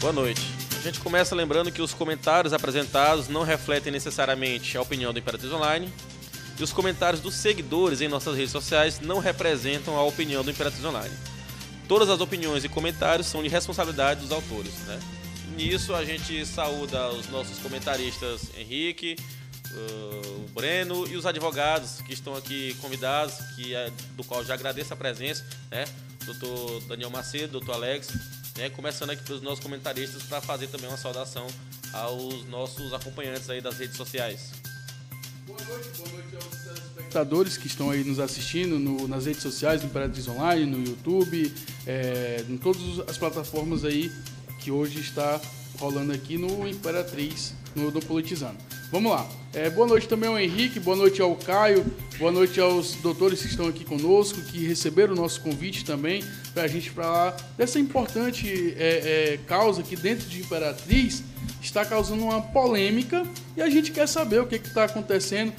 Boa 0.00 0.12
noite. 0.12 0.40
A 0.78 0.80
gente 0.80 1.00
começa 1.00 1.34
lembrando 1.34 1.72
que 1.72 1.82
os 1.82 1.92
comentários 1.92 2.52
apresentados 2.52 3.26
não 3.26 3.42
refletem 3.42 3.92
necessariamente 3.92 4.78
a 4.78 4.80
opinião 4.80 5.12
do 5.12 5.18
Imperatriz 5.18 5.52
Online 5.52 5.92
e 6.56 6.62
os 6.62 6.72
comentários 6.72 7.20
dos 7.20 7.34
seguidores 7.34 8.00
em 8.00 8.06
nossas 8.06 8.36
redes 8.36 8.52
sociais 8.52 9.00
não 9.00 9.18
representam 9.18 9.96
a 9.96 10.02
opinião 10.04 10.44
do 10.44 10.52
Imperatriz 10.52 10.84
Online. 10.84 11.12
Todas 11.88 12.08
as 12.08 12.20
opiniões 12.20 12.62
e 12.62 12.68
comentários 12.68 13.26
são 13.26 13.42
de 13.42 13.48
responsabilidade 13.48 14.20
dos 14.20 14.30
autores. 14.30 14.72
Né? 14.86 15.00
Nisso 15.56 15.92
a 15.92 16.04
gente 16.04 16.46
saúda 16.46 17.08
os 17.10 17.28
nossos 17.28 17.58
comentaristas 17.58 18.42
Henrique, 18.56 19.16
uh, 19.72 20.44
o 20.44 20.48
Breno 20.54 21.08
e 21.08 21.16
os 21.16 21.26
advogados 21.26 22.02
que 22.02 22.12
estão 22.12 22.36
aqui 22.36 22.72
convidados, 22.80 23.34
que 23.56 23.74
é, 23.74 23.90
do 24.16 24.22
qual 24.22 24.44
já 24.44 24.54
agradeço 24.54 24.94
a 24.94 24.96
presença, 24.96 25.44
né? 25.72 25.86
Doutor 26.24 26.82
Daniel 26.82 27.10
Macedo, 27.10 27.52
doutor 27.52 27.74
Alex, 27.74 28.12
né? 28.58 28.68
Começando 28.68 29.10
aqui 29.10 29.22
pelos 29.22 29.40
nossos 29.40 29.60
comentaristas 29.60 30.24
para 30.24 30.40
fazer 30.40 30.66
também 30.66 30.88
uma 30.88 30.96
saudação 30.96 31.46
aos 31.92 32.44
nossos 32.48 32.92
acompanhantes 32.92 33.48
aí 33.48 33.60
das 33.60 33.78
redes 33.78 33.96
sociais. 33.96 34.50
Boa 35.46 35.58
noite, 35.64 35.88
boa 35.96 36.08
noite 36.10 36.34
aos 36.34 36.56
telespectadores 36.64 37.56
que 37.56 37.68
estão 37.68 37.88
aí 37.88 38.04
nos 38.04 38.18
assistindo 38.18 38.78
no, 38.78 39.08
nas 39.08 39.24
redes 39.24 39.42
sociais, 39.42 39.80
no 39.80 39.88
Imperatriz 39.88 40.28
Online, 40.28 40.66
no 40.66 40.84
YouTube, 40.84 41.54
é, 41.86 42.44
em 42.46 42.58
todas 42.58 43.08
as 43.08 43.16
plataformas 43.16 43.84
aí 43.84 44.12
que 44.58 44.70
hoje 44.70 45.00
está 45.00 45.40
rolando 45.78 46.12
aqui 46.12 46.36
no 46.36 46.68
Imperatriz, 46.68 47.54
no 47.74 47.90
do 47.90 48.00
Politizando. 48.00 48.58
Vamos 48.90 49.12
lá. 49.12 49.28
É, 49.52 49.68
boa 49.68 49.86
noite 49.86 50.08
também 50.08 50.30
ao 50.30 50.38
Henrique, 50.38 50.80
boa 50.80 50.96
noite 50.96 51.20
ao 51.20 51.36
Caio, 51.36 51.84
boa 52.18 52.32
noite 52.32 52.58
aos 52.58 52.94
doutores 52.94 53.42
que 53.42 53.48
estão 53.48 53.68
aqui 53.68 53.84
conosco, 53.84 54.40
que 54.40 54.66
receberam 54.66 55.12
o 55.12 55.16
nosso 55.16 55.42
convite 55.42 55.84
também 55.84 56.24
para 56.54 56.62
a 56.62 56.66
gente 56.66 56.88
falar 56.90 57.36
dessa 57.56 57.78
importante 57.78 58.74
é, 58.78 59.34
é, 59.34 59.40
causa 59.46 59.82
que 59.82 59.94
dentro 59.94 60.26
de 60.26 60.40
Imperatriz 60.40 61.22
está 61.60 61.84
causando 61.84 62.24
uma 62.24 62.40
polêmica 62.40 63.26
e 63.56 63.60
a 63.60 63.68
gente 63.68 63.92
quer 63.92 64.08
saber 64.08 64.40
o 64.40 64.46
que 64.46 64.56
está 64.56 64.84
acontecendo. 64.84 65.52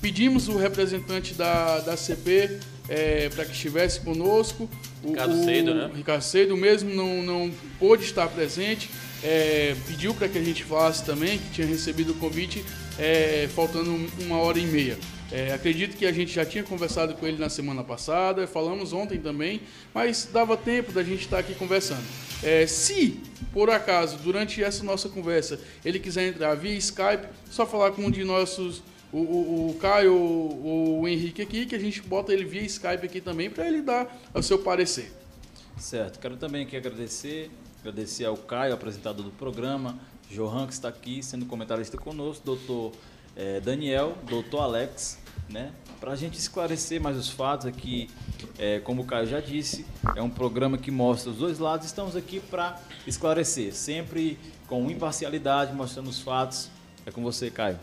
Pedimos 0.00 0.46
o 0.46 0.56
representante 0.56 1.34
da, 1.34 1.80
da 1.80 1.96
CP 1.96 2.60
é, 2.88 3.28
para 3.30 3.44
que 3.44 3.52
estivesse 3.52 4.00
conosco. 4.00 4.68
Ricardo 5.08 5.44
Cedo, 5.44 5.74
né? 5.74 5.90
Ricardo 5.94 6.22
Cedo 6.22 6.56
mesmo 6.56 6.94
não, 6.94 7.22
não 7.22 7.50
pôde 7.78 8.04
estar 8.04 8.28
presente 8.28 8.88
é, 9.22 9.74
pediu 9.86 10.14
para 10.14 10.28
que 10.28 10.38
a 10.38 10.42
gente 10.42 10.64
falasse 10.64 11.04
também, 11.04 11.38
que 11.38 11.50
tinha 11.50 11.66
recebido 11.66 12.12
o 12.12 12.14
convite 12.14 12.64
é, 12.98 13.48
faltando 13.54 13.90
uma 14.20 14.38
hora 14.38 14.58
e 14.58 14.66
meia. 14.66 14.96
É, 15.32 15.52
acredito 15.52 15.96
que 15.96 16.06
a 16.06 16.12
gente 16.12 16.32
já 16.32 16.44
tinha 16.44 16.62
conversado 16.62 17.14
com 17.14 17.26
ele 17.26 17.36
na 17.36 17.48
semana 17.48 17.82
passada, 17.82 18.46
falamos 18.46 18.92
ontem 18.92 19.18
também, 19.18 19.60
mas 19.92 20.28
dava 20.32 20.56
tempo 20.56 20.92
da 20.92 21.02
gente 21.02 21.22
estar 21.22 21.40
aqui 21.40 21.54
conversando. 21.54 22.04
É, 22.42 22.66
se, 22.66 23.20
por 23.52 23.68
acaso, 23.68 24.18
durante 24.18 24.62
essa 24.62 24.84
nossa 24.84 25.08
conversa, 25.08 25.58
ele 25.84 25.98
quiser 25.98 26.28
entrar 26.28 26.54
via 26.54 26.76
Skype, 26.76 27.26
só 27.50 27.66
falar 27.66 27.90
com 27.90 28.02
um 28.02 28.10
de 28.10 28.22
nossos, 28.22 28.82
o, 29.18 29.20
o, 29.20 29.70
o 29.70 29.74
Caio 29.74 30.14
ou 30.14 31.00
o 31.00 31.08
Henrique 31.08 31.42
aqui, 31.42 31.66
que 31.66 31.74
a 31.74 31.78
gente 31.78 32.02
bota 32.02 32.32
ele 32.32 32.44
via 32.44 32.62
Skype 32.62 33.04
aqui 33.04 33.20
também 33.20 33.50
para 33.50 33.66
ele 33.66 33.82
dar 33.82 34.16
o 34.34 34.42
seu 34.42 34.58
parecer. 34.58 35.12
Certo, 35.78 36.18
quero 36.18 36.36
também 36.36 36.64
aqui 36.64 36.76
agradecer 36.76 37.50
Agradecer 37.86 38.24
ao 38.24 38.36
Caio, 38.36 38.74
apresentador 38.74 39.24
do 39.24 39.30
programa, 39.30 39.96
Johan, 40.28 40.66
que 40.66 40.72
está 40.72 40.88
aqui 40.88 41.22
sendo 41.22 41.46
comentarista 41.46 41.96
conosco, 41.96 42.44
doutor 42.44 42.90
eh, 43.36 43.60
Daniel, 43.60 44.18
doutor 44.28 44.62
Alex, 44.62 45.20
né? 45.48 45.70
Para 46.00 46.10
a 46.10 46.16
gente 46.16 46.36
esclarecer 46.36 47.00
mais 47.00 47.16
os 47.16 47.30
fatos 47.30 47.64
aqui, 47.64 48.10
eh, 48.58 48.80
como 48.80 49.02
o 49.02 49.04
Caio 49.04 49.28
já 49.28 49.38
disse, 49.38 49.86
é 50.16 50.20
um 50.20 50.28
programa 50.28 50.76
que 50.76 50.90
mostra 50.90 51.30
os 51.30 51.36
dois 51.36 51.60
lados. 51.60 51.86
Estamos 51.86 52.16
aqui 52.16 52.40
para 52.40 52.76
esclarecer, 53.06 53.72
sempre 53.72 54.36
com 54.66 54.90
imparcialidade, 54.90 55.72
mostrando 55.72 56.10
os 56.10 56.20
fatos. 56.20 56.68
É 57.06 57.12
com 57.12 57.22
você, 57.22 57.52
Caio. 57.52 57.78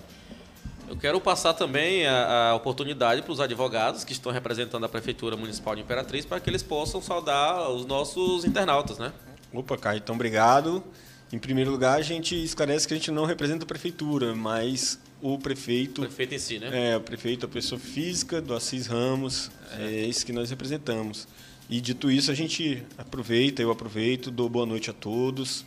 Eu 0.87 0.97
quero 0.97 1.19
passar 1.19 1.53
também 1.53 2.05
a, 2.05 2.49
a 2.49 2.55
oportunidade 2.55 3.21
para 3.21 3.31
os 3.31 3.39
advogados 3.39 4.03
que 4.03 4.11
estão 4.11 4.31
representando 4.31 4.83
a 4.83 4.89
Prefeitura 4.89 5.35
Municipal 5.35 5.75
de 5.75 5.81
Imperatriz 5.81 6.25
para 6.25 6.39
que 6.39 6.49
eles 6.49 6.61
possam 6.61 7.01
saudar 7.01 7.69
os 7.69 7.85
nossos 7.85 8.45
internautas, 8.45 8.97
né? 8.97 9.11
Opa, 9.53 9.77
Caio, 9.77 9.97
então 9.97 10.15
obrigado. 10.15 10.83
Em 11.31 11.39
primeiro 11.39 11.71
lugar, 11.71 11.97
a 11.97 12.01
gente 12.01 12.35
esclarece 12.43 12.87
que 12.87 12.93
a 12.93 12.97
gente 12.97 13.09
não 13.09 13.25
representa 13.25 13.63
a 13.63 13.67
prefeitura, 13.67 14.35
mas 14.35 14.99
o 15.19 15.39
prefeito. 15.39 16.01
O 16.01 16.05
prefeito 16.05 16.35
em 16.35 16.39
si, 16.39 16.59
né? 16.59 16.91
É, 16.91 16.97
o 16.97 17.01
prefeito, 17.01 17.45
a 17.45 17.49
pessoa 17.49 17.79
física 17.79 18.39
do 18.39 18.53
Assis 18.53 18.85
Ramos, 18.87 19.49
é, 19.79 19.85
é 19.85 20.05
isso 20.05 20.25
que 20.25 20.31
nós 20.31 20.49
representamos. 20.49 21.27
E 21.69 21.79
dito 21.81 22.11
isso, 22.11 22.29
a 22.29 22.35
gente 22.35 22.83
aproveita, 22.97 23.61
eu 23.61 23.71
aproveito, 23.71 24.29
dou 24.29 24.47
boa 24.49 24.65
noite 24.65 24.89
a 24.89 24.93
todos, 24.93 25.65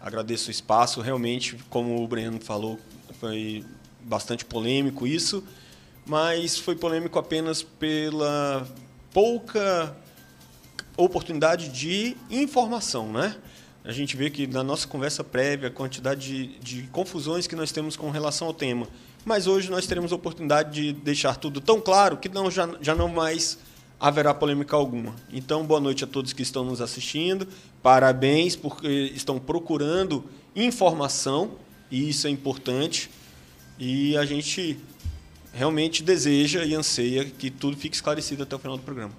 agradeço 0.00 0.48
o 0.48 0.50
espaço. 0.50 1.00
Realmente, 1.00 1.56
como 1.68 2.02
o 2.02 2.08
Breno 2.08 2.40
falou, 2.40 2.78
foi 3.20 3.64
bastante 4.04 4.44
polêmico 4.44 5.06
isso, 5.06 5.44
mas 6.06 6.58
foi 6.58 6.74
polêmico 6.74 7.18
apenas 7.18 7.62
pela 7.62 8.66
pouca 9.12 9.96
oportunidade 10.96 11.68
de 11.68 12.16
informação, 12.30 13.12
né? 13.12 13.36
A 13.84 13.90
gente 13.90 14.16
vê 14.16 14.30
que 14.30 14.46
na 14.46 14.62
nossa 14.62 14.86
conversa 14.86 15.24
prévia, 15.24 15.68
a 15.68 15.70
quantidade 15.70 16.20
de, 16.20 16.58
de 16.58 16.88
confusões 16.88 17.46
que 17.46 17.56
nós 17.56 17.72
temos 17.72 17.96
com 17.96 18.10
relação 18.10 18.46
ao 18.46 18.54
tema. 18.54 18.86
Mas 19.24 19.46
hoje 19.46 19.70
nós 19.70 19.86
teremos 19.86 20.12
a 20.12 20.16
oportunidade 20.16 20.70
de 20.70 20.92
deixar 20.92 21.36
tudo 21.36 21.60
tão 21.60 21.80
claro 21.80 22.16
que 22.16 22.28
não, 22.28 22.50
já, 22.50 22.68
já 22.80 22.94
não 22.94 23.08
mais 23.08 23.58
haverá 23.98 24.34
polêmica 24.34 24.76
alguma. 24.76 25.14
Então, 25.32 25.64
boa 25.64 25.80
noite 25.80 26.04
a 26.04 26.06
todos 26.06 26.32
que 26.32 26.42
estão 26.42 26.64
nos 26.64 26.80
assistindo. 26.80 27.46
Parabéns 27.82 28.54
porque 28.54 29.12
estão 29.14 29.38
procurando 29.38 30.24
informação, 30.54 31.52
e 31.90 32.08
isso 32.08 32.26
é 32.26 32.30
importante. 32.30 33.10
E 33.84 34.16
a 34.16 34.24
gente 34.24 34.78
realmente 35.52 36.04
deseja 36.04 36.64
e 36.64 36.72
anseia 36.72 37.24
que 37.24 37.50
tudo 37.50 37.76
fique 37.76 37.96
esclarecido 37.96 38.44
até 38.44 38.54
o 38.54 38.58
final 38.60 38.76
do 38.76 38.82
programa. 38.84 39.10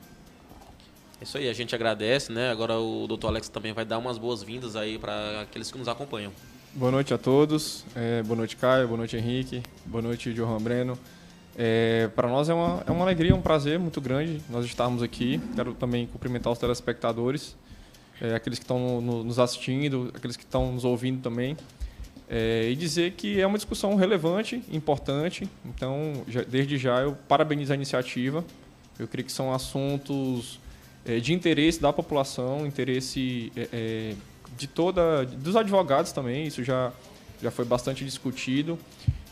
É 1.19 1.25
isso 1.25 1.37
aí, 1.37 1.49
a 1.49 1.53
gente 1.53 1.75
agradece, 1.75 2.31
né? 2.31 2.49
Agora 2.49 2.79
o 2.79 3.05
doutor 3.05 3.27
Alex 3.27 3.49
também 3.49 3.73
vai 3.73 3.83
dar 3.83 3.97
umas 3.97 4.17
boas-vindas 4.17 4.77
aí 4.77 4.97
para 4.97 5.41
aqueles 5.41 5.69
que 5.69 5.77
nos 5.77 5.89
acompanham. 5.89 6.31
Boa 6.73 6.89
noite 6.89 7.13
a 7.13 7.17
todos. 7.17 7.83
É, 7.93 8.23
boa 8.23 8.37
noite, 8.37 8.55
Caio. 8.55 8.87
Boa 8.87 8.99
noite, 8.99 9.17
Henrique. 9.17 9.61
Boa 9.85 10.01
noite, 10.01 10.33
Johan 10.33 10.61
Breno. 10.61 10.97
É, 11.57 12.09
para 12.15 12.29
nós 12.29 12.47
é 12.47 12.53
uma, 12.53 12.85
é 12.87 12.91
uma 12.91 13.03
alegria, 13.03 13.35
um 13.35 13.41
prazer 13.41 13.77
muito 13.77 13.99
grande 13.99 14.41
nós 14.49 14.63
estarmos 14.63 15.03
aqui. 15.03 15.41
Quero 15.57 15.73
também 15.73 16.07
cumprimentar 16.07 16.53
os 16.53 16.57
telespectadores, 16.57 17.53
é, 18.21 18.33
aqueles 18.33 18.59
que 18.59 18.63
estão 18.63 19.01
no, 19.01 19.25
nos 19.25 19.39
assistindo, 19.39 20.09
aqueles 20.15 20.37
que 20.37 20.43
estão 20.43 20.71
nos 20.71 20.85
ouvindo 20.85 21.21
também. 21.21 21.57
É, 22.29 22.69
e 22.69 22.75
dizer 22.75 23.11
que 23.13 23.39
é 23.39 23.45
uma 23.45 23.57
discussão 23.57 23.95
relevante, 23.95 24.63
importante. 24.71 25.47
Então, 25.65 26.23
já, 26.27 26.41
desde 26.41 26.77
já, 26.77 27.01
eu 27.01 27.17
parabenizo 27.27 27.71
a 27.73 27.75
iniciativa. 27.75 28.43
Eu 28.97 29.07
creio 29.07 29.25
que 29.25 29.31
são 29.31 29.53
assuntos 29.53 30.59
é, 31.05 31.19
de 31.19 31.33
interesse 31.33 31.81
da 31.81 31.91
população, 31.91 32.65
interesse 32.65 33.51
é, 33.55 33.67
é, 33.71 34.15
de 34.57 34.67
toda, 34.67 35.25
dos 35.25 35.55
advogados 35.55 36.11
também, 36.11 36.47
isso 36.47 36.63
já, 36.63 36.91
já 37.41 37.51
foi 37.51 37.65
bastante 37.65 38.05
discutido. 38.05 38.77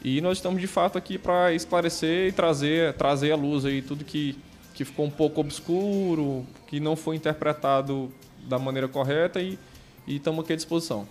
E 0.03 0.19
nós 0.19 0.39
estamos 0.39 0.59
de 0.59 0.67
fato 0.67 0.97
aqui 0.97 1.17
para 1.17 1.53
esclarecer 1.53 2.29
e 2.29 2.31
trazer, 2.31 2.93
trazer 2.93 3.31
à 3.31 3.35
luz 3.35 3.65
aí 3.65 3.81
tudo 3.81 4.03
que, 4.03 4.37
que 4.73 4.83
ficou 4.83 5.05
um 5.05 5.11
pouco 5.11 5.39
obscuro, 5.41 6.45
que 6.67 6.79
não 6.79 6.95
foi 6.95 7.15
interpretado 7.15 8.11
da 8.47 8.57
maneira 8.57 8.87
correta 8.87 9.39
e, 9.39 9.59
e 10.07 10.15
estamos 10.15 10.43
aqui 10.43 10.53
à 10.53 10.55
disposição. 10.55 11.07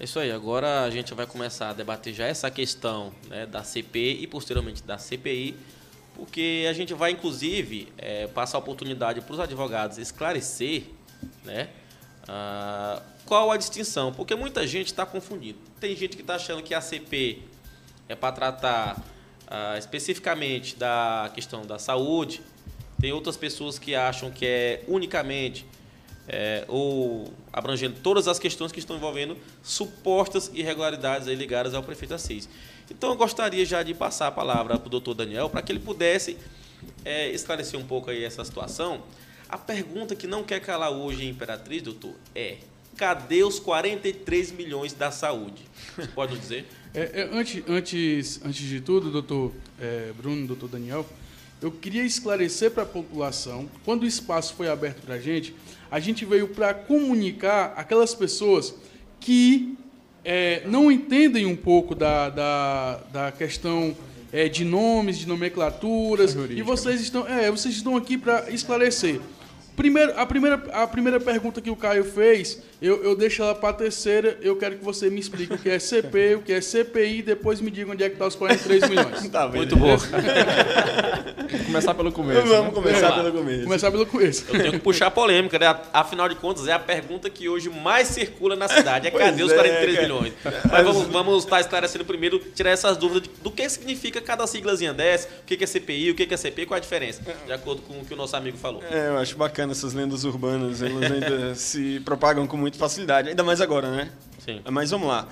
É 0.00 0.04
isso 0.04 0.18
aí, 0.18 0.32
agora 0.32 0.82
a 0.82 0.90
gente 0.90 1.14
vai 1.14 1.26
começar 1.26 1.70
a 1.70 1.72
debater 1.72 2.12
já 2.12 2.26
essa 2.26 2.50
questão 2.50 3.12
né, 3.28 3.46
da 3.46 3.62
CP 3.62 4.18
e 4.20 4.26
posteriormente 4.26 4.82
da 4.82 4.98
CPI 4.98 5.56
porque 6.14 6.66
a 6.68 6.72
gente 6.72 6.92
vai, 6.94 7.10
inclusive, 7.10 7.88
é, 7.96 8.26
passar 8.26 8.58
a 8.58 8.60
oportunidade 8.60 9.20
para 9.20 9.32
os 9.32 9.40
advogados 9.40 9.98
esclarecer 9.98 10.84
né, 11.44 11.68
uh, 12.24 13.02
qual 13.24 13.50
a 13.50 13.56
distinção, 13.56 14.12
porque 14.12 14.34
muita 14.34 14.66
gente 14.66 14.88
está 14.88 15.06
confundindo. 15.06 15.58
Tem 15.80 15.96
gente 15.96 16.16
que 16.16 16.22
está 16.22 16.34
achando 16.34 16.62
que 16.62 16.74
a 16.74 16.80
CP 16.80 17.42
é 18.08 18.14
para 18.14 18.32
tratar 18.32 18.98
uh, 18.98 19.78
especificamente 19.78 20.76
da 20.76 21.30
questão 21.34 21.62
da 21.62 21.78
saúde, 21.78 22.42
tem 23.00 23.12
outras 23.12 23.36
pessoas 23.36 23.78
que 23.78 23.94
acham 23.94 24.30
que 24.30 24.46
é 24.46 24.84
unicamente 24.86 25.66
é, 26.28 26.64
ou 26.68 27.32
abrangendo 27.52 27.96
todas 28.02 28.28
as 28.28 28.38
questões 28.38 28.72
que 28.72 28.78
estão 28.78 28.96
envolvendo 28.96 29.36
supostas 29.62 30.50
irregularidades 30.54 31.26
ligadas 31.28 31.74
ao 31.74 31.82
prefeito 31.82 32.14
Assis. 32.14 32.48
Então 32.90 33.10
eu 33.10 33.16
gostaria 33.16 33.64
já 33.64 33.82
de 33.82 33.94
passar 33.94 34.28
a 34.28 34.30
palavra 34.30 34.78
para 34.78 34.86
o 34.86 34.90
doutor 34.90 35.14
Daniel 35.14 35.48
para 35.50 35.62
que 35.62 35.72
ele 35.72 35.80
pudesse 35.80 36.36
é, 37.04 37.30
esclarecer 37.30 37.78
um 37.78 37.84
pouco 37.84 38.10
aí 38.10 38.24
essa 38.24 38.44
situação. 38.44 39.02
A 39.48 39.58
pergunta 39.58 40.14
que 40.14 40.26
não 40.26 40.42
quer 40.42 40.60
calar 40.60 40.90
hoje 40.90 41.26
Imperatriz, 41.26 41.82
doutor, 41.82 42.14
é 42.34 42.58
cadê 42.96 43.42
os 43.42 43.58
43 43.58 44.52
milhões 44.52 44.92
da 44.92 45.10
saúde? 45.10 45.62
Você 45.96 46.08
pode 46.08 46.32
nos 46.32 46.40
dizer? 46.40 46.66
É, 46.94 47.22
é, 47.22 47.28
antes, 47.32 47.64
antes, 47.66 48.40
antes 48.44 48.68
de 48.68 48.78
tudo, 48.78 49.10
doutor 49.10 49.50
é, 49.80 50.12
Bruno, 50.14 50.46
doutor 50.46 50.68
Daniel, 50.68 51.06
eu 51.62 51.72
queria 51.72 52.04
esclarecer 52.04 52.70
para 52.70 52.82
a 52.82 52.86
população, 52.86 53.66
quando 53.82 54.02
o 54.02 54.06
espaço 54.06 54.52
foi 54.52 54.68
aberto 54.68 55.00
para 55.00 55.14
a 55.14 55.18
gente, 55.18 55.54
a 55.92 56.00
gente 56.00 56.24
veio 56.24 56.48
para 56.48 56.72
comunicar 56.72 57.74
aquelas 57.76 58.14
pessoas 58.14 58.74
que 59.20 59.76
é, 60.24 60.62
não 60.64 60.90
entendem 60.90 61.44
um 61.44 61.54
pouco 61.54 61.94
da, 61.94 62.30
da, 62.30 63.00
da 63.12 63.30
questão 63.30 63.94
é, 64.32 64.48
de 64.48 64.64
nomes, 64.64 65.18
de 65.18 65.28
nomenclaturas, 65.28 66.34
e 66.48 66.62
vocês 66.62 67.02
estão, 67.02 67.28
é, 67.28 67.50
vocês 67.50 67.74
estão 67.74 67.94
aqui 67.94 68.16
para 68.16 68.50
esclarecer. 68.50 69.20
Primeiro, 69.76 70.18
a, 70.18 70.24
primeira, 70.24 70.54
a 70.72 70.86
primeira 70.86 71.20
pergunta 71.20 71.60
que 71.60 71.70
o 71.70 71.76
Caio 71.76 72.04
fez, 72.04 72.62
eu, 72.82 73.02
eu 73.04 73.16
deixo 73.16 73.42
ela 73.42 73.54
para 73.54 73.70
a 73.70 73.72
terceira. 73.72 74.36
Eu 74.42 74.56
quero 74.56 74.76
que 74.76 74.84
você 74.84 75.08
me 75.08 75.20
explique 75.20 75.54
o 75.54 75.58
que 75.58 75.70
é 75.70 75.78
CP, 75.78 76.34
o 76.36 76.42
que 76.42 76.52
é 76.52 76.60
CPI, 76.60 77.22
depois 77.22 77.60
me 77.60 77.70
diga 77.70 77.92
onde 77.92 78.02
é 78.02 78.08
que 78.08 78.14
está 78.16 78.26
os 78.26 78.34
43 78.34 78.88
milhões. 78.88 79.22
Tá 79.32 79.46
bem. 79.46 79.58
Muito 79.62 79.76
bom. 79.76 79.96
Vamos 79.96 81.66
começar 81.66 81.94
pelo 81.94 82.12
começo. 82.12 82.46
Vamos 82.46 82.66
né? 82.66 82.70
começar 82.72 83.08
Vamos 83.10 83.22
pelo 83.24 83.32
começo. 83.38 83.62
Começar 83.64 83.90
pelo 83.90 84.06
começo. 84.06 84.44
Eu 84.48 84.60
tenho 84.60 84.72
que 84.72 84.78
puxar 84.78 85.06
a 85.06 85.10
polêmica, 85.10 85.58
né? 85.58 85.74
Afinal 85.92 86.28
de 86.28 86.34
contas, 86.34 86.66
é 86.68 86.72
a 86.72 86.78
pergunta 86.78 87.30
que 87.30 87.48
hoje 87.48 87.70
mais 87.70 88.08
circula 88.08 88.56
na 88.56 88.68
cidade. 88.68 89.06
É 89.06 89.10
Pois 89.10 89.24
cadê 89.24 89.42
os 89.42 89.52
é, 89.52 89.54
43 89.54 89.94
cara. 89.94 90.06
milhões? 90.06 90.32
Mas 90.70 90.84
vamos, 90.84 91.06
vamos 91.06 91.44
estar 91.44 91.60
esclarecendo 91.60 92.04
primeiro, 92.04 92.38
tirar 92.54 92.70
essas 92.70 92.96
dúvidas 92.96 93.22
de- 93.22 93.30
do 93.42 93.50
que 93.50 93.66
significa 93.68 94.20
cada 94.20 94.46
siglazinha 94.46 94.92
dessa, 94.92 95.28
o 95.42 95.46
que 95.46 95.62
é 95.62 95.66
CPI, 95.66 96.10
o 96.10 96.14
que 96.14 96.26
que 96.26 96.34
é 96.34 96.36
CP, 96.36 96.66
qual 96.66 96.76
a 96.76 96.80
diferença, 96.80 97.22
de 97.46 97.52
acordo 97.52 97.82
com 97.82 98.00
o 98.00 98.04
que 98.04 98.12
o 98.12 98.16
nosso 98.16 98.36
amigo 98.36 98.56
falou. 98.58 98.82
É, 98.90 99.08
eu 99.08 99.18
acho 99.18 99.36
bacana 99.36 99.72
essas 99.72 99.94
lendas 99.94 100.24
urbanas, 100.24 100.82
elas 100.82 101.10
ainda 101.10 101.54
se 101.56 102.00
propagam 102.00 102.46
com 102.46 102.56
muita 102.56 102.71
facilidade, 102.78 103.28
ainda 103.28 103.42
mais 103.42 103.60
agora, 103.60 103.90
né? 103.90 104.10
Sim. 104.44 104.60
Mas 104.70 104.90
vamos 104.90 105.08
lá. 105.08 105.28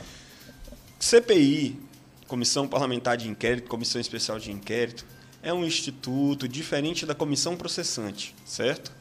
CPI, 0.99 1.79
Comissão 2.27 2.69
Parlamentar 2.69 3.17
de 3.17 3.29
Inquérito, 3.29 3.69
Comissão 3.69 4.01
Especial 4.01 4.39
de 4.39 4.53
Inquérito, 4.53 5.05
é 5.43 5.53
um 5.53 5.65
instituto 5.65 6.47
diferente 6.47 7.07
da 7.07 7.15
comissão 7.15 7.57
processante, 7.57 8.35
certo? 8.45 8.93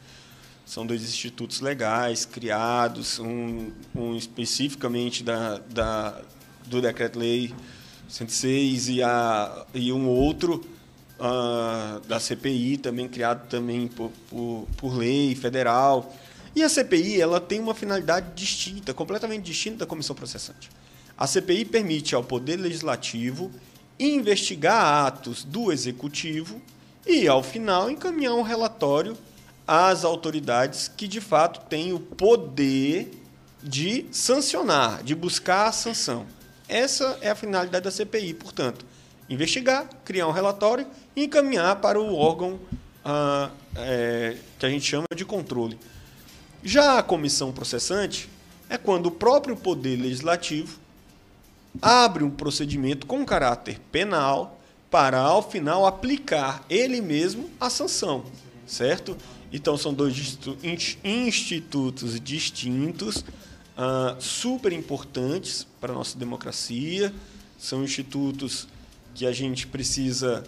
São 0.64 0.86
dois 0.86 1.02
institutos 1.02 1.60
legais 1.60 2.24
criados, 2.24 3.18
um, 3.18 3.70
um 3.94 4.16
especificamente 4.16 5.22
da, 5.22 5.58
da, 5.58 6.20
do 6.66 6.80
Decreto-Lei 6.80 7.54
106 8.08 8.88
e, 8.88 9.02
a, 9.02 9.66
e 9.74 9.92
um 9.92 10.08
outro 10.08 10.64
ah, 11.18 12.00
da 12.08 12.18
CPI, 12.18 12.78
também 12.78 13.08
criado 13.08 13.48
também 13.48 13.86
por, 13.86 14.10
por, 14.28 14.66
por 14.76 14.96
lei 14.96 15.34
federal. 15.34 16.14
E 16.54 16.62
a 16.62 16.68
CPI 16.68 17.20
ela 17.20 17.40
tem 17.40 17.60
uma 17.60 17.74
finalidade 17.74 18.34
distinta, 18.34 18.92
completamente 18.92 19.44
distinta 19.44 19.78
da 19.78 19.86
comissão 19.86 20.16
processante. 20.16 20.70
A 21.16 21.26
CPI 21.26 21.64
permite 21.64 22.14
ao 22.14 22.24
Poder 22.24 22.56
Legislativo 22.56 23.50
investigar 23.98 25.06
atos 25.06 25.44
do 25.44 25.70
Executivo 25.70 26.60
e, 27.06 27.28
ao 27.28 27.42
final, 27.42 27.90
encaminhar 27.90 28.34
um 28.34 28.42
relatório 28.42 29.16
às 29.66 30.04
autoridades 30.04 30.88
que, 30.88 31.06
de 31.06 31.20
fato, 31.20 31.68
têm 31.68 31.92
o 31.92 32.00
poder 32.00 33.10
de 33.62 34.06
sancionar, 34.10 35.02
de 35.02 35.14
buscar 35.14 35.68
a 35.68 35.72
sanção. 35.72 36.26
Essa 36.68 37.18
é 37.20 37.30
a 37.30 37.34
finalidade 37.34 37.84
da 37.84 37.90
CPI, 37.90 38.34
portanto. 38.34 38.86
Investigar, 39.28 39.88
criar 40.04 40.26
um 40.26 40.32
relatório 40.32 40.86
e 41.14 41.24
encaminhar 41.24 41.76
para 41.76 42.00
o 42.00 42.14
órgão 42.14 42.58
ah, 43.04 43.50
é, 43.76 44.36
que 44.58 44.66
a 44.66 44.68
gente 44.68 44.84
chama 44.84 45.06
de 45.14 45.24
controle. 45.24 45.78
Já 46.62 46.98
a 46.98 47.02
comissão 47.02 47.52
processante 47.52 48.28
é 48.68 48.76
quando 48.76 49.06
o 49.06 49.10
próprio 49.10 49.56
Poder 49.56 49.96
Legislativo 49.96 50.78
abre 51.80 52.24
um 52.24 52.30
procedimento 52.30 53.06
com 53.06 53.24
caráter 53.24 53.80
penal 53.90 54.60
para, 54.90 55.20
ao 55.20 55.42
final, 55.48 55.86
aplicar 55.86 56.64
ele 56.68 57.00
mesmo 57.00 57.48
a 57.60 57.70
sanção, 57.70 58.24
certo? 58.66 59.16
Então, 59.52 59.76
são 59.76 59.94
dois 59.94 60.16
institu- 60.18 60.58
inst- 60.62 60.98
institutos 61.04 62.20
distintos, 62.20 63.24
ah, 63.76 64.16
super 64.18 64.72
importantes 64.72 65.66
para 65.80 65.92
a 65.92 65.94
nossa 65.94 66.18
democracia, 66.18 67.12
são 67.58 67.84
institutos 67.84 68.68
que 69.14 69.26
a 69.26 69.32
gente 69.32 69.66
precisa 69.66 70.44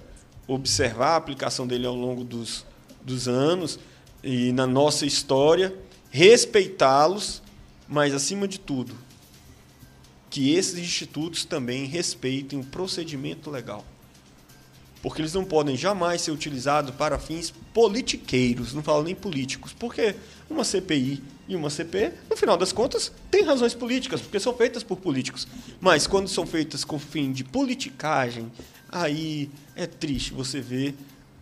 observar 0.47 1.11
a 1.11 1.17
aplicação 1.17 1.67
dele 1.67 1.87
ao 1.87 1.95
longo 1.95 2.25
dos, 2.25 2.65
dos 3.03 3.29
anos 3.29 3.79
e 4.25 4.53
na 4.53 4.67
nossa 4.67 5.07
história, 5.07 5.75
respeitá-los, 6.13 7.43
mas, 7.89 8.13
acima 8.15 8.47
de 8.47 8.61
tudo, 8.61 8.95
que 10.29 10.53
esses 10.53 10.79
institutos 10.79 11.45
também 11.47 11.87
respeitem 11.87 12.61
o 12.61 12.65
procedimento 12.65 13.51
legal. 13.51 13.83
Porque 15.03 15.21
eles 15.23 15.33
não 15.33 15.45
podem 15.45 15.75
jamais 15.77 16.21
ser 16.21 16.31
utilizados 16.31 16.95
para 16.95 17.19
fins 17.19 17.53
politiqueiros, 17.73 18.73
não 18.75 18.83
falo 18.83 19.03
nem 19.03 19.15
políticos. 19.15 19.73
Porque 19.73 20.15
uma 20.49 20.63
CPI 20.65 21.21
e 21.49 21.57
uma 21.57 21.71
CP, 21.71 22.13
no 22.31 22.37
final 22.37 22.57
das 22.57 22.73
contas, 22.73 23.11
têm 23.31 23.43
razões 23.43 23.75
políticas, 23.75 24.21
porque 24.21 24.39
são 24.39 24.55
feitas 24.55 24.83
por 24.85 24.99
políticos. 24.99 25.49
Mas 25.81 26.07
quando 26.07 26.29
são 26.29 26.47
feitas 26.47 26.85
com 26.85 26.99
fim 26.99 27.33
de 27.33 27.43
politicagem, 27.43 28.53
aí 28.89 29.51
é 29.75 29.87
triste 29.87 30.33
você 30.35 30.61
ver 30.61 30.95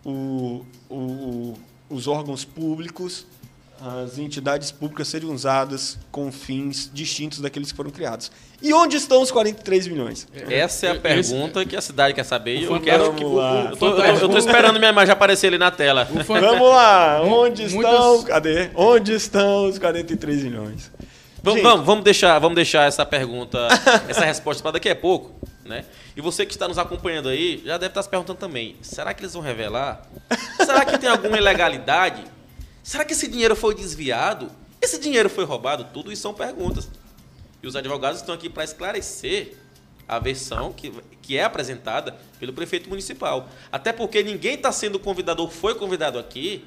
o- 0.03 0.65
o- 0.89 1.53
os 1.89 2.07
órgãos 2.07 2.43
públicos, 2.43 3.27
as 3.83 4.17
entidades 4.19 4.69
públicas 4.71 5.07
serem 5.07 5.29
usadas 5.29 5.97
com 6.11 6.31
fins 6.31 6.89
distintos 6.93 7.39
daqueles 7.39 7.71
que 7.71 7.75
foram 7.77 7.89
criados. 7.89 8.31
E 8.61 8.71
onde 8.73 8.95
estão 8.95 9.21
os 9.23 9.31
43 9.31 9.87
milhões? 9.87 10.27
Essa 10.49 10.85
é 10.85 10.89
a 10.89 10.93
Esse- 10.93 11.01
pergunta 11.01 11.65
que 11.65 11.75
a 11.75 11.81
cidade 11.81 12.13
quer 12.13 12.23
saber 12.23 12.57
e 12.57 12.63
eu 12.65 12.79
quero. 12.79 13.11
Vamos 13.11 13.33
lá. 13.35 13.71
Eu 14.21 14.29
tô 14.29 14.37
esperando 14.37 14.77
minha 14.77 14.91
imagem 14.91 15.11
aparecer 15.11 15.47
ali 15.47 15.57
na 15.57 15.71
tela. 15.71 16.07
Vamos 16.27 16.69
lá, 16.69 17.21
onde 17.23 17.63
estão? 17.63 17.81
Muitas- 18.13 18.23
Cadê? 18.25 18.69
Onde 18.75 19.13
estão 19.13 19.67
os 19.67 19.79
43 19.79 20.43
milhões? 20.43 20.91
Vamos, 21.43 21.57
Gente, 21.59 21.67
vamos, 21.67 21.85
vamos 21.87 22.03
deixar, 22.03 22.37
vamos 22.37 22.55
deixar 22.55 22.87
essa 22.87 23.03
pergunta, 23.03 23.67
essa 24.07 24.23
resposta 24.23 24.61
para 24.61 24.73
daqui 24.73 24.89
a 24.89 24.95
pouco, 24.95 25.31
né? 25.65 25.85
E 26.15 26.21
você 26.21 26.45
que 26.45 26.51
está 26.53 26.67
nos 26.67 26.77
acompanhando 26.77 27.29
aí, 27.29 27.63
já 27.65 27.79
deve 27.79 27.87
estar 27.89 28.03
se 28.03 28.09
perguntando 28.09 28.37
também: 28.37 28.75
será 28.83 29.11
que 29.11 29.21
eles 29.23 29.33
vão 29.33 29.41
revelar? 29.41 30.03
Será 30.57 30.85
que 30.85 30.99
tem 30.99 31.09
alguma 31.09 31.35
ilegalidade? 31.39 32.21
Será 32.83 33.05
que 33.05 33.13
esse 33.13 33.27
dinheiro 33.27 33.55
foi 33.55 33.75
desviado? 33.75 34.51
Esse 34.81 34.99
dinheiro 34.99 35.29
foi 35.29 35.45
roubado? 35.45 35.85
Tudo 35.93 36.11
isso 36.11 36.21
são 36.21 36.33
perguntas. 36.33 36.89
E 37.61 37.67
os 37.67 37.75
advogados 37.75 38.19
estão 38.19 38.33
aqui 38.33 38.49
para 38.49 38.63
esclarecer 38.63 39.55
a 40.07 40.19
versão 40.19 40.73
que, 40.73 40.91
que 41.21 41.37
é 41.37 41.43
apresentada 41.43 42.17
pelo 42.39 42.51
prefeito 42.51 42.89
municipal. 42.89 43.47
Até 43.71 43.93
porque 43.93 44.23
ninguém 44.23 44.55
está 44.55 44.71
sendo 44.71 44.99
convidado 44.99 45.41
ou 45.41 45.49
foi 45.49 45.75
convidado 45.75 46.17
aqui 46.17 46.65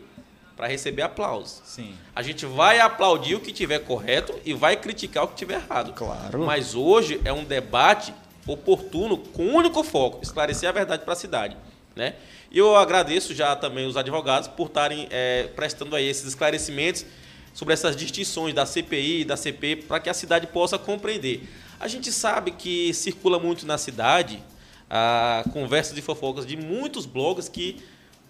para 0.57 0.69
receber 0.69 1.03
aplausos. 1.03 1.61
Sim. 1.65 1.95
A 2.15 2.23
gente 2.23 2.47
vai 2.47 2.79
aplaudir 2.79 3.35
o 3.35 3.41
que 3.41 3.53
tiver 3.53 3.81
correto 3.81 4.33
e 4.45 4.55
vai 4.55 4.77
criticar 4.77 5.25
o 5.25 5.29
que 5.29 5.35
tiver 5.35 5.57
errado. 5.57 5.93
Claro. 5.95 6.45
Mas 6.47 6.75
hoje 6.75 7.21
é 7.25 7.33
um 7.33 7.45
debate 7.45 8.15
oportuno 8.47 9.19
com 9.19 9.45
um 9.45 9.57
único 9.57 9.83
foco, 9.83 10.21
esclarecer 10.23 10.69
a 10.69 10.73
verdade 10.73 11.03
para 11.03 11.15
a 11.15 11.17
cidade. 11.17 11.57
Né? 11.97 12.15
E 12.55 12.59
eu 12.59 12.77
agradeço 12.77 13.35
já 13.35 13.57
também 13.57 13.85
os 13.85 13.97
advogados 13.97 14.47
por 14.47 14.69
estarem 14.69 15.09
eh, 15.11 15.51
prestando 15.57 15.97
aí 15.97 16.07
esses 16.07 16.25
esclarecimentos 16.25 17.05
sobre 17.53 17.75
essas 17.75 17.97
distinções 17.97 18.55
da 18.55 18.65
CPI 18.65 19.23
e 19.23 19.25
da 19.25 19.37
CP 19.37 19.75
para 19.89 19.99
que 19.99 20.09
a 20.09 20.15
cidade 20.15 20.47
possa 20.47 20.79
compreender. 20.79 21.49
A 21.81 21.89
gente 21.89 22.13
sabe 22.13 22.53
que 22.53 22.95
circula 22.95 23.41
muito 23.41 23.67
na 23.67 23.77
cidade 23.77 24.41
a 24.89 25.43
conversas 25.53 25.99
e 25.99 26.01
fofocas 26.01 26.47
de 26.47 26.57
muitos 26.57 27.07
blogs 27.07 27.49
que, 27.49 27.83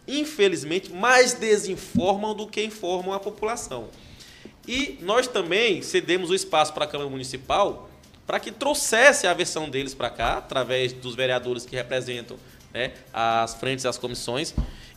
infelizmente, 0.09 0.90
mais 0.90 1.35
desinformam 1.35 2.35
do 2.35 2.47
que 2.47 2.64
informam 2.64 3.12
a 3.12 3.21
população. 3.21 3.90
E 4.66 4.99
nós 5.02 5.26
também 5.26 5.83
cedemos 5.83 6.31
o 6.31 6.35
espaço 6.35 6.73
para 6.73 6.87
a 6.87 6.88
Câmara 6.88 7.11
Municipal 7.11 7.90
para 8.26 8.40
que 8.40 8.50
trouxesse 8.50 9.26
a 9.26 9.35
versão 9.35 9.69
deles 9.69 9.93
para 9.93 10.09
cá, 10.09 10.38
através 10.38 10.95
dos 10.95 11.14
vereadores 11.14 11.66
que 11.66 11.76
representam 11.76 12.38
né, 12.75 12.93
as 13.12 13.54
frentes 13.54 13.87
as 13.87 13.97
comissões, 13.97 14.52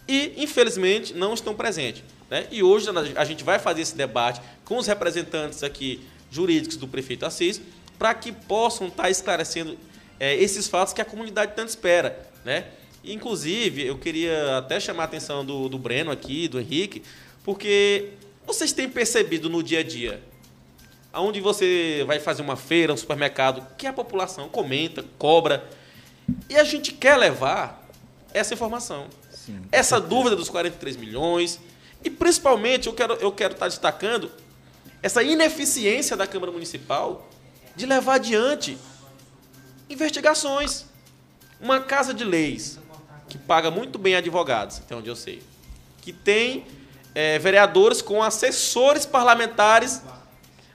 e, 0.08 0.34
infelizmente, 0.38 1.14
não 1.14 1.34
estão 1.34 1.54
presentes. 1.54 2.04
Né? 2.30 2.48
E 2.52 2.64
hoje 2.64 2.88
a 3.16 3.24
gente 3.24 3.44
vai 3.44 3.60
fazer 3.60 3.82
esse 3.82 3.96
debate 3.96 4.42
com 4.66 4.78
os 4.78 4.88
representantes 4.88 5.64
aqui 5.64 6.02
jurídicos 6.32 6.76
do 6.76 6.88
prefeito 6.88 7.26
Assis, 7.26 7.62
para 7.98 8.14
que 8.14 8.32
possam 8.32 8.88
estar 8.88 9.10
esclarecendo 9.10 9.78
eh, 10.20 10.36
esses 10.36 10.68
fatos 10.68 10.94
que 10.94 11.02
a 11.02 11.06
comunidade 11.06 11.54
tanto 11.56 11.70
espera. 11.70 12.28
Né? 12.44 12.66
Inclusive, 13.04 13.86
eu 13.86 13.98
queria 13.98 14.58
até 14.58 14.80
chamar 14.80 15.04
a 15.04 15.06
atenção 15.06 15.46
do, 15.46 15.70
do 15.70 15.78
Breno 15.78 16.12
aqui, 16.12 16.48
do 16.48 16.60
Henrique, 16.60 17.02
porque 17.44 18.10
vocês 18.46 18.74
têm 18.74 18.90
percebido 18.90 19.50
no 19.50 19.64
dia 19.64 19.80
a 19.80 19.84
dia, 19.84 20.22
aonde 21.12 21.40
você 21.40 22.04
vai 22.06 22.20
fazer 22.20 22.42
uma 22.42 22.56
feira, 22.56 22.94
um 22.94 22.98
supermercado, 22.98 23.66
que 23.78 23.88
a 23.88 23.94
população 23.94 24.50
comenta, 24.50 25.04
cobra, 25.18 25.68
e 26.50 26.58
a 26.58 26.64
gente 26.64 26.92
quer 26.92 27.18
levar 27.18 27.88
essa 28.34 28.54
informação. 28.54 29.08
Sim. 29.32 29.62
Essa 29.72 30.00
dúvida 30.00 30.36
dos 30.36 30.50
43 30.50 30.96
milhões, 30.98 31.60
e 32.04 32.10
principalmente 32.10 32.88
eu 32.88 32.94
quero, 32.94 33.14
eu 33.16 33.32
quero 33.32 33.54
estar 33.54 33.68
destacando 33.68 34.32
essa 35.02 35.24
ineficiência 35.24 36.16
da 36.18 36.28
Câmara 36.28 36.52
Municipal 36.52 37.28
de 37.76 37.86
levar 37.86 38.16
adiante 38.16 38.78
investigações. 39.90 40.86
Uma 41.60 41.80
casa 41.80 42.14
de 42.14 42.24
leis 42.24 42.80
que 43.30 43.38
paga 43.38 43.72
muito 43.72 43.98
bem 43.98 44.16
advogados, 44.16 44.78
até 44.78 44.96
onde 44.96 45.10
eu 45.10 45.16
sei. 45.16 45.42
Que 46.02 46.14
tem 46.14 46.66
é, 47.16 47.40
vereadores 47.40 48.02
com 48.02 48.22
assessores 48.22 49.06
parlamentares 49.06 50.02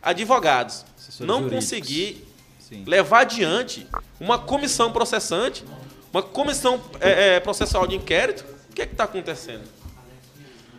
advogados. 0.03 0.85
Assessores 0.99 1.27
não 1.27 1.43
jurídicos. 1.43 1.65
conseguir 1.65 2.32
Sim. 2.73 2.85
levar 2.87 3.21
adiante 3.21 3.87
uma 4.19 4.39
comissão 4.39 4.91
processante, 4.91 5.63
uma 6.11 6.23
comissão 6.23 6.83
é, 7.01 7.37
é, 7.37 7.41
processual 7.41 7.87
de 7.87 7.95
inquérito, 7.95 8.47
o 8.71 8.75
que 8.75 8.81
é 8.81 8.85
está 8.87 9.05
acontecendo? 9.05 9.65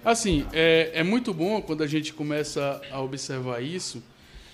Assim, 0.04 0.44
é, 0.52 0.90
é 0.96 1.04
muito 1.04 1.32
bom 1.32 1.62
quando 1.62 1.84
a 1.84 1.88
gente 1.88 2.12
começa 2.12 2.82
a 2.92 3.00
observar 3.00 3.62
isso, 3.62 4.02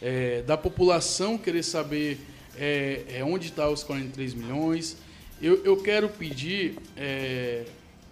é, 0.01 0.41
da 0.41 0.57
população 0.57 1.37
querer 1.37 1.63
saber 1.63 2.19
é, 2.57 3.05
é, 3.07 3.23
onde 3.23 3.47
está 3.47 3.69
os 3.69 3.83
43 3.83 4.33
milhões. 4.33 4.97
Eu, 5.41 5.63
eu 5.63 5.77
quero 5.77 6.09
pedir 6.09 6.75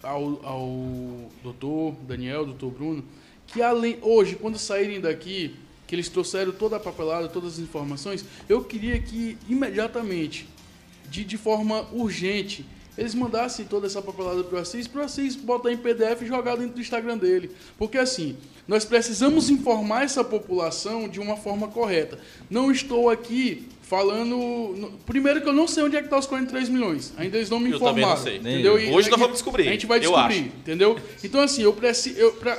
ao, 0.01 0.39
ao 0.45 1.31
doutor 1.43 1.95
Daniel, 2.07 2.45
doutor 2.45 2.71
Bruno, 2.71 3.03
que 3.45 3.61
além 3.61 3.97
hoje, 4.01 4.35
quando 4.37 4.57
saírem 4.57 5.01
daqui, 5.01 5.53
que 5.87 5.95
eles 5.95 6.09
trouxeram 6.09 6.51
toda 6.51 6.75
a 6.75 6.79
papelada, 6.79 7.27
todas 7.29 7.53
as 7.53 7.59
informações, 7.59 8.23
eu 8.49 8.61
queria 8.63 8.99
que 8.99 9.37
imediatamente, 9.49 10.47
de, 11.09 11.23
de 11.23 11.37
forma 11.37 11.87
urgente, 11.93 12.65
eles 12.97 13.13
mandassem 13.15 13.63
toda 13.65 13.85
essa 13.87 14.01
papelada 14.01 14.43
para 14.43 14.57
o 14.57 14.59
Assis, 14.61 14.87
para 14.87 15.01
o 15.01 15.05
Assis 15.05 15.35
botar 15.35 15.71
em 15.71 15.77
PDF 15.77 16.23
e 16.23 16.25
jogar 16.25 16.55
dentro 16.57 16.73
do 16.73 16.81
Instagram 16.81 17.17
dele. 17.17 17.51
Porque 17.77 17.97
assim, 17.97 18.35
nós 18.67 18.83
precisamos 18.83 19.49
informar 19.49 20.03
essa 20.03 20.23
população 20.23 21.07
de 21.07 21.19
uma 21.19 21.37
forma 21.37 21.67
correta. 21.67 22.19
Não 22.49 22.71
estou 22.71 23.09
aqui 23.09 23.67
falando. 23.83 24.91
Primeiro 25.05 25.41
que 25.41 25.47
eu 25.47 25.53
não 25.53 25.67
sei 25.67 25.83
onde 25.83 25.95
é 25.95 25.99
que 25.99 26.07
está 26.07 26.17
os 26.17 26.25
43 26.25 26.69
milhões. 26.69 27.13
Ainda 27.17 27.37
eles 27.37 27.49
não 27.51 27.59
me 27.59 27.69
Eu 27.71 27.79
também 27.79 28.03
não 28.03 28.11
informaram. 28.13 28.23
sei. 28.23 28.37
Entendeu? 28.37 28.73
Hoje 28.73 29.09
nós 29.11 29.19
vamos 29.19 29.33
descobrir, 29.33 29.67
A 29.67 29.71
gente 29.71 29.85
vai 29.85 29.99
descobrir, 29.99 30.39
entendeu? 30.57 30.97
Então 31.23 31.39
assim, 31.41 31.61
eu 31.61 31.73
preciso. 31.73 32.17
Eu, 32.17 32.31
pra- 32.33 32.53
a- 32.53 32.57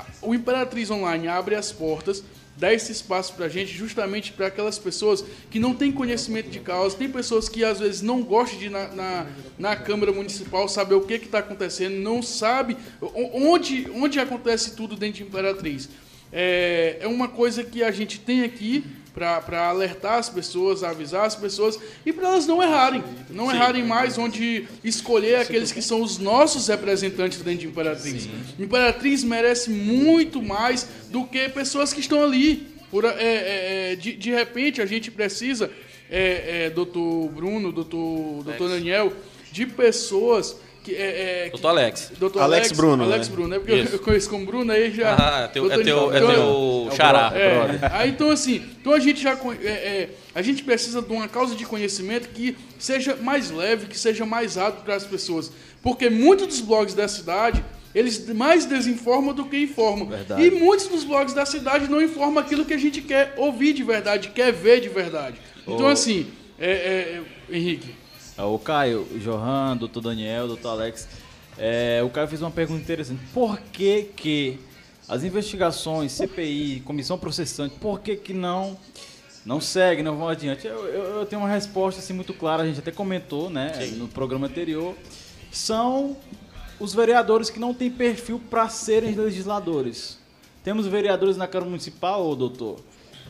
a- 0.00 0.06
o 0.22 0.34
Imperatriz 0.34 0.88
Online 0.90 1.26
abre 1.26 1.56
as 1.56 1.72
portas 1.72 2.22
dá 2.56 2.72
esse 2.72 2.92
espaço 2.92 3.34
para 3.34 3.46
a 3.46 3.48
gente 3.48 3.72
justamente 3.72 4.32
para 4.32 4.48
aquelas 4.48 4.78
pessoas 4.78 5.24
que 5.50 5.58
não 5.58 5.74
têm 5.74 5.90
conhecimento 5.90 6.50
de 6.50 6.60
causa, 6.60 6.96
tem 6.96 7.08
pessoas 7.08 7.48
que 7.48 7.64
às 7.64 7.80
vezes 7.80 8.02
não 8.02 8.22
gostam 8.22 8.58
de 8.58 8.66
ir 8.66 8.70
na, 8.70 8.88
na, 8.88 9.26
na 9.58 9.76
Câmara 9.76 10.12
Municipal 10.12 10.68
saber 10.68 10.94
o 10.94 11.00
que 11.00 11.14
está 11.14 11.38
acontecendo, 11.38 11.94
não 11.96 12.22
sabe 12.22 12.76
onde, 13.00 13.90
onde 13.94 14.18
acontece 14.20 14.76
tudo 14.76 14.96
dentro 14.96 15.18
de 15.18 15.22
Imperatriz. 15.24 15.88
É, 16.32 16.98
é 17.00 17.08
uma 17.08 17.28
coisa 17.28 17.64
que 17.64 17.82
a 17.82 17.90
gente 17.90 18.20
tem 18.20 18.44
aqui 18.44 18.84
para 19.44 19.68
alertar 19.68 20.18
as 20.18 20.28
pessoas, 20.28 20.82
avisar 20.82 21.26
as 21.26 21.36
pessoas 21.36 21.78
e 22.04 22.12
para 22.12 22.28
elas 22.28 22.46
não 22.46 22.62
errarem. 22.62 23.04
Não 23.28 23.50
errarem 23.50 23.84
mais 23.84 24.16
onde 24.16 24.66
escolher 24.82 25.36
aqueles 25.36 25.70
que 25.72 25.82
são 25.82 26.02
os 26.02 26.18
nossos 26.18 26.68
representantes 26.68 27.38
dentro 27.42 27.60
de 27.60 27.66
Imperatriz. 27.66 28.28
Imperatriz 28.58 29.22
merece 29.22 29.70
muito 29.70 30.42
mais 30.42 30.88
do 31.10 31.24
que 31.24 31.48
pessoas 31.48 31.92
que 31.92 32.00
estão 32.00 32.22
ali. 32.22 32.66
Por, 32.90 33.04
é, 33.04 33.10
é, 33.18 33.92
é, 33.92 33.96
de, 33.96 34.14
de 34.14 34.30
repente, 34.30 34.82
a 34.82 34.86
gente 34.86 35.10
precisa, 35.10 35.70
é, 36.10 36.64
é, 36.64 36.70
doutor 36.70 37.28
Bruno, 37.28 37.70
doutor, 37.70 38.42
doutor 38.42 38.68
Daniel, 38.68 39.12
de 39.52 39.66
pessoas 39.66 40.56
que. 40.90 40.96
É, 40.96 41.06
é, 41.06 41.44
que- 41.44 41.50
Doutor 41.50 41.68
Alex. 41.68 42.12
Doutor 42.18 42.42
Alex 42.42 42.66
Alex, 42.66 42.76
Bruno, 42.78 43.04
Alex 43.04 43.28
né? 43.28 43.34
Bruno, 43.34 43.54
é 43.54 43.58
porque 43.58 43.72
eu, 43.72 43.84
Isso. 43.84 43.94
eu 43.94 43.98
conheço 43.98 44.30
como 44.30 44.46
Bruno, 44.46 44.72
aí 44.72 44.90
já. 44.92 45.16
Ah, 45.18 45.44
é 45.44 45.48
teu, 45.48 45.70
é 45.70 45.82
teu, 45.82 46.12
é 46.12 46.18
Então, 46.18 46.32
teu 46.32 46.88
xará. 46.96 47.32
é, 47.34 47.78
aí 47.92 48.10
então 48.10 48.30
assim, 48.30 48.62
então 48.80 48.92
a 48.92 49.00
gente 49.00 49.22
já 49.22 49.32
é, 49.62 49.66
é, 49.66 50.10
a 50.34 50.42
gente 50.42 50.62
precisa 50.62 51.02
de 51.02 51.12
uma 51.12 51.28
causa 51.28 51.54
de 51.54 51.64
conhecimento 51.64 52.28
que 52.28 52.56
seja 52.78 53.16
mais 53.16 53.50
leve, 53.50 53.86
que 53.86 53.98
seja 53.98 54.24
mais 54.26 54.56
rápido 54.56 54.84
para 54.84 54.94
as 54.94 55.04
pessoas, 55.04 55.50
porque 55.82 56.10
muitos 56.10 56.46
dos 56.46 56.60
blogs 56.60 56.94
da 56.94 57.08
cidade 57.08 57.64
eles 57.94 58.28
mais 58.32 58.64
desinformam 58.66 59.34
do 59.34 59.44
que 59.46 59.56
informam. 59.64 60.06
Verdade. 60.06 60.42
E 60.44 60.50
muitos 60.50 60.86
dos 60.86 61.02
blogs 61.04 61.34
da 61.34 61.44
cidade 61.44 61.90
não 61.90 62.00
informam 62.00 62.38
aquilo 62.38 62.64
que 62.64 62.74
a 62.74 62.78
gente 62.78 63.02
quer 63.02 63.34
ouvir 63.36 63.72
de 63.72 63.82
verdade, 63.82 64.28
quer 64.28 64.52
ver 64.52 64.80
de 64.80 64.88
verdade. 64.88 65.36
Então 65.62 65.86
Ô. 65.86 65.88
assim, 65.88 66.26
é, 66.58 66.70
é, 66.70 67.20
é, 67.50 67.56
Henrique, 67.56 67.94
O 68.44 68.58
Caio, 68.58 69.06
o 69.12 69.18
Johan, 69.18 69.76
doutor 69.76 70.00
Daniel, 70.02 70.46
doutor 70.48 70.70
Alex, 70.70 71.08
é, 71.58 72.00
o 72.04 72.08
Caio 72.10 72.28
fez 72.28 72.40
uma 72.40 72.50
pergunta 72.50 72.80
interessante. 72.80 73.20
Por 73.34 73.58
que 73.58 74.04
que 74.16 74.58
as 75.08 75.22
investigações, 75.24 76.12
CPI, 76.12 76.82
comissão 76.84 77.18
processante, 77.18 77.74
por 77.80 78.00
que 78.00 78.16
que 78.16 78.32
não 78.32 78.76
não 79.44 79.58
seguem, 79.60 80.04
não 80.04 80.16
vão 80.18 80.28
adiante? 80.28 80.66
Eu, 80.66 80.86
eu- 80.86 81.04
eu 81.20 81.26
tenho 81.26 81.40
uma 81.42 81.48
resposta 81.48 81.98
assim 82.00 82.12
muito 82.12 82.34
clara, 82.34 82.62
a 82.62 82.66
gente 82.66 82.78
até 82.78 82.90
comentou, 82.92 83.48
né, 83.48 83.72
no 83.96 84.06
programa 84.06 84.46
anterior. 84.46 84.94
São 85.50 86.16
os 86.78 86.94
vereadores 86.94 87.50
que 87.50 87.58
não 87.58 87.72
têm 87.74 87.90
perfil 87.90 88.38
para 88.50 88.68
serem 88.68 89.14
legisladores. 89.14 90.18
Temos 90.62 90.86
vereadores 90.86 91.36
na 91.38 91.46
Câmara 91.46 91.70
Municipal, 91.70 92.26
ô 92.28 92.36
doutor, 92.36 92.80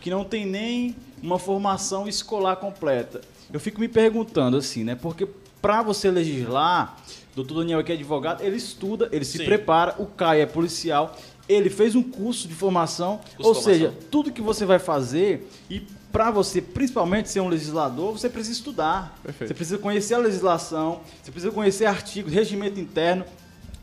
que 0.01 0.11
não 0.11 0.25
tem 0.25 0.45
nem 0.45 0.97
uma 1.23 1.39
formação 1.39 2.09
escolar 2.09 2.57
completa. 2.57 3.21
Eu 3.53 3.61
fico 3.61 3.81
me 3.81 3.89
perguntando 3.89 4.57
assim, 4.57 4.85
né? 4.85 4.95
Porque 4.95 5.27
para 5.61 5.83
você 5.83 6.11
legislar, 6.11 6.97
doutor 7.35 7.59
Daniel 7.61 7.83
que 7.85 7.93
é 7.93 7.95
advogado, 7.95 8.43
ele 8.43 8.57
estuda, 8.57 9.09
ele 9.13 9.25
se 9.25 9.39
Sim. 9.39 9.45
prepara, 9.45 9.95
o 9.99 10.07
Caio 10.07 10.43
é 10.43 10.47
policial, 10.47 11.17
ele 11.49 11.69
fez 11.69 11.95
um 11.95 12.03
curso 12.03 12.47
de 12.49 12.55
formação, 12.55 13.21
Curso 13.37 13.49
ou 13.49 13.55
de 13.55 13.63
seja, 13.63 13.85
formação. 13.87 14.09
tudo 14.11 14.31
que 14.33 14.41
você 14.41 14.65
vai 14.65 14.79
fazer 14.79 15.49
e 15.69 15.81
para 16.13 16.31
você, 16.31 16.61
principalmente 16.61 17.29
ser 17.29 17.41
um 17.41 17.49
legislador, 17.49 18.13
você 18.13 18.29
precisa 18.29 18.55
estudar. 18.55 19.17
Perfeito. 19.23 19.49
Você 19.49 19.55
precisa 19.55 19.79
conhecer 19.79 20.15
a 20.15 20.19
legislação, 20.19 21.01
você 21.23 21.31
precisa 21.31 21.53
conhecer 21.53 21.87
artigos, 21.87 22.33
regimento 22.33 22.81
interno. 22.81 23.25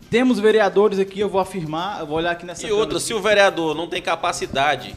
Temos 0.09 0.39
vereadores 0.39 1.00
aqui, 1.00 1.19
eu 1.19 1.29
vou 1.29 1.39
afirmar, 1.39 2.00
eu 2.00 2.07
vou 2.07 2.17
olhar 2.17 2.31
aqui 2.31 2.45
nessa 2.45 2.65
E 2.67 2.71
outra, 2.71 2.97
aqui. 2.97 3.05
se 3.07 3.13
o 3.13 3.21
vereador 3.21 3.75
não 3.75 3.88
tem 3.88 4.01
capacidade 4.01 4.95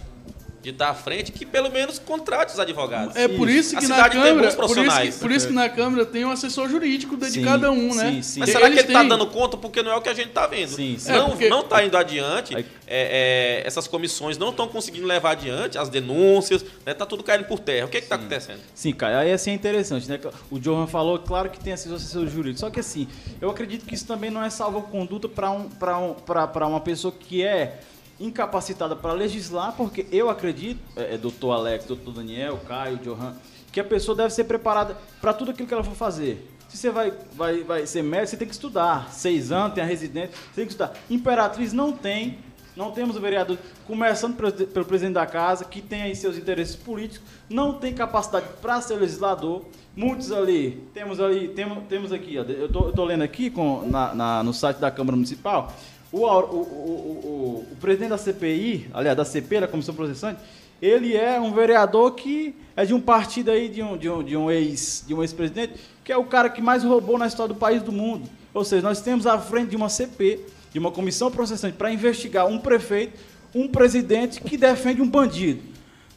de 0.62 0.70
estar 0.70 0.90
à 0.90 0.94
frente, 0.94 1.32
que 1.32 1.46
pelo 1.46 1.70
menos 1.70 1.98
contrate 1.98 2.52
os 2.52 2.60
advogados. 2.60 3.16
É 3.16 3.26
por 3.28 3.48
isso 3.48 3.76
A 3.76 3.80
que 3.80 3.88
na 3.88 3.94
cidade 3.94 4.12
tem 4.14 4.22
Câmara, 4.22 4.52
por 4.52 4.64
isso 4.64 5.12
que, 5.12 5.18
por 5.18 5.30
isso 5.30 5.46
que 5.48 5.52
na 5.54 5.68
Câmara 5.70 6.04
tem 6.04 6.24
um 6.24 6.30
assessor 6.30 6.68
jurídico 6.68 7.16
de 7.16 7.30
Sim, 7.30 7.42
cada 7.44 7.70
um, 7.72 7.94
né? 7.94 8.10
sim, 8.12 8.22
sim. 8.22 8.40
Mas 8.40 8.50
será 8.50 8.60
que 8.66 8.66
Eles 8.66 8.78
ele 8.80 8.88
está 8.88 9.00
têm- 9.00 9.08
dando 9.08 9.26
conta? 9.26 9.56
Porque 9.56 9.82
não 9.82 9.90
é 9.92 9.96
o 9.96 10.02
que 10.02 10.08
a 10.10 10.14
gente 10.14 10.28
está 10.28 10.46
vendo. 10.46 10.68
Sim, 10.70 10.96
sim. 10.98 11.12
Não 11.12 11.26
É, 11.26 11.30
porque- 11.30 11.48
não 11.48 11.60
está 11.60 11.82
indo 11.84 11.96
adiante. 11.96 12.54
É, 12.54 12.64
é, 12.86 13.62
essas 13.66 13.86
comissões 13.88 14.36
não 14.36 14.50
estão 14.50 14.68
conseguindo 14.68 15.06
levar 15.06 15.30
adiante 15.30 15.78
as 15.78 15.88
denúncias. 15.88 16.64
Está 16.86 17.06
tudo 17.06 17.22
caindo 17.22 17.44
por 17.44 17.58
terra. 17.58 17.86
O 17.86 17.88
que 17.88 17.96
está 17.98 18.16
acontecendo? 18.16 18.60
Sim, 18.74 18.92
cara, 18.92 19.20
aí 19.20 19.32
assim 19.32 19.52
é 19.52 19.54
interessante, 19.54 20.08
né? 20.08 20.20
O 20.50 20.58
Johan 20.58 20.86
falou, 20.86 21.18
claro 21.20 21.48
que 21.48 21.58
tem 21.58 21.72
esses 21.72 21.90
assessores 21.90 22.30
jurídicos, 22.32 22.60
só 22.60 22.68
que 22.70 22.80
assim, 22.80 23.08
eu 23.40 23.48
acredito 23.48 23.86
que 23.86 23.94
isso 23.94 24.06
também 24.06 24.30
não 24.30 24.42
é 24.42 24.50
salvo-conduta 24.50 25.28
para 25.28 25.50
um, 25.50 25.68
pra 25.68 25.96
um, 25.98 26.12
pra- 26.14 26.46
pra 26.46 26.66
uma 26.66 26.80
pessoa 26.80 27.14
que 27.18 27.42
é 27.42 27.80
incapacitada 28.20 28.94
para 28.94 29.12
legislar, 29.12 29.72
porque 29.76 30.06
eu 30.12 30.28
acredito, 30.28 30.78
é, 30.96 31.14
é, 31.14 31.18
doutor 31.18 31.52
Alex, 31.52 31.86
doutor 31.86 32.12
Daniel, 32.14 32.58
Caio, 32.68 32.98
Johan, 32.98 33.34
que 33.72 33.80
a 33.80 33.84
pessoa 33.84 34.16
deve 34.16 34.30
ser 34.30 34.44
preparada 34.44 34.96
para 35.20 35.32
tudo 35.32 35.50
aquilo 35.52 35.66
que 35.66 35.74
ela 35.74 35.82
for 35.84 35.94
fazer. 35.94 36.46
Se 36.68 36.76
você 36.76 36.90
vai, 36.90 37.12
vai, 37.34 37.62
vai 37.64 37.86
ser 37.86 38.02
médico, 38.02 38.28
você 38.28 38.36
tem 38.36 38.46
que 38.46 38.54
estudar. 38.54 39.12
Seis 39.12 39.50
anos, 39.50 39.74
tem 39.74 39.82
a 39.82 39.86
residência, 39.86 40.30
você 40.30 40.54
tem 40.56 40.64
que 40.66 40.70
estudar. 40.72 40.92
Imperatriz 41.08 41.72
não 41.72 41.90
tem, 41.90 42.38
não 42.76 42.92
temos 42.92 43.16
o 43.16 43.20
vereador, 43.20 43.58
começando 43.86 44.36
pelo 44.36 44.84
presidente 44.84 45.14
da 45.14 45.26
casa, 45.26 45.64
que 45.64 45.80
tem 45.82 46.02
aí 46.02 46.14
seus 46.14 46.36
interesses 46.36 46.76
políticos, 46.76 47.26
não 47.48 47.72
tem 47.74 47.92
capacidade 47.92 48.46
para 48.62 48.80
ser 48.80 48.94
legislador. 48.96 49.64
Muitos 49.96 50.30
ali, 50.30 50.84
temos 50.94 51.20
ali, 51.20 51.48
temos, 51.48 51.84
temos 51.88 52.12
aqui, 52.12 52.38
ó, 52.38 52.42
eu 52.42 52.68
tô, 52.70 52.86
eu 52.86 52.92
tô 52.92 53.04
lendo 53.04 53.22
aqui 53.22 53.50
com, 53.50 53.82
na, 53.88 54.14
na- 54.14 54.42
no 54.44 54.54
site 54.54 54.76
da 54.78 54.90
Câmara 54.92 55.16
Municipal, 55.16 55.72
o, 56.12 56.26
o, 56.26 56.26
o, 56.26 57.66
o, 57.72 57.76
presidente 57.80 58.10
da 58.10 58.18
CPI, 58.18 58.88
aliás, 58.92 59.16
da 59.16 59.24
CP, 59.24 59.60
da 59.60 59.68
Comissão 59.68 59.94
Processante, 59.94 60.40
ele 60.82 61.16
é 61.16 61.38
um 61.38 61.52
vereador 61.52 62.12
que 62.12 62.54
é 62.74 62.84
de 62.84 62.94
um 62.94 63.00
partido 63.00 63.50
aí, 63.50 63.68
de 63.68 63.82
um, 63.82 63.96
de 63.96 64.08
um, 64.08 64.22
de 64.22 64.36
um 64.36 64.50
ex, 64.50 65.04
de 65.06 65.14
um 65.14 65.22
ex-presidente, 65.22 65.74
que 66.02 66.10
é 66.10 66.16
o 66.16 66.24
cara 66.24 66.48
que 66.48 66.62
mais 66.62 66.82
roubou 66.82 67.18
na 67.18 67.26
história 67.26 67.54
do 67.54 67.58
país 67.58 67.82
do 67.82 67.92
mundo. 67.92 68.28
Ou 68.52 68.64
seja, 68.64 68.82
nós 68.82 69.00
temos 69.00 69.26
à 69.26 69.38
frente 69.38 69.70
de 69.70 69.76
uma 69.76 69.88
CP, 69.88 70.40
de 70.72 70.78
uma 70.78 70.90
comissão 70.90 71.30
processante, 71.30 71.76
para 71.76 71.92
investigar 71.92 72.46
um 72.46 72.58
prefeito, 72.58 73.18
um 73.54 73.68
presidente 73.68 74.40
que 74.40 74.56
defende 74.56 75.02
um 75.02 75.08
bandido. 75.08 75.69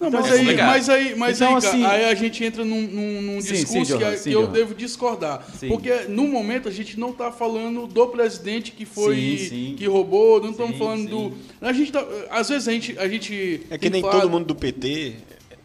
Não, 0.09 0.19
Então, 0.19 0.21
mas, 0.21 0.29
é 0.31 0.33
aí, 0.39 0.55
mas 0.55 0.89
aí, 0.89 1.15
mas 1.15 1.41
Então, 1.41 1.55
aí, 1.55 1.61
cara, 1.61 1.73
assim- 1.75 1.85
aí 1.85 2.05
a 2.05 2.15
gente 2.15 2.43
entra 2.43 2.65
num, 2.65 2.81
num- 2.81 3.21
num 3.21 3.41
Sim, 3.41 3.53
discurso 3.53 3.91
sim, 3.93 3.97
que, 3.97 4.03
Johan, 4.03 4.11
que 4.11 4.17
sim, 4.19 4.31
eu 4.31 4.41
Johan. 4.43 4.51
devo 4.51 4.75
discordar. 4.75 5.45
Sim. 5.59 5.67
Porque 5.69 5.91
no 6.09 6.27
momento 6.27 6.67
a 6.67 6.71
gente 6.71 6.99
não 6.99 7.09
está 7.11 7.31
falando 7.31 7.87
do 7.87 8.07
presidente 8.07 8.71
que 8.71 8.85
foi 8.85 9.15
Sim, 9.15 9.37
sim. 9.49 9.75
que 9.77 9.85
roubou, 9.87 10.41
não 10.41 10.51
estamos 10.51 10.77
falando 10.77 11.03
sim. 11.03 11.07
do. 11.07 11.33
A 11.61 11.71
gente 11.73 11.91
tá, 11.91 12.05
às 12.29 12.49
vezes 12.49 12.67
a 12.67 12.71
gente. 12.71 12.97
A 12.99 13.07
gente 13.07 13.61
É 13.69 13.77
que 13.77 13.89
tem 13.89 14.01
nem 14.01 14.01
todo 14.01 14.29
mundo 14.29 14.45
do 14.45 14.55
PT 14.55 15.13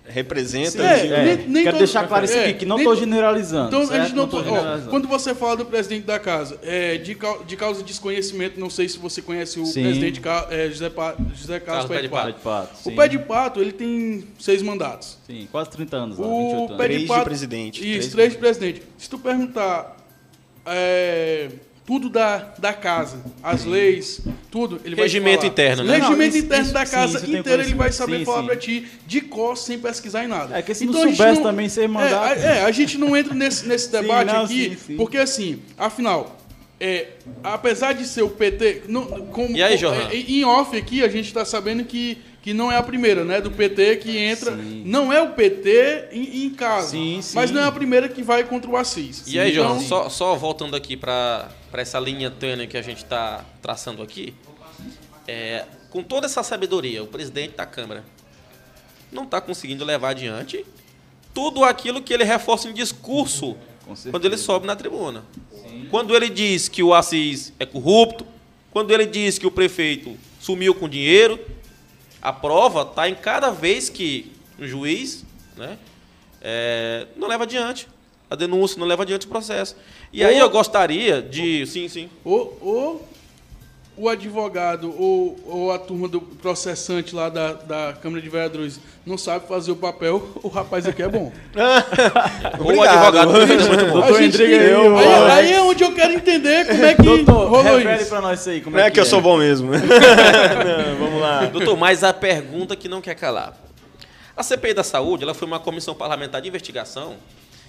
representa. 0.08 0.82
É, 0.82 1.06
de- 1.06 1.12
É, 1.12 1.24
nem- 1.24 1.36
nem 1.48 1.62
quero 1.64 1.76
todo- 1.76 1.84
deixar 1.84 2.06
claro 2.08 2.24
isso 2.24 2.34
é, 2.34 2.44
aqui, 2.44 2.54
que 2.60 2.66
não 2.66 2.76
estou 2.78 2.94
to- 2.94 3.00
generalizando. 3.00 3.68
Então 3.68 3.82
a 3.82 3.86
certo? 3.86 4.02
gente 4.06 4.16
não, 4.16 4.26
tô 4.28 4.38
ó, 4.38 4.42
generalizando. 4.42 4.90
quando 4.90 5.08
você 5.08 5.34
fala 5.34 5.56
do 5.56 5.66
presidente 5.66 6.04
da 6.04 6.18
casa, 6.18 6.58
é, 6.62 6.96
de, 6.96 7.16
de 7.46 7.56
causa 7.56 7.80
de 7.82 7.86
desconhecimento, 7.88 8.58
não 8.58 8.70
sei 8.70 8.88
se 8.88 8.98
você 8.98 9.20
conhece 9.22 9.58
o 9.60 9.66
Sim. 9.66 9.82
presidente 9.82 10.20
é, 10.50 10.68
José, 10.68 10.90
Pa- 10.90 11.14
José 11.34 11.60
Carlos 11.60 11.84
Carlos 11.84 11.88
Pé 11.88 11.96
de 11.96 12.02
de 12.02 12.08
Pato. 12.08 12.26
De 12.32 12.38
pato, 12.40 12.88
O. 12.88 12.94
Pé 12.96 13.08
de 13.08 13.18
Pato 13.18 13.60
ele 13.60 13.72
tem 13.72 14.24
seis 14.38 14.62
mandatos. 14.62 15.16
Sim, 15.26 15.46
quase 15.50 15.70
30 15.70 15.96
anos 15.96 16.18
lá, 16.18 16.26
O 16.26 16.38
28 16.38 16.66
pé 16.68 16.72
anos. 16.72 16.76
Três 16.78 16.98
de 17.00 17.02
de 17.02 17.08
pato, 17.08 17.24
presidente, 17.24 17.78
Isso, 17.80 18.10
três 18.10 18.12
três 18.12 18.32
de 18.32 18.38
presidente. 18.38 18.82
Se 18.96 19.08
tu 19.08 19.18
perguntar 19.18 19.96
é, 20.66 21.48
tudo 21.88 22.10
da, 22.10 22.52
da 22.58 22.74
casa, 22.74 23.16
as 23.42 23.64
leis, 23.64 24.20
tudo, 24.50 24.78
ele 24.84 24.94
Regimento 24.94 25.38
vai 25.40 25.48
interno, 25.48 25.82
né? 25.84 25.94
Regimento 25.96 26.18
Não, 26.20 26.26
isso- 26.28 26.38
interno 26.38 26.64
isso- 26.64 26.74
da 26.74 26.84
sim, 26.84 26.92
casa 26.94 27.20
tenho 27.20 27.38
inteira 27.38 27.62
ele 27.64 27.74
vai 27.74 27.90
saber 27.90 28.18
Sim, 28.18 28.24
falar 28.26 28.40
sim. 28.42 28.46
pra 28.46 28.56
ti 28.56 28.86
de 29.06 29.20
cor 29.22 29.56
sem 29.56 29.78
pesquisar 29.78 30.22
em 30.22 30.28
nada. 30.28 30.54
É 30.58 30.60
que 30.60 30.74
se 30.74 30.84
não 30.84 30.92
a 31.02 31.06
gente 31.06 31.16
soubesse 31.16 31.42
também, 31.42 31.66
você 31.66 31.80
ia 31.80 31.88
mandar- 31.88 32.36
É, 32.38 32.46
a- 32.46 32.54
é, 32.56 32.64
a 32.66 32.70
gente 32.72 32.98
não 32.98 33.16
entra 33.16 33.32
nesse, 33.34 33.66
nesse 33.66 33.90
debate 33.90 34.30
não, 34.34 34.44
aqui, 34.44 34.68
sim, 34.68 34.76
sim. 34.86 34.96
porque 34.98 35.16
assim, 35.16 35.60
afinal, 35.78 36.38
é, 36.78 37.06
apesar 37.42 37.94
de 37.94 38.06
ser 38.06 38.20
o 38.20 38.28
PT. 38.28 38.82
Não, 38.86 39.06
como, 39.06 39.56
E 39.56 39.62
aí, 39.62 39.78
Johan? 39.78 40.10
é, 40.10 40.14
em 40.14 40.44
off 40.44 40.76
aqui, 40.76 41.02
a 41.02 41.08
gente 41.08 41.28
está 41.28 41.42
sabendo 41.46 41.84
que, 41.84 42.18
que 42.42 42.54
não 42.54 42.70
é 42.70 42.76
a 42.76 42.82
primeira, 42.82 43.24
né? 43.24 43.40
Do 43.40 43.50
PT 43.50 43.96
que 43.96 44.16
entra. 44.16 44.56
Sim. 44.56 44.82
Não 44.86 45.12
é 45.12 45.20
o 45.20 45.32
PT 45.32 46.08
em, 46.12 46.44
em 46.44 46.50
casa. 46.50 46.90
Sim, 46.90 47.20
sim. 47.20 47.34
Mas 47.34 47.50
não 47.50 47.60
é 47.60 47.64
a 47.64 47.72
primeira 47.72 48.08
que 48.08 48.22
vai 48.22 48.44
contra 48.44 48.70
o 48.70 48.76
Assis. 48.76 49.24
E 49.26 49.38
aí, 49.38 49.52
Então, 49.52 49.78
João, 49.78 49.80
só, 49.80 50.08
só 50.08 50.34
voltando 50.36 50.76
aqui 50.76 50.96
para 50.96 51.50
essa 51.72 51.98
linha 51.98 52.30
tênue 52.30 52.66
que 52.66 52.76
a 52.76 52.82
gente 52.82 52.98
está 52.98 53.44
traçando 53.60 54.02
aqui, 54.02 54.34
é, 55.26 55.64
com 55.90 56.02
toda 56.02 56.26
essa 56.26 56.42
sabedoria, 56.42 57.02
o 57.02 57.06
presidente 57.06 57.56
da 57.56 57.66
Câmara 57.66 58.04
não 59.10 59.24
está 59.24 59.40
conseguindo 59.40 59.84
levar 59.84 60.10
adiante 60.10 60.64
tudo 61.34 61.64
aquilo 61.64 62.02
que 62.02 62.12
ele 62.12 62.24
reforça 62.24 62.68
em 62.68 62.74
discurso 62.74 63.56
quando 64.10 64.24
ele 64.24 64.36
sobe 64.36 64.66
na 64.66 64.76
tribuna. 64.76 65.24
Quando 65.90 66.14
ele 66.14 66.28
diz 66.28 66.68
que 66.68 66.82
o 66.82 66.92
Assis 66.92 67.52
é 67.58 67.64
corrupto, 67.64 68.26
quando 68.70 68.92
ele 68.92 69.06
diz 69.06 69.38
que 69.38 69.46
o 69.46 69.50
prefeito 69.50 70.16
sumiu 70.40 70.74
com 70.74 70.88
dinheiro, 70.88 71.38
a 72.20 72.32
prova 72.32 72.82
está 72.82 73.08
em 73.08 73.14
cada 73.14 73.50
vez 73.50 73.88
que 73.88 74.32
o 74.58 74.66
juiz 74.66 75.24
né, 75.56 75.78
é, 76.42 77.06
não 77.16 77.28
leva 77.28 77.44
adiante 77.44 77.88
a 78.30 78.34
denúncia, 78.34 78.78
não 78.78 78.86
leva 78.86 79.02
adiante 79.02 79.26
o 79.26 79.28
processo. 79.28 79.76
E 80.12 80.24
aí 80.24 80.34
Ou- 80.34 80.40
eu 80.42 80.50
gostaria 80.50 81.22
de. 81.22 81.66
Sim, 81.66 81.88
sim. 81.88 82.10
Ou, 82.24 82.58
ou 82.60 83.08
o 83.98 84.08
advogado 84.08 84.94
ou, 84.96 85.36
ou 85.44 85.72
a 85.72 85.78
turma 85.78 86.06
do 86.06 86.20
processante 86.20 87.14
lá 87.16 87.28
da, 87.28 87.54
da 87.54 87.92
Câmara 88.00 88.22
de 88.22 88.28
Vereadores 88.28 88.78
não 89.04 89.18
sabe 89.18 89.48
fazer 89.48 89.72
o 89.72 89.76
papel, 89.76 90.30
o 90.40 90.48
rapaz 90.48 90.86
aqui 90.86 91.02
é 91.02 91.08
bom. 91.08 91.32
O 92.60 92.80
advogado 92.82 93.40
é 93.40 93.46
muito 93.46 93.92
bom. 93.92 94.20
Endriga, 94.20 94.78
aí, 94.98 95.30
aí, 95.30 95.52
é 95.52 95.60
onde 95.60 95.82
entender 96.28 96.66
como 96.66 96.84
é 96.84 96.94
que 96.94 97.02
Doutor, 97.02 97.48
rolou 97.48 97.76
revele 97.78 98.00
isso. 98.02 98.08
pra 98.08 98.20
nós 98.20 98.40
isso 98.40 98.50
aí. 98.50 98.60
Como 98.60 98.76
Não 98.76 98.82
é, 98.82 98.88
é 98.88 98.90
que 98.90 99.00
eu 99.00 99.04
sou 99.04 99.20
bom 99.20 99.38
mesmo. 99.38 99.72
Não, 99.72 100.96
vamos 100.98 101.20
lá. 101.20 101.46
Doutor, 101.46 101.76
mas 101.76 102.04
a 102.04 102.12
pergunta 102.12 102.76
que 102.76 102.88
não 102.88 103.00
quer 103.00 103.14
calar. 103.14 103.56
A 104.36 104.42
CPI 104.42 104.74
da 104.74 104.84
Saúde 104.84 105.24
ela 105.24 105.34
foi 105.34 105.48
uma 105.48 105.58
comissão 105.58 105.94
parlamentar 105.94 106.40
de 106.40 106.48
investigação 106.48 107.16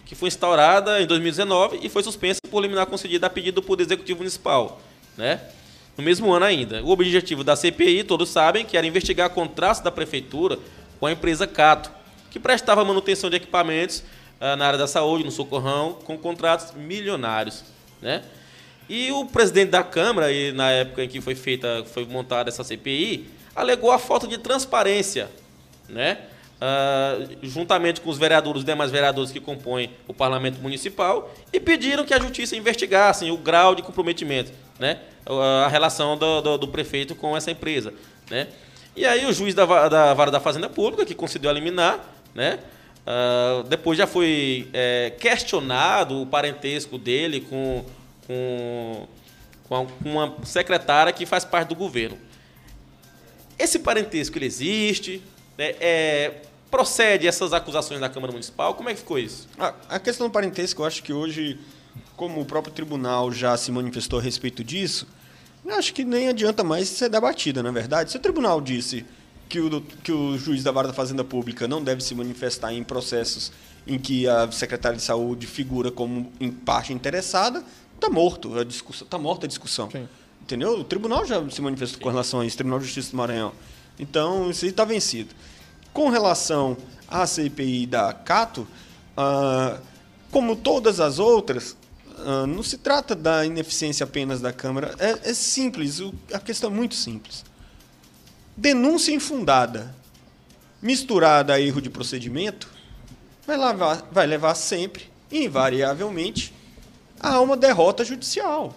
que 0.06 0.16
foi 0.16 0.28
instaurada 0.28 1.02
em 1.02 1.06
2019 1.06 1.80
e 1.84 1.90
foi 1.90 2.04
suspensa 2.04 2.40
por 2.50 2.62
liminar 2.62 2.86
concedida 2.88 3.28
a 3.28 3.30
pedido 3.30 3.56
do 3.56 3.62
Poder 3.62 3.84
Executivo 3.84 4.20
Municipal, 4.20 4.82
né? 5.16 5.40
No 5.96 6.04
mesmo 6.04 6.32
ano 6.32 6.46
ainda. 6.46 6.84
O 6.84 6.90
objetivo 6.90 7.44
da 7.44 7.56
CPI, 7.56 8.04
todos 8.04 8.30
sabem, 8.30 8.66
que 8.66 8.76
era 8.76 8.88
investigar 8.88 9.30
contratos 9.30 9.82
da 9.82 9.92
prefeitura 9.92 10.58
com 11.00 11.06
a 11.06 11.12
empresa 11.12 11.46
Cato, 11.46 11.92
que 12.32 12.40
prestava 12.40 12.84
manutenção 12.84 13.30
de 13.30 13.36
equipamentos 13.36 14.04
ah, 14.42 14.56
na 14.56 14.68
área 14.68 14.80
da 14.80 14.88
saúde, 14.88 15.24
no 15.24 15.32
socorrão, 15.32 15.98
com 16.06 16.18
contratos 16.18 16.74
milionários, 16.74 17.64
né? 18.02 18.24
E 18.90 19.12
o 19.12 19.24
presidente 19.26 19.70
da 19.70 19.84
Câmara, 19.84 20.32
e 20.32 20.52
na 20.52 20.72
época 20.72 21.04
em 21.04 21.08
que 21.08 21.22
foi 21.22 21.36
feita, 21.36 21.84
foi 21.94 22.06
montada 22.06 22.50
essa 22.50 22.64
CPI, 22.64 23.28
alegou 23.56 23.92
a 23.92 24.00
falta 24.00 24.28
de 24.28 24.38
transparência, 24.40 25.30
né? 25.88 26.18
Ah, 26.62 27.18
juntamente 27.42 28.02
com 28.02 28.10
os 28.10 28.18
vereadores, 28.18 28.60
os 28.60 28.66
demais 28.66 28.92
vereadores 28.92 29.32
que 29.32 29.40
compõem 29.40 29.92
o 30.08 30.14
Parlamento 30.14 30.60
Municipal, 30.60 31.34
e 31.54 31.60
pediram 31.60 32.04
que 32.04 32.14
a 32.14 32.20
Justiça 32.20 32.56
investigasse 32.56 33.30
o 33.32 33.38
grau 33.38 33.76
de 33.76 33.82
comprometimento, 33.84 34.52
né? 34.80 35.00
A 35.64 35.68
relação 35.68 36.18
do, 36.18 36.42
do- 36.42 36.58
do 36.58 36.68
prefeito 36.68 37.14
com 37.16 37.38
essa 37.38 37.52
empresa, 37.52 37.94
né? 38.30 38.48
E 38.96 39.06
aí 39.06 39.26
o 39.26 39.32
juiz 39.32 39.54
da, 39.54 39.88
da 39.88 40.14
Vara 40.16 40.32
da 40.32 40.40
Fazenda 40.40 40.68
Pública, 40.68 41.06
que 41.06 41.14
concedeu 41.14 41.50
a 41.50 41.54
liminar, 41.54 42.04
né? 42.34 42.60
Ah, 43.06 43.64
depois 43.70 43.98
já 43.98 44.08
foi 44.08 44.68
é, 44.74 45.14
questionado 45.20 46.22
o 46.22 46.26
parentesco 46.26 46.98
dele 46.98 47.40
com, 47.42 47.86
com, 48.30 49.08
com 49.68 49.88
uma 50.06 50.38
secretária 50.46 51.12
que 51.12 51.26
faz 51.26 51.44
parte 51.44 51.70
do 51.70 51.76
governo. 51.76 52.16
Esse 53.58 53.80
parentesco 53.80 54.38
ele 54.38 54.46
existe? 54.46 55.24
né? 55.58 55.76
É, 55.80 56.42
procede 56.70 57.28
essas 57.28 57.52
acusações 57.52 58.00
da 58.00 58.08
Câmara 58.08 58.32
Municipal? 58.32 58.76
Como 58.76 58.88
é 58.88 58.94
que 58.94 59.00
ficou 59.00 59.18
isso? 59.18 59.48
A, 59.58 59.74
a 59.90 60.00
questão 60.00 60.28
do 60.28 60.32
parentesco, 60.32 60.84
eu 60.84 60.86
acho 60.86 61.02
que 61.02 61.12
hoje, 61.12 61.60
como 62.16 62.40
o 62.40 62.46
próprio 62.46 62.74
tribunal 62.74 63.32
já 63.32 63.58
se 63.58 63.72
manifestou 63.72 64.20
a 64.20 64.22
respeito 64.22 64.64
disso, 64.64 65.08
acho 65.68 65.94
que 65.94 66.06
nem 66.06 66.30
adianta 66.30 66.64
mais 66.64 66.88
ser 66.88 67.10
debatida, 67.10 67.64
na 67.64 67.72
verdade. 67.72 68.12
Se 68.12 68.18
o 68.18 68.20
tribunal 68.20 68.62
disse 68.62 69.06
que 69.50 69.60
o, 69.60 69.82
que 69.82 70.12
o 70.12 70.38
juiz 70.38 70.64
da 70.64 70.72
Vara 70.72 70.88
da 70.88 70.94
Fazenda 70.94 71.24
Pública 71.24 71.68
não 71.68 71.84
deve 71.84 72.04
se 72.04 72.14
manifestar 72.14 72.72
em 72.72 72.84
processos 72.84 73.52
em 73.88 73.98
que 73.98 74.28
a 74.28 74.52
secretária 74.52 74.98
de 74.98 75.04
saúde 75.04 75.48
figura 75.48 75.92
como 75.92 76.32
parte 76.64 76.94
interessada, 76.94 77.64
está 78.00 78.10
morto 78.10 78.58
a 78.58 78.64
discussão, 78.64 79.08
tá 79.08 79.18
morta 79.18 79.46
a 79.46 79.48
discussão. 79.48 79.90
Sim. 79.92 80.08
Entendeu? 80.42 80.80
O 80.80 80.84
tribunal 80.84 81.26
já 81.26 81.48
se 81.50 81.62
manifestou 81.62 82.02
com 82.02 82.10
relação 82.10 82.40
a 82.40 82.46
isso, 82.46 82.56
o 82.56 82.58
Tribunal 82.58 82.80
de 82.80 82.86
Justiça 82.86 83.12
do 83.12 83.18
Maranhão. 83.18 83.52
Então, 84.00 84.50
isso 84.50 84.66
aí 84.66 84.72
está 84.72 84.84
vencido. 84.86 85.36
Com 85.94 86.10
relação 86.10 86.76
à 87.08 87.28
CPI 87.28 87.86
da 87.86 88.14
Cato, 88.14 88.68
ah, 89.16 89.80
como 90.32 90.56
todas 90.56 91.00
as 91.00 91.20
outras, 91.20 91.76
ah, 92.18 92.48
não 92.48 92.64
se 92.64 92.78
trata 92.78 93.14
da 93.16 93.46
ineficiência 93.46 94.04
apenas 94.06 94.42
da 94.42 94.52
Câmara. 94.52 94.96
É, 94.98 95.30
é 95.30 95.34
simples, 95.34 96.00
o- 96.00 96.14
a 96.34 96.40
questão 96.40 96.72
é 96.72 96.74
muito 96.74 96.96
simples. 96.96 97.44
Denúncia 98.58 99.14
infundada 99.14 99.96
misturada 100.82 101.54
a 101.54 101.60
erro 101.60 101.82
de 101.82 101.90
procedimento 101.90 102.70
vai 103.46 103.58
levar, 103.58 104.08
vai 104.12 104.26
levar 104.26 104.56
sempre, 104.56 105.10
invariavelmente, 105.32 106.54
a 107.20 107.40
uma 107.42 107.58
derrota 107.58 108.04
judicial. 108.04 108.76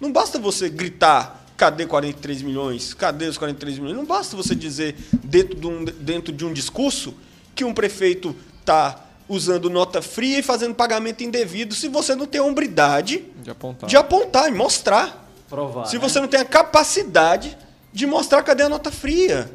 Não 0.00 0.12
basta 0.12 0.38
você 0.38 0.68
gritar, 0.68 1.44
cadê 1.56 1.86
43 1.86 2.42
milhões? 2.42 2.94
Cadê 2.94 3.26
os 3.26 3.38
43 3.38 3.78
milhões? 3.78 3.96
Não 3.96 4.04
basta 4.04 4.36
você 4.36 4.54
dizer, 4.54 4.96
dentro 5.24 5.54
de 5.54 5.66
um, 5.66 5.84
dentro 5.84 6.32
de 6.32 6.44
um 6.44 6.52
discurso, 6.52 7.14
que 7.54 7.64
um 7.64 7.72
prefeito 7.72 8.36
está 8.60 9.04
usando 9.28 9.68
nota 9.70 10.00
fria 10.02 10.38
e 10.38 10.42
fazendo 10.42 10.74
pagamento 10.74 11.24
indevido 11.24 11.74
se 11.74 11.88
você 11.88 12.14
não 12.14 12.26
tem 12.26 12.40
a 12.40 12.44
hombridade 12.44 13.24
De 13.42 13.50
apontar. 13.50 13.88
de 13.88 13.96
apontar 13.96 14.48
e 14.48 14.52
mostrar. 14.52 15.24
Provar. 15.48 15.86
Se 15.86 15.96
né? 15.96 16.00
você 16.00 16.20
não 16.20 16.28
tem 16.28 16.40
a 16.40 16.44
capacidade 16.44 17.56
de 17.92 18.06
mostrar 18.06 18.42
cadê 18.42 18.64
a 18.64 18.68
nota 18.68 18.90
fria. 18.92 19.50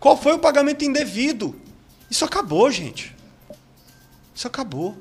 Qual 0.00 0.16
foi 0.16 0.32
o 0.32 0.38
pagamento 0.38 0.84
indevido? 0.84 1.54
Isso 2.10 2.24
acabou, 2.24 2.70
gente. 2.70 3.14
Isso 4.34 4.46
acabou. 4.46 4.96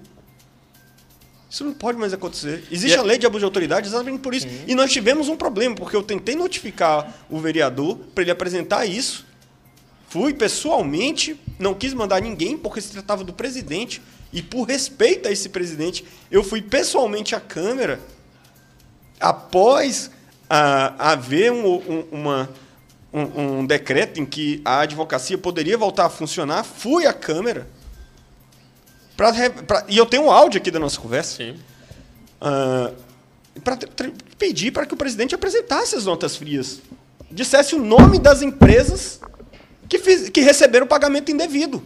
Isso 1.52 1.66
não 1.66 1.74
pode 1.74 1.98
mais 1.98 2.14
acontecer. 2.14 2.64
Existe 2.72 2.96
E 2.96 2.98
a 2.98 3.04
lei 3.04 3.18
de 3.18 3.26
abuso 3.26 3.40
de 3.40 3.46
autoridade 3.46 3.86
exatamente 3.86 4.20
por 4.22 4.34
isso. 4.34 4.48
E 4.66 4.74
nós 4.74 4.90
tivemos 4.90 5.28
um 5.28 5.36
problema, 5.36 5.76
porque 5.76 5.94
eu 5.98 6.02
tentei 6.02 6.34
notificar 6.34 7.14
o 7.30 7.40
vereador 7.40 7.98
para 8.16 8.22
ele 8.24 8.32
apresentar 8.32 8.86
isso. 8.86 9.26
Fui 10.08 10.34
pessoalmente, 10.34 11.38
não 11.60 11.74
quis 11.74 11.94
mandar 11.94 12.22
ninguém, 12.22 12.58
porque 12.58 12.80
se 12.80 12.90
tratava 12.92 13.26
do 13.26 13.34
presidente. 13.34 14.02
E 14.32 14.42
por 14.42 14.64
respeito 14.64 15.28
a 15.28 15.32
esse 15.32 15.50
presidente, 15.50 16.06
eu 16.32 16.42
fui 16.42 16.62
pessoalmente 16.62 17.36
à 17.36 17.40
Câmara 17.42 18.00
após 19.20 20.10
ah, 20.50 20.94
haver 20.98 21.52
um, 21.52 21.66
um- 21.76 22.06
uma, 22.12 22.50
um, 23.14 23.60
um 23.60 23.66
decreto 23.66 24.20
em 24.20 24.26
que 24.26 24.62
a 24.66 24.80
advocacia 24.82 25.38
poderia 25.38 25.78
voltar 25.78 26.06
a 26.06 26.10
funcionar, 26.10 26.64
fui 26.64 27.06
à 27.06 27.14
Câmara. 27.14 27.68
Pra 29.18 29.32
pra- 29.68 29.86
e 29.88 29.98
eu 29.98 30.06
tenho 30.06 30.24
um 30.24 30.32
áudio 30.32 30.60
aqui 30.60 30.72
da 30.72 30.80
nossa 30.80 31.00
conversa. 31.00 31.38
Sim. 31.38 31.56
para 33.64 33.78
pedir 34.38 34.72
para 34.72 34.86
que 34.86 34.94
o 34.94 34.98
presidente 34.98 35.36
apresentasse 35.36 35.96
as 35.96 36.06
notas 36.06 36.36
frias. 36.36 36.80
Dissesse 37.30 37.76
o 37.76 37.80
nome 37.80 38.18
das 38.20 38.42
empresas 38.42 39.20
que, 39.88 40.00
fiz- 40.00 40.30
que 40.30 40.42
receberam 40.42 40.88
pagamento 40.88 41.32
indevido. 41.32 41.84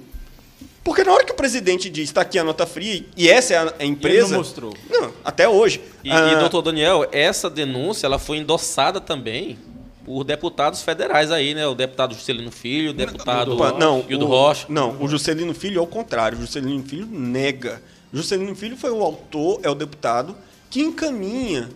Porque 0.84 1.04
na 1.04 1.12
hora 1.12 1.24
que 1.26 1.32
o 1.32 1.36
presidente 1.36 1.90
diz, 1.90 2.10
está 2.10 2.22
aqui 2.22 2.38
a 2.38 2.44
nota 2.44 2.66
fria, 2.68 3.04
e 3.18 3.28
essa 3.28 3.54
é 3.56 3.58
a, 3.80 3.86
empresa. 3.86 4.30
não 4.30 4.38
mostrou. 4.38 4.76
Não, 4.88 5.12
até 5.24 5.50
hoje. 5.50 5.82
E, 6.04 6.12
Ah, 6.12 6.32
e, 6.34 6.36
doutor 6.40 6.62
Daniel, 6.62 7.08
essa 7.12 7.50
denúncia 7.50 8.06
ela 8.06 8.20
foi 8.20 8.38
endossada 8.38 9.02
também 9.02 9.58
por 10.06 10.24
deputados 10.24 10.82
federais 10.84 11.32
aí, 11.32 11.54
né? 11.54 11.66
O 11.68 11.74
deputado 11.74 12.14
Juscelino 12.14 12.52
Filho, 12.52 12.92
o 12.92 12.94
deputado 12.94 13.54
Opa, 13.54 13.72
não, 13.78 14.06
Hildo 14.08 14.26
o, 14.26 14.30
Rocha. 14.30 14.68
Não, 14.70 15.02
o 15.02 15.08
Juscelino 15.08 15.54
Filho 15.54 15.80
é 15.80 15.82
o 15.82 15.88
contrário. 15.88 16.38
O 16.38 16.42
Juscelino 16.42 16.84
Filho 16.84 17.08
nega. 17.08 17.82
O 18.14 18.18
Juscelino 18.18 18.56
Filho 18.56 18.78
foi 18.78 18.92
o 18.92 19.04
autor, 19.04 19.60
é 19.64 19.70
o 19.70 19.76
deputado 19.76 20.36
que 20.70 20.82
encaminha 20.82 21.70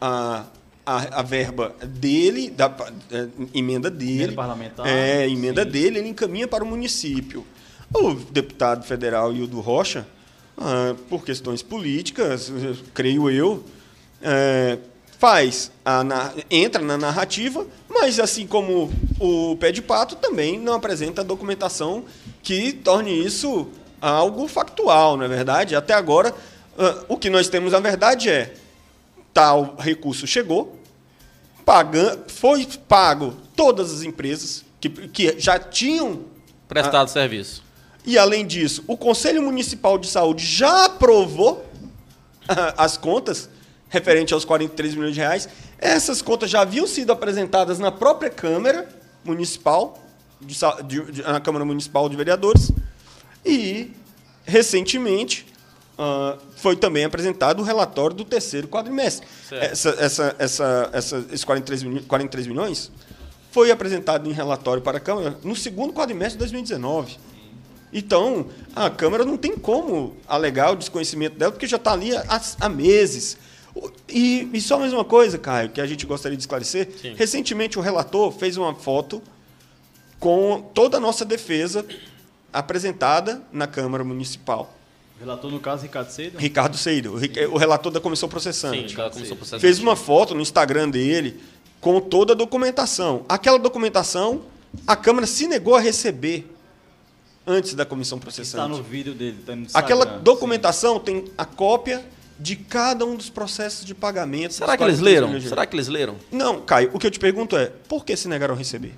a, 0.00 0.44
a, 0.84 1.20
a 1.20 1.22
verba 1.22 1.74
dele, 1.84 2.50
da 2.50 2.74
eh, 3.10 3.28
emenda 3.54 3.90
dele. 3.90 4.24
Emenda 4.24 4.32
parlamentar, 4.34 4.86
É, 4.86 5.28
emenda 5.28 5.64
sim. 5.64 5.70
dele, 5.70 5.98
ele 5.98 6.08
encaminha 6.08 6.46
para 6.46 6.62
o 6.62 6.66
município. 6.66 7.46
O 7.94 8.14
deputado 8.14 8.84
federal 8.84 9.32
Hildo 9.32 9.60
Rocha, 9.60 10.06
ah, 10.58 10.94
por 11.08 11.24
questões 11.24 11.62
políticas, 11.62 12.52
creio 12.94 13.30
eu, 13.30 13.64
é, 14.20 14.78
faz 15.26 15.70
a, 15.84 16.02
na- 16.02 16.32
entra 16.50 16.82
na 16.82 16.98
narrativa, 16.98 17.64
mas 17.88 18.18
assim 18.18 18.44
como 18.44 18.90
o 19.20 19.56
pé 19.56 19.70
de 19.70 19.80
pato 19.80 20.16
também 20.16 20.58
não 20.58 20.72
apresenta 20.74 21.22
documentação 21.22 22.04
que 22.42 22.72
torne 22.72 23.24
isso 23.24 23.68
algo 24.00 24.48
factual, 24.48 25.16
não 25.16 25.24
é 25.24 25.28
verdade? 25.28 25.76
Até 25.76 25.94
agora, 25.94 26.34
ah, 26.76 27.04
o 27.08 27.16
que 27.16 27.30
nós 27.30 27.48
temos 27.48 27.70
na 27.72 27.78
verdade 27.78 28.28
é 28.28 28.52
tal 29.32 29.76
recurso 29.78 30.26
chegou, 30.26 30.76
pagan, 31.64 32.18
foi 32.26 32.66
pago 32.88 33.36
todas 33.54 33.92
as 33.94 34.02
empresas 34.02 34.64
que, 34.80 34.88
que 34.88 35.38
já 35.38 35.56
tinham 35.56 36.22
Prestado 36.66 37.08
serviço. 37.08 37.62
e, 38.04 38.18
além 38.18 38.44
disso, 38.44 38.82
o 38.88 38.96
Conselho 38.96 39.40
Municipal 39.40 39.98
de 39.98 40.08
Saúde 40.08 40.44
já 40.44 40.86
aprovou 40.86 41.64
ah, 42.48 42.74
as 42.76 42.96
contas 42.96 43.48
referente 43.92 44.32
aos 44.32 44.44
43 44.44 44.94
milhões 44.94 45.14
de 45.14 45.20
reais. 45.20 45.48
Essas 45.78 46.22
contas 46.22 46.48
já 46.50 46.62
haviam 46.62 46.86
sido 46.86 47.12
apresentadas 47.12 47.78
na 47.78 47.92
própria 47.92 48.30
Câmara 48.30 48.88
Municipal, 49.22 49.98
de 50.40 50.56
de- 50.86 51.12
de- 51.12 51.22
na 51.22 51.40
Câmara 51.40 51.64
Municipal 51.64 52.08
de 52.08 52.16
Vereadores. 52.16 52.72
E, 53.44 53.90
recentemente, 54.44 55.46
ah, 55.98 56.38
foi 56.56 56.74
também 56.74 57.04
apresentado 57.04 57.60
o 57.60 57.62
relatório 57.62 58.16
do 58.16 58.24
terceiro 58.24 58.66
quadrimestre. 58.66 59.26
Essa, 59.56 59.90
essa, 59.98 60.36
essa, 60.38 60.90
essa, 60.92 61.26
esses 61.30 61.44
43, 61.44 61.82
milho- 61.82 62.02
43 62.04 62.46
milhões 62.46 62.90
foi 63.50 63.70
apresentado 63.70 64.26
em 64.28 64.32
relatório 64.32 64.82
para 64.82 64.96
a 64.96 65.00
Câmara 65.00 65.36
no 65.44 65.54
segundo 65.54 65.92
quadrimestre 65.92 66.32
de 66.34 66.38
2019. 66.38 67.18
Então, 67.92 68.46
a 68.74 68.88
Câmara 68.88 69.22
não 69.22 69.36
tem 69.36 69.52
como 69.54 70.16
alegar 70.26 70.72
o 70.72 70.76
desconhecimento 70.76 71.36
dela, 71.38 71.52
porque 71.52 71.66
já 71.66 71.76
está 71.76 71.92
ali 71.92 72.16
há, 72.16 72.40
há 72.60 72.68
meses. 72.70 73.36
E, 74.08 74.48
e 74.52 74.60
só 74.60 74.78
mais 74.78 74.92
uma 74.92 75.04
coisa, 75.04 75.38
Caio, 75.38 75.70
que 75.70 75.80
a 75.80 75.86
gente 75.86 76.04
gostaria 76.04 76.36
de 76.36 76.42
esclarecer. 76.42 76.88
Sim. 77.00 77.14
Recentemente, 77.16 77.78
o 77.78 77.82
relator 77.82 78.30
fez 78.30 78.56
uma 78.56 78.74
foto 78.74 79.22
com 80.20 80.70
toda 80.74 80.98
a 80.98 81.00
nossa 81.00 81.24
defesa 81.24 81.84
apresentada 82.52 83.42
na 83.50 83.66
Câmara 83.66 84.04
Municipal. 84.04 84.72
Relator, 85.18 85.50
no 85.50 85.60
caso, 85.60 85.82
Ricardo 85.82 86.10
Cedo. 86.10 86.38
Ricardo 86.38 86.76
Seiro, 86.76 87.14
o 87.52 87.56
relator 87.56 87.92
da 87.92 88.00
comissão 88.00 88.28
processante. 88.28 88.92
Sim, 88.94 89.00
ela 89.00 89.10
começou 89.10 89.34
o 89.34 89.38
processo. 89.38 89.60
fez 89.60 89.78
uma 89.78 89.96
foto 89.96 90.34
no 90.34 90.40
Instagram 90.40 90.90
dele 90.90 91.40
com 91.80 92.00
toda 92.00 92.32
a 92.32 92.36
documentação. 92.36 93.24
Aquela 93.28 93.58
documentação, 93.58 94.42
a 94.86 94.96
Câmara 94.96 95.26
se 95.26 95.46
negou 95.46 95.76
a 95.76 95.80
receber 95.80 96.46
antes 97.46 97.74
da 97.74 97.84
comissão 97.84 98.18
Está 98.18 98.26
processante. 98.26 98.68
no 98.76 98.82
vídeo 98.82 99.14
dele, 99.14 99.38
tá 99.44 99.54
no 99.54 99.62
Instagram. 99.62 99.84
Aquela 99.84 100.04
documentação 100.18 100.98
tem 100.98 101.24
a 101.38 101.44
cópia 101.44 102.04
de 102.42 102.56
cada 102.56 103.06
um 103.06 103.14
dos 103.14 103.30
processos 103.30 103.84
de 103.84 103.94
pagamento. 103.94 104.54
Será 104.54 104.76
que 104.76 104.82
eles 104.82 104.98
43 104.98 105.00
leram? 105.00 105.48
Será 105.48 105.64
que 105.64 105.76
eles 105.76 105.86
leram? 105.86 106.16
Não, 106.30 106.60
Caio, 106.60 106.90
o 106.92 106.98
que 106.98 107.06
eu 107.06 107.10
te 107.10 107.20
pergunto 107.20 107.56
é, 107.56 107.66
por 107.88 108.04
que 108.04 108.16
se 108.16 108.26
negaram 108.26 108.54
a 108.56 108.58
receber? 108.58 108.94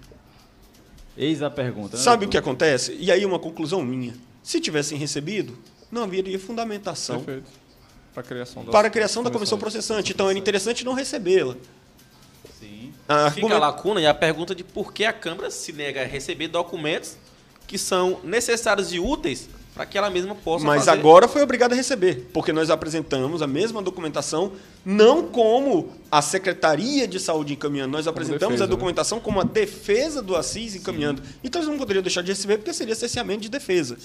Eis 1.15 1.43
a 1.43 1.51
pergunta. 1.51 1.99
né, 1.99 2.03
Sabe 2.03 2.25
o 2.25 2.29
que 2.29 2.39
acontece? 2.39 2.97
E 2.99 3.13
aí 3.13 3.25
uma 3.27 3.39
conclusão 3.39 3.83
minha. 3.83 4.15
Se 4.43 4.59
tivessem 4.61 4.97
recebido, 4.97 5.59
não 5.93 6.05
haveria 6.05 6.39
fundamentação 6.39 7.23
Perfeito. 7.23 7.51
Para 8.15 8.23
a 8.23 8.27
criação 8.27 8.65
da 8.65 8.73
para 8.73 8.89
a 8.89 8.91
criação 8.91 9.23
da 9.23 9.31
comissão 9.31 9.59
processante. 9.59 10.13
Então 10.13 10.31
era 10.31 10.39
interessante 10.39 10.83
não 10.83 10.95
recebê-la. 10.95 11.55
Sim. 12.59 12.95
A 13.07 13.31
Fica 13.31 13.55
a 13.55 13.59
lacuna 13.59 14.01
e 14.01 14.07
a 14.07 14.15
pergunta 14.15 14.55
de 14.55 14.65
por 14.65 14.91
que 14.91 15.05
a 15.05 15.13
Câmara 15.13 15.51
se 15.51 15.71
nega 15.71 16.01
a 16.01 16.07
receber 16.07 16.49
documentos 16.49 17.19
que 17.67 17.77
são 17.77 18.21
necessários 18.25 18.91
e 18.93 18.99
úteis 18.99 19.51
para 19.75 19.85
que 19.85 19.99
ela 19.99 20.09
mesma 20.09 20.35
possa 20.37 20.65
Mas 20.65 20.85
fazer. 20.85 20.99
agora 20.99 21.27
foi 21.27 21.43
obrigada 21.43 21.75
a 21.75 21.77
receber, 21.77 22.29
porque 22.33 22.53
nós 22.53 22.71
apresentamos 22.71 23.43
a 23.43 23.47
mesma 23.47 23.83
documentação, 23.83 24.53
não 24.85 25.25
como 25.27 25.89
a 26.11 26.23
Secretaria 26.23 27.09
de 27.09 27.19
Saúde 27.19 27.55
encaminhando, 27.55 27.91
nós 27.91 28.07
apresentamos 28.07 28.53
defesa, 28.55 28.65
a 28.65 28.67
né? 28.67 28.71
documentação 28.71 29.19
como 29.19 29.41
a 29.41 29.45
defesa 29.45 30.23
do 30.23 30.37
Assis 30.37 30.77
encaminhando. 30.77 31.23
Então 31.43 31.61
eles 31.61 31.69
não 31.71 31.77
poderiam 31.79 32.03
deixar 32.03 32.23
de 32.23 32.31
receber, 32.31 32.59
porque 32.59 32.73
seria 32.73 32.95
cerceamento 32.95 33.41
de 33.41 33.49
defesa. 33.49 33.97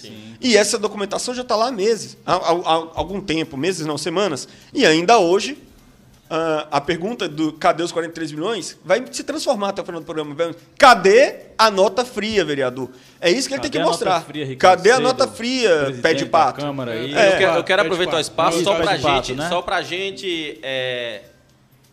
E 0.42 0.58
essa 0.58 0.78
documentação 0.80 1.34
já 1.36 1.44
está 1.44 1.56
lá 1.56 1.68
há 1.68 1.72
meses, 1.72 2.18
há, 2.26 2.34
há- 2.34 2.38
há 2.52 2.74
algum 2.96 3.22
tempo, 3.22 3.56
meses 3.56 3.86
não, 3.86 3.98
semanas. 3.98 4.48
E 4.74 4.86
ainda 4.88 5.20
hoje, 5.20 5.56
ah, 6.30 6.68
a 6.72 6.80
pergunta 6.80 7.28
do 7.28 7.52
cadê 7.54 7.82
os 7.82 7.92
43 7.92 8.32
milhões 8.34 8.78
vai 8.86 9.04
se 9.12 9.24
transformar 9.24 9.70
até 9.70 9.82
o 9.82 9.86
final 9.86 10.00
do 10.00 10.06
programa. 10.06 10.36
Cadê 10.78 11.36
a 11.58 11.72
nota 11.72 12.06
fria, 12.06 12.46
vereador? 12.46 12.90
É 13.20 13.32
isso 13.32 13.48
que 13.48 13.56
ele 13.56 13.62
tem 13.62 13.72
Cadê 13.72 13.72
que 13.72 13.78
a 13.78 13.82
nota 13.82 13.92
mostrar. 13.92 14.22
fria, 14.22 14.46
Ricardo 14.46 14.78
Cadê 14.78 14.92
a 14.92 14.96
Cedo, 14.96 15.04
nota 15.04 15.28
fria, 15.28 16.00
pé 16.02 16.14
de 16.14 16.26
pato? 16.28 16.62
Câmara 16.62 16.92
aí? 16.92 17.16
É. 17.16 17.34
eu 17.34 17.38
quero, 17.38 17.56
eu 17.58 17.64
quero 17.64 17.82
aproveitar 17.82 18.18
o 18.18 18.20
espaço 18.20 18.58
Isso, 18.58 18.66
só 18.66 18.76
para 18.76 18.98
gente, 18.98 19.34
né? 19.34 19.50
só 19.50 19.62
pra 19.62 19.82
gente 19.82 20.60
é, 20.62 21.22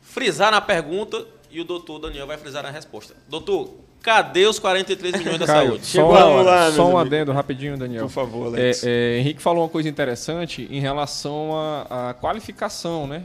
frisar 0.02 0.50
na 0.50 0.60
pergunta 0.60 1.24
e 1.50 1.58
o 1.60 1.64
doutor 1.64 1.98
Daniel 1.98 2.26
vai 2.26 2.36
frisar 2.36 2.62
na 2.62 2.70
resposta. 2.70 3.14
Doutor, 3.28 3.74
cadê 4.02 4.44
os 4.46 4.58
43 4.58 5.16
milhões 5.16 5.38
da 5.38 5.46
Caio, 5.46 5.68
saúde? 5.68 5.86
só, 5.86 5.92
Chegou 5.92 6.14
a 6.14 6.44
meus 6.44 6.74
só 6.74 6.82
um 6.82 6.98
amigos. 6.98 7.06
adendo 7.06 7.32
rapidinho, 7.32 7.78
Daniel. 7.78 8.02
Por 8.04 8.12
favor, 8.12 8.46
Alex. 8.48 8.84
É, 8.84 8.90
é, 8.90 9.18
Henrique 9.18 9.40
falou 9.40 9.62
uma 9.62 9.68
coisa 9.70 9.88
interessante 9.88 10.68
em 10.70 10.78
relação 10.78 11.58
à 11.58 12.10
à 12.10 12.14
qualificação, 12.14 13.06
né? 13.06 13.22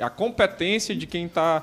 A 0.00 0.10
competência 0.10 0.94
de 0.94 1.06
quem 1.06 1.26
está 1.26 1.62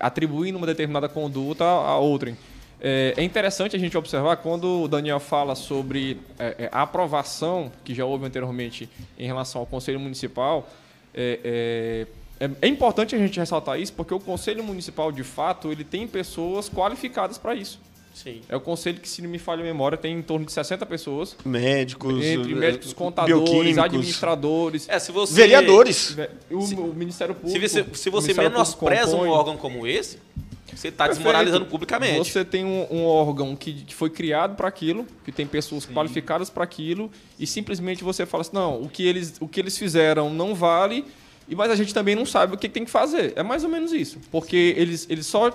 atribuindo 0.00 0.58
uma 0.58 0.66
determinada 0.66 1.08
conduta 1.08 1.64
a 1.64 1.96
outrem. 1.98 2.36
É, 2.84 3.14
é 3.16 3.22
interessante 3.22 3.76
a 3.76 3.78
gente 3.78 3.96
observar 3.96 4.36
quando 4.38 4.82
o 4.82 4.88
Daniel 4.88 5.20
fala 5.20 5.54
sobre 5.54 6.20
é, 6.36 6.64
é, 6.64 6.68
a 6.72 6.82
aprovação 6.82 7.70
que 7.84 7.94
já 7.94 8.04
houve 8.04 8.26
anteriormente 8.26 8.90
em 9.16 9.24
relação 9.24 9.60
ao 9.60 9.66
Conselho 9.66 10.00
Municipal. 10.00 10.68
é, 11.14 12.06
é, 12.40 12.44
é- 12.46 12.50
é 12.62 12.66
importante 12.66 13.14
a 13.14 13.18
gente 13.18 13.38
ressaltar 13.38 13.78
isso 13.78 13.92
porque 13.92 14.12
o 14.12 14.18
Conselho 14.18 14.64
Municipal, 14.64 15.12
de 15.12 15.22
fato, 15.22 15.70
ele 15.70 15.84
tem 15.84 16.08
pessoas 16.08 16.68
qualificadas 16.68 17.38
para 17.38 17.54
isso. 17.54 17.78
Sim. 18.14 18.40
É 18.48 18.54
o 18.54 18.60
conselho 18.60 19.00
que, 19.00 19.08
se 19.08 19.22
não 19.22 19.28
me 19.30 19.38
falha 19.38 19.60
a 19.62 19.64
memória, 19.64 19.96
tem 19.96 20.14
em 20.16 20.22
torno 20.22 20.44
de 20.44 20.52
60 20.52 20.84
pessoas, 20.86 21.36
Médicos, 21.44 22.22
entre 22.24 22.52
eh, 22.52 22.54
médicos, 22.54 22.92
contadores, 22.92 23.42
bioquímicos, 23.50 23.78
administradores, 23.78 24.88
É, 24.88 24.98
se 24.98 25.10
você 25.10 25.34
vereadores. 25.34 26.16
o, 26.50 26.58
o 26.58 26.94
Ministério 26.94 27.34
Se 27.34 27.40
Público. 27.40 27.68
você, 27.68 27.86
se 27.94 28.10
você 28.10 28.34
menospreza 28.34 29.16
um 29.16 29.28
órgão 29.28 29.56
como 29.56 29.86
esse, 29.86 30.18
você 30.74 30.88
está 30.88 31.06
desmoralizando 31.06 31.66
publicamente. 31.66 32.30
Você 32.30 32.44
tem 32.44 32.64
um, 32.64 32.86
um 32.90 33.04
órgão 33.04 33.54
que, 33.54 33.72
que 33.72 33.94
foi 33.94 34.10
criado 34.10 34.56
para 34.56 34.68
aquilo, 34.68 35.06
que 35.24 35.30
tem 35.30 35.46
pessoas 35.46 35.86
qualificadas 35.86 36.48
para 36.50 36.64
aquilo, 36.64 37.10
e 37.38 37.46
simplesmente 37.46 38.02
você 38.02 38.24
fala 38.24 38.40
assim: 38.42 38.54
não, 38.54 38.80
o 38.82 38.88
que 38.88 39.06
eles, 39.06 39.34
o 39.40 39.46
que 39.46 39.60
eles 39.60 39.76
fizeram 39.76 40.30
não 40.30 40.54
vale, 40.54 41.04
e 41.52 41.54
mas 41.54 41.70
a 41.70 41.74
gente 41.76 41.92
também 41.92 42.16
não 42.16 42.24
sabe 42.24 42.54
o 42.54 42.56
que 42.56 42.66
tem 42.66 42.82
que 42.82 42.90
fazer. 42.90 43.34
É 43.36 43.42
mais 43.42 43.62
ou 43.62 43.68
menos 43.68 43.92
isso. 43.92 44.16
Porque 44.30 44.74
eles, 44.74 45.06
eles 45.10 45.26
só 45.26 45.52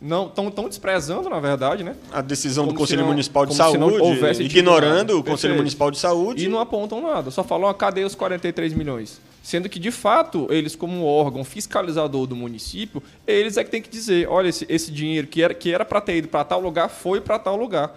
não 0.00 0.28
estão 0.28 0.50
tão 0.50 0.66
desprezando, 0.66 1.28
na 1.28 1.38
verdade, 1.38 1.84
né? 1.84 1.94
A 2.10 2.22
decisão 2.22 2.66
do 2.66 2.72
Conselho 2.72 3.00
se 3.00 3.02
não- 3.02 3.08
Municipal 3.10 3.44
de 3.44 3.54
Saúde, 3.54 4.42
ignorando 4.42 5.10
o 5.10 5.22
Conselho 5.22 5.26
Perfeito. 5.26 5.56
Municipal 5.58 5.90
de 5.90 5.98
Saúde. 5.98 6.44
E 6.46 6.48
não 6.48 6.58
apontam 6.58 7.02
nada, 7.02 7.30
só 7.30 7.44
falam, 7.44 7.68
ó, 7.68 7.74
cadê 7.74 8.02
os 8.02 8.14
43 8.14 8.72
milhões? 8.72 9.20
Sendo 9.42 9.68
que, 9.68 9.78
de 9.78 9.90
fato, 9.90 10.46
eles, 10.50 10.74
como 10.74 11.04
órgão 11.04 11.44
fiscalizador 11.44 12.26
do 12.26 12.34
município, 12.34 13.02
eles 13.26 13.58
é 13.58 13.62
que 13.62 13.70
tem 13.70 13.82
que 13.82 13.90
dizer, 13.90 14.26
olha, 14.28 14.48
esse, 14.48 14.64
esse 14.70 14.90
dinheiro 14.90 15.26
que 15.26 15.42
era 15.42 15.52
que 15.52 15.70
era 15.70 15.84
para 15.84 16.00
ter 16.00 16.16
ido 16.16 16.28
para 16.28 16.44
tal 16.44 16.60
lugar, 16.60 16.88
foi 16.88 17.20
para 17.20 17.38
tal 17.38 17.56
lugar. 17.56 17.94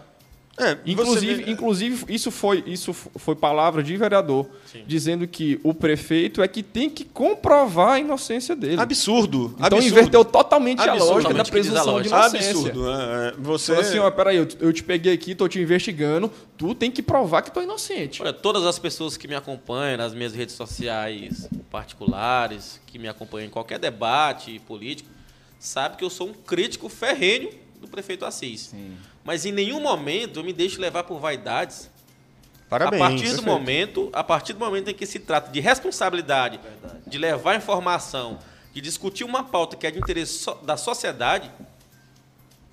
É, 0.60 0.78
Inclusive, 0.86 1.43
vê- 1.43 1.52
inclusive 1.52 2.06
isso, 2.13 2.30
foi, 2.32 2.63
isso 2.67 2.93
foi 2.93 3.34
palavra 3.36 3.82
de 3.82 3.95
vereador, 3.95 4.45
dizendo 4.86 5.26
que 5.28 5.60
o 5.63 5.74
prefeito 5.74 6.41
é 6.41 6.48
que 6.50 6.62
tem 6.62 6.89
que 6.89 7.06
comprovar 7.06 7.93
a 7.93 8.00
inocência 8.00 8.56
dele. 8.56 8.80
absurdo. 8.80 9.54
Então 9.56 9.65
absurdo. 9.78 9.88
inverteu 9.88 10.26
totalmente 10.26 10.82
a 10.82 10.93
lógica 10.93 11.34
da 11.34 11.45
presunção 11.45 12.02
de 12.02 12.10
lógica. 12.10 12.17
inocência. 12.17 12.52
Absurdo. 12.52 12.89
é, 12.89 13.28
é, 13.30 13.34
Você. 13.39 13.74
Fala 13.74 13.88
assim, 13.88 14.00
ó, 14.00 14.12
peraí, 14.12 14.38
eu, 14.38 14.48
eu 14.60 14.74
te 14.74 14.84
peguei 14.84 15.13
aqui, 15.13 15.34
tô 15.34 15.48
te 15.48 15.60
investigando, 15.60 16.30
tu 16.58 16.76
tem 16.76 16.91
que 16.91 17.02
provar 17.02 17.41
que 17.41 17.52
tu 17.52 17.60
é 17.62 17.63
inocente. 17.63 18.22
Olha, 18.22 18.34
todas 18.34 18.65
as 18.65 18.78
pessoas 18.78 19.15
que 19.15 19.28
me 19.28 19.36
acompanham 19.36 19.98
nas 19.98 20.13
minhas 20.13 20.34
redes 20.34 20.56
sociais 20.56 21.48
particulares, 21.72 22.82
que 22.86 23.00
me 23.00 23.08
acompanham 23.08 23.48
em 23.48 23.50
qualquer 23.50 23.80
debate 23.80 24.60
político, 24.67 25.10
sabem 25.58 25.98
que 25.98 26.04
eu 26.04 26.10
sou 26.10 26.28
um 26.28 26.34
crítico 26.34 26.89
ferrenho 26.89 27.50
prefeito 27.89 28.25
Assis. 28.25 28.73
Mas 29.23 29.45
em 29.45 29.52
nenhum 29.52 29.80
momento 29.82 30.39
eu 30.39 30.43
me 30.43 30.54
deixo 30.54 30.80
levar 30.80 31.04
por 31.04 31.19
vaidades. 31.19 31.89
Parabéns. 32.69 33.02
a 33.02 33.06
partir 33.10 33.34
do 33.36 33.41
momento, 33.41 34.10
a 34.13 34.23
partir 34.23 34.54
do 34.54 34.60
momento 34.60 34.89
em 34.89 34.93
que 34.93 35.06
se 35.08 35.17
trata 35.17 35.52
de 35.52 35.60
responsabilidade, 35.60 36.60
de 37.08 37.17
levar 37.17 37.56
informação, 37.56 38.38
de 38.71 38.80
discutir 38.80 39.23
uma 39.23 39.43
pauta 39.43 39.75
que 39.75 39.88
é 39.88 39.91
de 39.91 39.97
interesse 39.97 40.45
da 40.62 40.78
sociedade, 40.78 41.49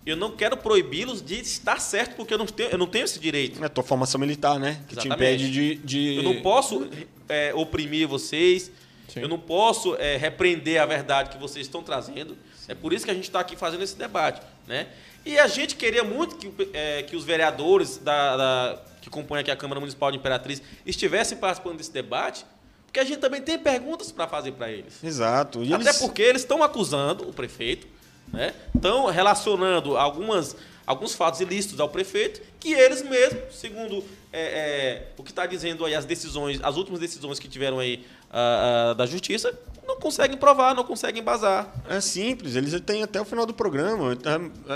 eu 0.05 0.15
não 0.17 0.31
quero 0.37 0.57
proibi-los 0.57 1.21
de 1.23 1.41
estar 1.41 1.81
certo, 1.81 2.15
porque 2.15 2.33
eu 2.33 2.39
não 2.39 2.47
tenho, 2.47 2.69
eu 2.71 2.79
não 2.79 2.87
tenho 2.87 3.05
esse 3.07 3.19
direito. 3.19 3.63
É 3.65 3.69
tua 3.69 3.83
formação 3.83 4.21
militar, 4.21 4.59
né? 4.61 4.81
Que 4.87 4.95
te 4.97 5.07
Exatamente. 5.07 5.45
impede 5.45 5.51
de. 5.51 5.75
de- 5.77 6.17
Eu 6.17 6.23
não 6.23 6.43
posso 6.43 6.87
é, 7.29 7.53
oprimir 7.55 8.07
vocês, 8.07 8.71
Sim. 9.09 9.21
eu 9.21 9.29
não 9.29 9.39
posso 9.39 9.97
é, 9.97 10.17
repreender 10.17 10.81
a 10.81 10.87
verdade 10.87 11.31
que 11.31 11.39
vocês 11.39 11.67
estão 11.67 11.83
trazendo. 11.83 12.37
É 12.69 12.75
por 12.75 12.93
isso 12.93 13.05
que 13.05 13.11
a 13.11 13.15
gente 13.15 13.25
está 13.25 13.41
aqui 13.41 13.57
fazendo 13.57 13.83
esse 13.83 13.97
debate. 13.97 14.41
Né? 14.67 14.87
E 15.25 15.39
a 15.39 15.47
gente 15.47 15.75
queria 15.77 16.03
muito 16.05 16.37
que, 16.37 16.53
é, 16.73 17.03
que 17.03 17.15
os 17.17 17.25
vereadores 17.25 17.99
da, 17.99 18.37
da- 18.37 18.83
que 19.01 19.09
compõem 19.11 19.41
aqui 19.41 19.51
a 19.51 19.57
Câmara 19.57 19.79
Municipal 19.81 20.11
de 20.11 20.19
Imperatriz 20.19 20.61
estivessem 20.85 21.39
participando 21.39 21.77
desse 21.79 21.93
debate, 21.93 22.45
porque 22.87 22.99
a 23.01 23.05
gente 23.05 23.19
também 23.19 23.41
tem 23.43 23.59
perguntas 23.59 24.11
para 24.11 24.27
fazer 24.27 24.53
para 24.53 24.71
eles. 24.71 25.03
Exato. 25.03 25.63
E 25.63 25.73
Até 25.73 25.85
eles- 25.85 25.99
porque 25.99 26.23
eles 26.23 26.43
estão 26.43 26.63
acusando 26.63 27.29
o 27.29 27.33
prefeito, 27.33 27.87
né? 28.33 28.53
Estão 28.75 29.07
relacionando 29.07 29.97
algumas, 29.97 30.57
alguns 30.87 31.15
fatos 31.15 31.41
ilícitos 31.41 31.79
ao 31.79 31.89
prefeito, 31.89 32.41
que 32.59 32.73
eles 32.73 33.03
mesmos, 33.03 33.55
segundo 33.55 34.03
é, 34.33 34.41
é, 34.43 35.07
o 35.17 35.23
que 35.23 35.31
está 35.31 35.47
dizendo 35.47 35.85
aí 35.85 35.95
as 35.95 36.05
decisões, 36.05 36.59
as 36.63 36.77
últimas 36.77 36.99
decisões 37.01 37.39
que 37.39 37.49
tiveram 37.49 37.79
aí 37.79 38.05
ah, 38.31 38.95
da 38.97 39.07
justiça, 39.07 39.53
não 39.87 39.99
conseguem 39.99 40.37
provar, 40.37 40.75
não 40.75 40.85
conseguem 40.85 41.23
embasar. 41.23 41.73
É 41.89 42.01
simples, 42.01 42.57
eles 42.57 42.79
têm 42.81 43.03
até 43.03 43.21
o 43.21 43.25
final 43.25 43.47
do 43.47 43.55
programa 43.55 44.17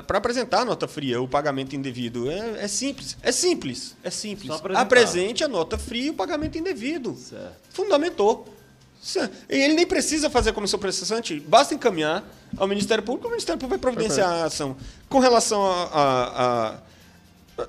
para 0.07 0.19
apresentar 0.19 0.61
a 0.61 0.65
nota 0.65 0.87
fria, 0.87 1.21
o 1.21 1.29
pagamento 1.29 1.75
indevido. 1.75 2.31
É, 2.31 2.65
é 2.65 2.69
simples, 2.69 3.17
é 3.23 3.33
simples, 3.33 3.97
é 4.03 4.11
simples. 4.11 4.51
Apresente 4.75 5.43
a 5.43 5.49
nota 5.49 5.77
fria 5.77 6.07
e 6.07 6.11
o 6.11 6.15
pagamento 6.15 6.57
indevido. 6.57 7.15
Certo. 7.17 7.57
Fundamentou. 7.71 8.57
E 9.49 9.57
ele 9.57 9.75
nem 9.75 9.87
precisa 9.87 10.29
fazer 10.29 10.51
a 10.51 10.53
comissão 10.53 10.79
processante, 10.79 11.41
basta 11.41 11.75
encaminhar 11.75 12.23
ao 12.59 12.69
Ministério 12.69 13.03
Público, 13.03 13.29
o 13.29 13.31
Ministério 13.31 13.59
Público 13.59 13.83
vai 13.83 13.93
providenciar 13.93 14.31
a 14.31 14.45
ação. 14.45 14.77
Com 15.09 15.19
relação 15.19 15.65
à 15.65 16.79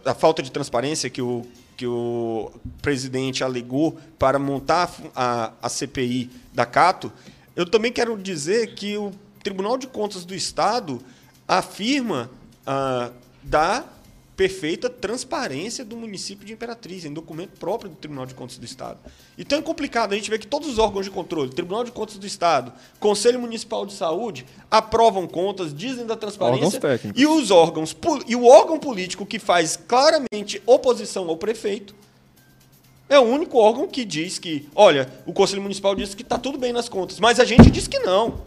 a, 0.05 0.13
falta 0.13 0.43
de 0.43 0.51
transparência 0.51 1.09
que 1.09 1.21
o, 1.21 1.45
que 1.81 1.87
o 1.87 2.51
presidente 2.79 3.43
alegou 3.43 3.97
para 4.19 4.37
montar 4.37 4.93
a 5.15 5.51
a 5.59 5.67
CPI 5.67 6.29
da 6.53 6.63
Cato, 6.63 7.11
eu 7.55 7.65
também 7.65 7.91
quero 7.91 8.15
dizer 8.15 8.75
que 8.75 8.95
o 8.97 9.11
Tribunal 9.41 9.79
de 9.79 9.87
Contas 9.87 10.23
do 10.23 10.35
Estado 10.35 11.01
afirma 11.47 12.29
ah, 12.67 13.09
da 13.41 13.83
perfeita 14.41 14.89
transparência 14.89 15.85
do 15.85 15.95
município 15.95 16.43
de 16.43 16.51
Imperatriz, 16.51 17.05
em 17.05 17.13
documento 17.13 17.51
próprio 17.59 17.91
do 17.91 17.95
Tribunal 17.95 18.25
de 18.25 18.33
Contas 18.33 18.57
do 18.57 18.65
Estado. 18.65 18.97
Então 19.37 19.59
é 19.59 19.61
complicado 19.61 20.13
a 20.13 20.15
gente 20.15 20.31
ver 20.31 20.39
que 20.39 20.47
todos 20.47 20.67
os 20.67 20.79
órgãos 20.79 21.05
de 21.05 21.11
controle, 21.11 21.51
Tribunal 21.51 21.83
de 21.83 21.91
Contas 21.91 22.17
do 22.17 22.25
Estado, 22.25 22.73
Conselho 22.99 23.39
Municipal 23.39 23.85
de 23.85 23.93
Saúde, 23.93 24.47
aprovam 24.71 25.27
contas, 25.27 25.71
dizem 25.71 26.07
da 26.07 26.15
transparência, 26.15 26.65
Órgãos 26.65 26.81
técnicos. 26.81 27.21
e 27.21 27.27
os 27.27 27.51
órgãos 27.51 27.95
e 28.27 28.35
o 28.35 28.47
órgão 28.47 28.79
político 28.79 29.27
que 29.27 29.37
faz 29.37 29.77
claramente 29.77 30.59
oposição 30.65 31.29
ao 31.29 31.37
prefeito 31.37 31.93
é 33.07 33.19
o 33.19 33.23
único 33.23 33.59
órgão 33.59 33.87
que 33.87 34.03
diz 34.03 34.39
que, 34.39 34.67
olha, 34.73 35.07
o 35.23 35.33
Conselho 35.33 35.61
Municipal 35.61 35.93
disse 35.93 36.15
que 36.15 36.23
está 36.23 36.39
tudo 36.39 36.57
bem 36.57 36.73
nas 36.73 36.89
contas, 36.89 37.19
mas 37.19 37.39
a 37.39 37.45
gente 37.45 37.69
diz 37.69 37.87
que 37.87 37.99
não. 37.99 38.41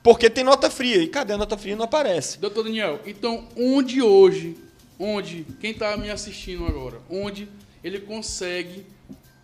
Porque 0.00 0.30
tem 0.30 0.44
nota 0.44 0.70
fria. 0.70 0.98
E 0.98 1.08
cadê 1.08 1.32
a 1.32 1.38
nota 1.38 1.56
fria? 1.56 1.74
Não 1.74 1.86
aparece. 1.86 2.38
Doutor 2.38 2.62
Daniel, 2.62 3.00
então 3.04 3.48
onde 3.56 4.00
hoje, 4.00 4.54
onde, 4.98 5.46
quem 5.60 5.70
está 5.70 5.96
me 5.96 6.10
assistindo 6.10 6.66
agora, 6.66 7.00
onde 7.10 7.48
ele 7.82 8.00
consegue 8.00 8.86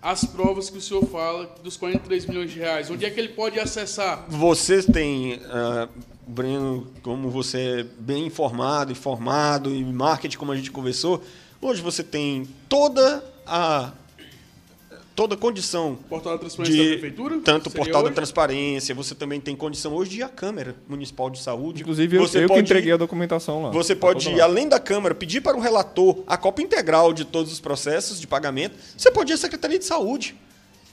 as 0.03 0.25
provas 0.25 0.71
que 0.71 0.79
o 0.79 0.81
senhor 0.81 1.05
fala 1.07 1.55
dos 1.63 1.77
43 1.77 2.27
milhões 2.27 2.51
de 2.51 2.59
reais? 2.59 2.91
Onde 2.91 3.05
é 3.05 3.11
que 3.11 3.21
ele 3.21 3.29
pode 3.31 3.59
acessar? 3.61 4.25
Você 4.29 4.83
tem, 4.83 5.41
ah, 5.47 5.89
Breno, 6.27 6.87
como 7.03 7.29
você 7.29 7.81
é 7.81 7.83
bem 7.83 8.27
informado, 8.27 8.93
informado, 8.93 9.75
e 9.75 9.85
marketing, 9.85 10.39
como 10.39 10.53
a 10.53 10.57
gente 10.57 10.71
conversou, 10.71 11.23
hoje 11.61 11.83
você 11.83 12.03
tem 12.03 12.49
toda 12.69 13.23
a 13.47 13.93
toda 15.15 15.37
condição 15.37 15.97
Portal 16.09 16.33
da 16.33 16.39
Transparência 16.39 16.77
da 16.79 16.83
de 16.85 16.91
Prefeitura? 16.99 17.41
tanto 17.45 17.69
o 17.69 17.71
portal 17.73 18.03
da 18.03 18.07
hoje? 18.09 18.15
transparência, 18.15 18.95
você 18.95 19.15
também 19.15 19.41
tem 19.41 19.55
condição 19.55 19.95
hoje 19.95 20.11
de 20.13 20.19
ir 20.19 20.23
à 20.23 20.29
Câmara 20.29 20.75
Municipal 20.89 21.29
de 21.29 21.41
Saúde. 21.43 21.83
Inclusive, 21.83 22.17
eu, 22.17 22.23
você 22.27 22.39
eu 22.39 22.43
que 22.43 22.49
pode 22.49 22.61
entreguei 22.63 22.91
ir- 22.91 22.95
a 22.95 22.97
documentação 22.97 23.63
lá. 23.65 23.71
Você 23.71 23.95
Tá 23.95 24.01
pode, 24.01 24.31
ir, 24.31 24.37
lá. 24.37 24.45
além 24.45 24.69
da 24.69 24.79
Câmara, 24.81 25.15
pedir 25.15 25.41
para 25.41 25.57
o 25.57 25.61
relator 25.61 26.23
a 26.27 26.37
cópia 26.37 26.63
integral 26.63 27.13
de 27.13 27.25
todos 27.25 27.53
os 27.53 27.61
processos 27.61 28.21
de 28.21 28.27
pagamento. 28.27 28.77
Você 28.97 29.11
pode 29.11 29.33
ir 29.33 29.35
à 29.35 29.39
Secretaria 29.39 29.79
de 29.79 29.85
Saúde, 29.85 30.35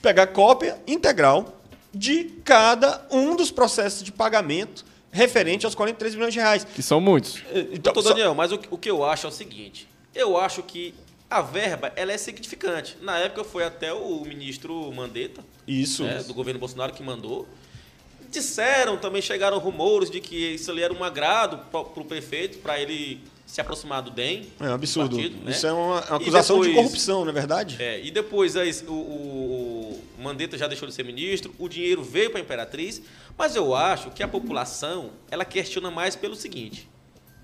pegar 0.02 0.26
cópia 0.28 0.76
integral 0.86 1.60
de 1.94 2.24
cada 2.44 3.06
um 3.10 3.34
dos 3.34 3.50
processos 3.50 4.02
de 4.02 4.12
pagamento 4.12 4.84
referente 5.10 5.64
aos 5.64 5.74
43 5.74 6.14
milhões 6.14 6.34
de 6.34 6.38
reais. 6.38 6.64
Que 6.64 6.82
são 6.82 7.00
muitos. 7.00 7.42
Então, 7.72 7.94
Doutor 7.94 8.02
só- 8.02 8.08
Daniel, 8.10 8.34
mas 8.34 8.52
o, 8.52 8.58
que- 8.58 8.68
o 8.70 8.76
que 8.76 8.90
eu 8.90 9.02
acho 9.04 9.26
é 9.26 9.30
o 9.30 9.32
seguinte: 9.32 9.88
eu 10.14 10.36
acho 10.36 10.62
que 10.62 10.92
a 11.30 11.42
verba 11.42 11.92
ela 11.94 12.12
é 12.12 12.18
significante. 12.18 12.96
Na 13.00 13.18
época 13.18 13.44
foi 13.44 13.64
até 13.64 13.92
o 13.92 14.24
ministro 14.24 14.90
Mandetta, 14.92 15.44
Isso. 15.66 16.04
né, 16.04 16.22
do 16.22 16.32
governo 16.32 16.58
Bolsonaro, 16.58 16.92
que 16.92 17.02
mandou. 17.02 17.46
Disseram, 18.30 18.98
também 18.98 19.22
chegaram 19.22 19.58
rumores 19.58 20.10
de 20.10 20.20
que 20.20 20.54
isso 20.54 20.70
ali 20.70 20.82
era 20.82 20.92
um 20.92 21.02
agrado 21.02 21.58
para 21.70 21.80
o 21.80 22.04
prefeito, 22.04 22.58
para 22.58 22.78
ele 22.78 23.20
se 23.46 23.62
aproximar 23.62 24.02
do 24.02 24.10
DEM. 24.10 24.46
É 24.60 24.64
um 24.64 24.74
absurdo. 24.74 25.08
do 25.08 25.16
partido, 25.16 25.44
né? 25.44 25.50
Isso 25.50 25.66
é 25.66 25.72
uma, 25.72 26.04
uma 26.04 26.16
acusação 26.16 26.60
de 26.60 26.68
depois- 26.68 26.84
corrupção, 26.86 27.24
não 27.24 27.30
é 27.30 27.32
verdade? 27.32 27.82
É, 27.82 27.98
e 28.04 28.10
depois 28.10 28.54
aí, 28.56 28.70
o, 28.86 28.92
o, 28.92 30.04
o 30.18 30.22
Mandetta 30.22 30.58
já 30.58 30.66
deixou 30.66 30.86
de 30.86 30.94
ser 30.94 31.04
ministro, 31.04 31.54
o 31.58 31.66
dinheiro 31.66 32.02
veio 32.02 32.30
para 32.30 32.40
a 32.40 32.42
Imperatriz, 32.42 33.00
mas 33.36 33.56
eu 33.56 33.74
acho 33.74 34.10
que 34.10 34.22
a 34.22 34.28
população 34.28 35.12
ela 35.30 35.46
questiona 35.46 35.90
mais 35.90 36.14
pelo 36.14 36.36
seguinte: 36.36 36.86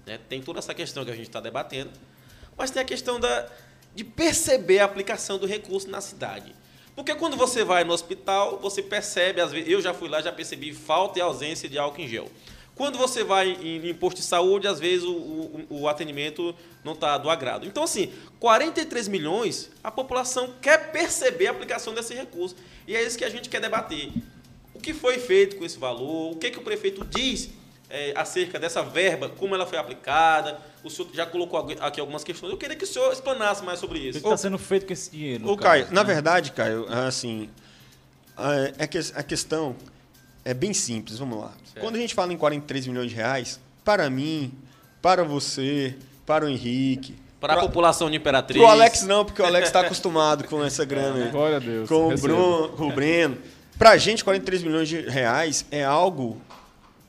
né? 0.04 0.18
tem 0.28 0.42
toda 0.42 0.58
essa 0.58 0.74
questão 0.74 1.02
que 1.06 1.10
a 1.10 1.16
gente 1.16 1.28
está 1.28 1.40
debatendo, 1.40 1.90
mas 2.58 2.70
tem 2.70 2.82
a 2.82 2.84
questão 2.84 3.18
da, 3.18 3.48
de 3.94 4.04
perceber 4.04 4.80
a 4.80 4.84
aplicação 4.84 5.38
do 5.38 5.46
recurso 5.46 5.88
na 5.90 6.00
cidade. 6.00 6.54
Porque 6.96 7.14
quando 7.14 7.36
você 7.36 7.64
vai 7.64 7.82
no 7.84 7.92
hospital, 7.92 8.58
você 8.60 8.82
percebe, 8.82 9.40
às 9.40 9.50
vezes, 9.52 9.68
eu 9.70 9.80
já 9.80 9.92
fui 9.92 10.08
lá, 10.08 10.20
já 10.22 10.32
percebi 10.32 10.72
falta 10.72 11.18
e 11.18 11.22
ausência 11.22 11.68
de 11.68 11.76
álcool 11.78 12.00
em 12.02 12.08
gel. 12.08 12.28
Quando 12.74 12.98
você 12.98 13.22
vai 13.22 13.50
em, 13.50 13.88
em 13.88 13.94
posto 13.94 14.16
de 14.16 14.22
saúde, 14.24 14.66
às 14.66 14.80
vezes 14.80 15.04
o, 15.04 15.12
o- 15.12 15.66
o 15.70 15.88
atendimento 15.88 16.54
não 16.84 16.92
está 16.92 17.16
do 17.18 17.30
agrado. 17.30 17.66
Então, 17.66 17.84
assim, 17.84 18.12
43 18.40 19.06
milhões, 19.08 19.70
a 19.82 19.90
população 19.90 20.54
quer 20.60 20.90
perceber 20.90 21.46
a 21.46 21.50
aplicação 21.52 21.94
desse 21.94 22.14
recurso. 22.14 22.56
E 22.86 22.96
é 22.96 23.02
isso 23.04 23.16
que 23.16 23.24
a 23.24 23.30
gente 23.30 23.48
quer 23.48 23.60
debater. 23.60 24.10
O 24.74 24.80
que 24.80 24.92
foi 24.92 25.18
feito 25.18 25.56
com 25.56 25.64
esse 25.64 25.78
valor? 25.78 26.32
O 26.32 26.36
que, 26.36 26.50
que 26.50 26.58
o 26.58 26.62
prefeito 26.62 27.04
diz 27.04 27.50
eh, 27.96 28.12
acerca 28.16 28.58
dessa 28.58 28.82
verba? 28.82 29.28
Como 29.28 29.54
ela 29.54 29.64
foi 29.64 29.78
aplicada? 29.78 30.58
O 30.82 30.90
senhor 30.90 31.08
já 31.14 31.24
colocou 31.24 31.58
aqui 31.80 32.00
algumas 32.00 32.24
questões. 32.24 32.50
Eu 32.52 32.58
queria 32.58 32.76
que 32.76 32.84
o 32.84 32.86
senhor 32.86 33.12
explanasse 33.12 33.62
mais 33.64 33.78
sobre 33.78 33.98
O 33.98 34.02
que 34.02 34.08
isso. 34.08 34.18
está 34.18 34.36
sendo 34.36 34.58
feito 34.58 34.86
com 34.86 34.92
esse 34.92 35.10
dinheiro? 35.10 35.48
Ô, 35.48 35.56
Caio, 35.56 35.86
na 35.90 36.02
né? 36.02 36.12
verdade, 36.14 36.50
Caio, 36.52 36.86
assim, 36.92 37.48
a- 38.36 38.72
é 38.78 38.86
que 38.86 38.98
a 38.98 39.22
questão 39.22 39.76
é 40.44 40.52
bem 40.52 40.74
simples, 40.74 41.18
vamos 41.18 41.38
lá. 41.38 41.52
Quando 41.80 41.96
a 41.96 41.98
gente 41.98 42.14
fala 42.14 42.32
em 42.32 42.36
43 42.36 42.86
milhões 42.86 43.10
de 43.10 43.16
reais, 43.16 43.58
para 43.84 44.10
mim, 44.10 44.52
para 45.00 45.22
você, 45.24 45.96
para 46.26 46.44
o 46.44 46.48
Henrique, 46.48 47.14
Para 47.40 47.54
a 47.54 47.60
população 47.60 48.10
de 48.10 48.16
Imperatriz. 48.16 48.58
pro 48.60 48.70
Alex 48.70 49.02
não, 49.02 49.24
porque 49.24 49.40
o 49.42 49.44
Alex 49.44 49.66
está 49.68 49.80
acostumado 49.80 50.44
com 50.44 50.64
essa 50.64 50.82
grana. 50.86 51.30
Glória 51.30 51.56
a 51.56 51.60
Deus. 51.60 51.88
com 51.88 52.08
o. 52.08 52.16
Bruno, 52.18 52.68
com 52.70 52.88
o 52.88 52.92
Breno. 52.92 53.36
Pra 53.78 53.96
gente, 53.98 54.22
43 54.24 54.62
milhões 54.62 54.88
de 54.88 55.00
reais 55.00 55.66
é 55.70 55.84
algo 55.84 56.40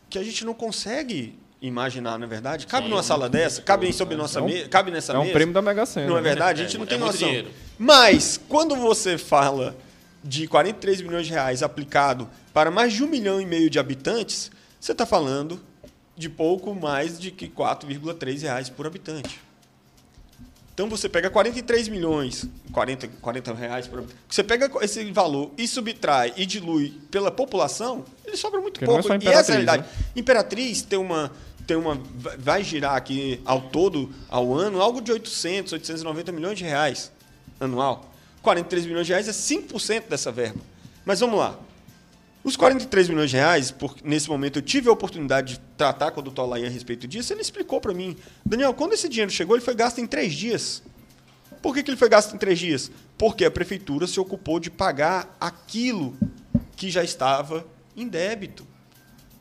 que 0.10 0.18
a 0.20 0.24
gente 0.24 0.44
não 0.46 0.54
consegue 0.54 1.38
imaginar, 1.62 2.18
não 2.20 2.26
é 2.26 2.30
verdade? 2.30 2.68
Cabe 2.68 2.86
Sim, 2.86 2.91
numa 2.91 3.02
sala 3.04 3.28
dessa? 3.30 3.62
Cabe 3.62 3.91
sobre 3.91 4.15
nossa 4.15 4.39
É 4.39 4.41
um- 4.41 4.46
mesa? 4.46 4.70
Cabe 4.70 4.91
nessa 4.91 5.13
É 5.13 5.18
um 5.18 5.22
mesa? 5.22 5.34
prêmio 5.34 5.54
da 5.54 5.62
Mega 5.62 5.86
Sena. 5.86 6.08
Não 6.08 6.18
é 6.18 6.22
né? 6.22 6.30
verdade? 6.30 6.62
A 6.62 6.63
gente 6.65 6.76
É, 6.76 6.78
não 6.80 6.86
é 6.86 6.89
tem 6.89 6.98
noção. 7.00 7.28
dinheiro. 7.28 7.50
Mas, 7.80 8.39
quando 8.48 8.76
você 8.76 9.18
fala 9.18 9.76
de 10.24 10.48
43 10.48 11.02
milhões 11.02 11.26
de 11.28 11.34
reais 11.34 11.63
aplicado 11.63 12.30
para 12.54 12.70
mais 12.72 12.94
de 12.94 13.04
um 13.04 13.08
milhão 13.08 13.39
e 13.41 13.46
meio 13.46 13.70
de 13.70 13.80
habitantes, 13.80 14.52
você 14.80 14.91
está 14.91 15.06
falando 15.06 15.60
de 16.18 16.30
pouco 16.30 16.74
mais 16.76 17.20
de 17.20 17.32
que 17.32 17.48
4,3 17.48 18.41
reais 18.44 18.70
por 18.70 18.86
habitante. 18.88 19.39
Então 20.75 20.89
você 20.89 21.07
pega 21.07 21.29
43 21.29 21.88
milhões, 21.88 22.45
40, 22.73 23.07
40 23.21 23.53
reais. 23.53 23.89
Você 24.29 24.43
pega 24.43 24.69
esse 24.83 25.09
valor 25.09 25.51
e 25.57 25.65
subtrai 25.65 26.33
e 26.35 26.45
dilui 26.45 26.99
pela 27.09 27.31
população, 27.31 28.03
ele 28.25 28.35
sobra 28.35 28.59
muito 28.59 28.73
Porque 28.73 28.83
é 28.83 28.88
pouco. 28.88 29.07
só 29.07 29.15
e 29.15 29.27
essa 29.33 29.53
é 29.53 29.55
a 29.55 29.57
realidade. 29.59 29.83
né? 29.83 29.89
Imperatriz 30.17 30.81
tem 30.81 30.99
uma, 30.99 31.31
tem 31.65 31.77
uma. 31.77 31.97
Vai 32.38 32.61
girar 32.61 32.95
aqui 32.95 33.39
ao 33.45 33.61
todo, 33.61 34.13
ao 34.29 34.53
ano, 34.53 34.81
algo 34.81 34.99
de 34.99 35.13
800, 35.13 35.71
890 35.71 36.33
milhões 36.33 36.57
de 36.57 36.65
reais 36.65 37.09
anual. 37.57 38.11
43 38.41 38.85
milhões 38.85 39.07
de 39.07 39.13
reais 39.13 39.29
é 39.29 39.31
5% 39.31 40.09
dessa 40.09 40.29
verba. 40.29 40.59
Mas 41.05 41.21
vamos 41.21 41.39
lá. 41.39 41.57
Os 42.45 42.55
43 42.55 43.10
milhões 43.10 43.31
de 43.31 43.38
reais, 43.38 43.71
por, 43.71 43.95
nesse 44.03 44.29
momento 44.29 44.60
eu 44.60 44.62
tive 44.62 44.88
a 44.88 44.91
oportunidade 44.91 45.55
de 45.55 45.60
tratar 45.75 46.12
com 46.12 46.19
o 46.19 46.23
doutor 46.23 46.43
Alain 46.43 46.63
a 46.65 46.69
respeito 46.69 47.08
disso, 47.08 47.34
ele 47.34 47.41
explicou 47.41 47.81
para 47.81 47.91
mim. 47.91 48.15
Daniel, 48.45 48.71
quando 48.73 48.93
esse 48.93 49.10
dinheiro 49.10 49.31
chegou, 49.31 49.55
ele 49.55 49.65
foi 49.65 49.73
gasto 49.73 49.99
em 49.99 50.05
três 50.05 50.31
dias. 50.31 50.84
Por 51.60 51.73
que, 51.73 51.81
que 51.81 51.89
ele 51.89 51.97
foi 51.97 52.08
gasto 52.08 52.36
em 52.36 52.38
três 52.38 52.60
dias? 52.60 52.91
Porque 53.17 53.43
a 53.43 53.49
prefeitura 53.49 54.05
se 54.05 54.19
ocupou 54.19 54.60
de 54.60 54.69
pagar 54.69 55.36
aquilo 55.41 56.15
que 56.75 56.91
já 56.91 57.03
estava 57.03 57.65
em 57.97 58.08
débito. 58.08 58.65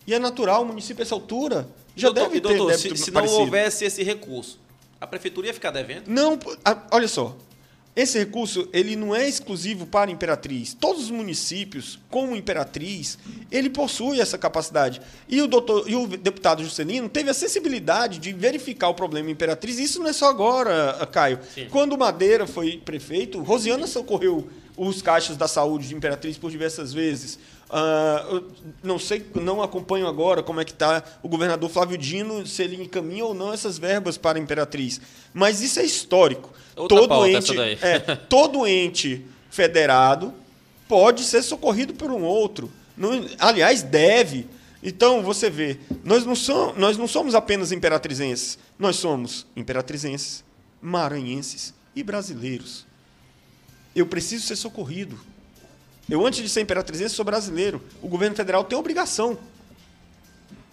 E 0.07 0.15
é 0.15 0.19
natural, 0.19 0.63
o 0.63 0.67
município, 0.67 1.03
a 1.03 1.05
essa 1.05 1.15
altura, 1.15 1.69
já 1.95 2.09
doutor, 2.09 2.31
deve 2.31 2.41
ter 2.41 2.49
doutor, 2.57 2.71
débito 2.73 2.97
se, 2.97 3.05
se 3.05 3.11
não 3.11 3.15
parecido. 3.17 3.41
houvesse 3.41 3.85
esse 3.85 4.03
recurso, 4.03 4.59
a 4.99 5.07
prefeitura 5.07 5.49
ia 5.49 5.53
ficar 5.55 5.71
devendo? 5.73 6.09
Não, 6.09 6.39
a- 6.65 6.87
olha 6.91 7.07
só. 7.09 7.37
Esse 7.97 8.19
recurso 8.19 8.69
ele 8.73 8.97
não 8.97 9.15
é 9.15 9.29
exclusivo 9.29 9.87
para 9.87 10.11
Imperatriz. 10.11 10.75
Todos 10.75 11.05
os 11.05 11.11
municípios, 11.11 11.99
como 12.11 12.35
Imperatriz, 12.35 13.19
ele 13.51 13.71
possui 13.71 14.21
essa 14.21 14.37
capacidade. 14.37 15.01
E 15.29 15.41
o, 15.41 15.47
doutor, 15.47 15.89
e 15.89 15.95
o 15.95 16.07
deputado 16.07 16.65
Juscelino 16.65 17.09
teve 17.09 17.31
a 17.31 17.35
sensibilidade 17.35 18.19
de 18.19 18.33
verificar 18.33 18.89
o 18.89 18.95
problema 18.95 19.29
em 19.29 19.33
Imperatriz. 19.33 19.79
Isso 19.79 20.01
não 20.01 20.09
é 20.09 20.13
só 20.13 20.29
agora, 20.29 21.09
Caio. 21.13 21.39
Sim. 21.55 21.69
Quando 21.71 21.97
Madeira 21.97 22.47
foi 22.47 22.79
prefeito, 22.85 23.41
Rosiana 23.41 23.87
socorreu 23.87 24.49
os 24.77 25.01
caixas 25.01 25.37
da 25.37 25.47
saúde 25.47 25.89
de 25.89 25.95
Imperatriz 25.95 26.37
por 26.37 26.51
diversas 26.51 26.93
vezes. 26.93 27.39
Eu 28.31 28.45
não 28.83 28.99
sei, 28.99 29.27
não 29.35 29.61
acompanho 29.61 30.07
agora 30.07 30.43
como 30.43 30.61
é 30.61 30.65
que 30.65 30.73
está 30.73 31.03
o 31.23 31.29
governador 31.29 31.69
Flávio 31.69 31.99
Dino, 31.99 32.47
se 32.47 32.63
ele 32.63 32.81
encaminha 32.81 33.25
ou 33.25 33.35
não 33.35 33.53
essas 33.53 33.79
verbas 33.79 34.17
para 34.17 34.39
a 34.39 34.43
Imperatriz. 34.43 35.01
Mas 35.33 35.61
isso 35.61 35.81
é 35.81 35.85
histórico. 35.85 36.53
Outra 36.77 36.97
todo, 36.99 37.27
ente, 37.27 37.59
é, 37.83 37.99
todo 37.99 38.67
ente 38.67 39.25
federado 39.51 40.33
pode 40.89 41.25
ser 41.25 41.43
socorrido 41.43 41.95
por 41.95 42.11
um 42.11 42.23
outro. 42.23 42.71
Não- 42.97 43.27
aliás, 43.39 43.83
deve. 43.83 44.47
Então, 44.83 45.23
você 45.23 45.49
vê, 45.49 45.79
nós 46.05 46.25
não, 46.27 46.37
somos, 46.37 46.77
nós 46.77 46.97
não 46.97 47.09
somos 47.09 47.35
apenas 47.35 47.73
imperatrizenses, 47.73 48.59
nós 48.79 48.97
somos 48.97 49.47
imperatrizenses, 49.57 50.45
maranhenses 50.81 51.73
e 51.97 52.03
brasileiros. 52.03 52.87
Eu 53.97 54.07
preciso 54.07 54.47
ser 54.47 54.57
socorrido. 54.57 55.19
Eu, 56.09 56.25
antes 56.27 56.43
de 56.43 56.49
ser 56.49 56.61
imperatrizense, 56.61 57.15
sou 57.15 57.25
brasileiro. 57.25 57.83
O 58.03 58.09
governo 58.09 58.37
federal 58.37 58.65
tem 58.65 58.79
obrigação 58.79 59.39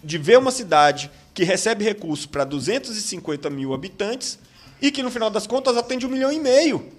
de 0.04 0.18
ver 0.18 0.38
uma 0.38 0.52
cidade 0.52 1.10
que 1.34 1.44
recebe 1.44 1.84
recursos 1.84 2.26
para 2.26 2.44
250 2.44 3.50
mil 3.50 3.74
habitantes 3.74 4.38
e 4.82 4.92
que, 4.92 5.04
no 5.04 5.12
final 5.12 5.30
das 5.30 5.48
contas, 5.48 5.78
atende 5.78 6.06
um 6.06 6.10
milhão 6.10 6.32
e 6.32 6.40
meio. 6.40 6.92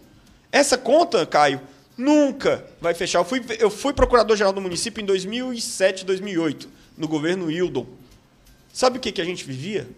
Essa 0.51 0.79
conta, 0.79 1.27
Caio, 1.27 1.61
nunca 1.97 2.65
vai 2.81 2.95
fechar. 2.95 3.19
Eu 3.19 3.25
fui, 3.25 3.45
eu 3.59 3.71
fui 3.71 3.93
procurador-geral 3.93 4.53
do 4.53 4.61
município 4.61 5.03
em 5.03 5.05
2007, 5.05 6.05
2008, 6.05 6.69
no 6.97 7.09
governo 7.09 7.51
Hildon. 7.51 7.87
Sabe 8.73 8.99
o 8.99 9.01
que, 9.01 9.13
que 9.13 9.21
a 9.21 9.25
gente 9.25 9.45
vivia? 9.45 9.89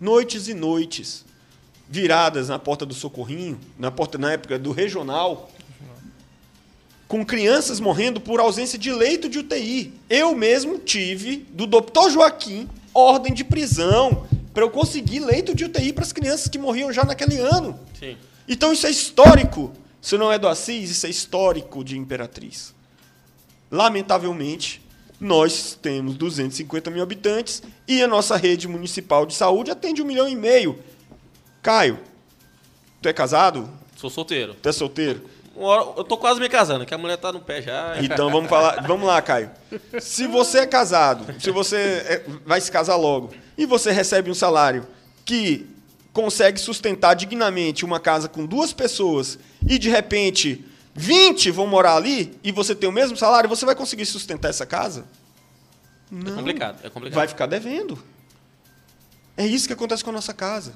Noites 0.00 0.48
e 0.48 0.54
noites, 0.54 1.24
viradas 1.88 2.48
na 2.48 2.58
porta 2.58 2.84
do 2.84 2.94
Socorrinho, 2.94 3.58
na 3.78 3.90
porta 3.90 4.18
na 4.18 4.32
época 4.32 4.58
do 4.58 4.72
regional, 4.72 5.50
com 7.08 7.24
crianças 7.24 7.80
morrendo 7.80 8.20
por 8.20 8.38
ausência 8.38 8.78
de 8.78 8.92
leito 8.92 9.28
de 9.28 9.38
UTI. 9.38 9.94
Eu 10.10 10.36
mesmo 10.36 10.78
tive, 10.78 11.38
do 11.50 11.66
doutor 11.66 12.10
Joaquim, 12.10 12.68
ordem 12.92 13.32
de 13.32 13.42
prisão 13.42 14.28
para 14.52 14.62
eu 14.62 14.70
conseguir 14.70 15.20
leito 15.20 15.54
de 15.54 15.64
UTI 15.64 15.92
para 15.92 16.04
as 16.04 16.12
crianças 16.12 16.48
que 16.48 16.58
morriam 16.58 16.92
já 16.92 17.04
naquele 17.04 17.38
ano. 17.38 17.80
Sim. 17.98 18.16
Então 18.46 18.72
isso 18.72 18.86
é 18.86 18.90
histórico. 18.90 19.72
Isso 20.00 20.18
não 20.18 20.30
é 20.30 20.38
do 20.38 20.46
Assis, 20.46 20.90
isso 20.90 21.06
é 21.06 21.10
histórico 21.10 21.82
de 21.82 21.96
Imperatriz. 21.96 22.74
Lamentavelmente, 23.70 24.82
nós 25.20 25.76
temos 25.80 26.14
250 26.14 26.90
mil 26.90 27.02
habitantes 27.02 27.62
e 27.86 28.02
a 28.02 28.06
nossa 28.06 28.36
rede 28.36 28.68
municipal 28.68 29.26
de 29.26 29.34
saúde 29.34 29.70
atende 29.70 30.02
um 30.02 30.04
milhão 30.04 30.28
e 30.28 30.36
meio. 30.36 30.78
Caio, 31.62 31.98
tu 33.02 33.08
é 33.08 33.12
casado? 33.12 33.68
Sou 33.96 34.08
solteiro. 34.08 34.54
Tu 34.54 34.68
é 34.68 34.72
solteiro? 34.72 35.22
Hora- 35.58 35.92
eu 35.96 36.04
tô 36.04 36.16
quase 36.16 36.38
me 36.40 36.48
casando, 36.48 36.86
que 36.86 36.94
a 36.94 36.98
mulher 36.98 37.16
tá 37.16 37.32
no 37.32 37.40
pé 37.40 37.60
já. 37.62 37.96
Então 38.02 38.30
vamos 38.30 38.48
falar, 38.48 38.82
vamos 38.86 39.06
lá, 39.06 39.20
Caio. 39.20 39.50
Se 40.00 40.26
você 40.26 40.58
é 40.60 40.66
casado, 40.66 41.26
se 41.40 41.50
você 41.50 41.76
é- 41.76 42.24
vai 42.46 42.60
se 42.60 42.70
casar 42.70 42.96
logo 42.96 43.32
e 43.56 43.66
você 43.66 43.90
recebe 43.90 44.30
um 44.30 44.34
salário 44.34 44.86
que 45.24 45.66
consegue 46.12 46.58
sustentar 46.60 47.14
dignamente 47.14 47.84
uma 47.84 48.00
casa 48.00 48.28
com 48.28 48.44
duas 48.46 48.72
pessoas 48.72 49.38
e 49.68 49.78
de 49.78 49.88
repente 49.88 50.64
20 50.94 51.50
vão 51.50 51.66
morar 51.66 51.96
ali 51.96 52.38
e 52.42 52.50
você 52.50 52.74
tem 52.74 52.88
o 52.88 52.92
mesmo 52.92 53.16
salário, 53.16 53.48
você 53.48 53.64
vai 53.66 53.74
conseguir 53.74 54.06
sustentar 54.06 54.48
essa 54.48 54.66
casa? 54.66 55.04
É 56.12 56.30
complicado, 56.30 56.78
é 56.84 56.88
complicado. 56.90 57.14
Vai 57.18 57.28
ficar 57.28 57.46
devendo. 57.46 57.98
É 59.36 59.46
isso 59.46 59.66
que 59.66 59.72
acontece 59.72 60.02
com 60.02 60.10
a 60.10 60.14
nossa 60.14 60.32
casa. 60.34 60.72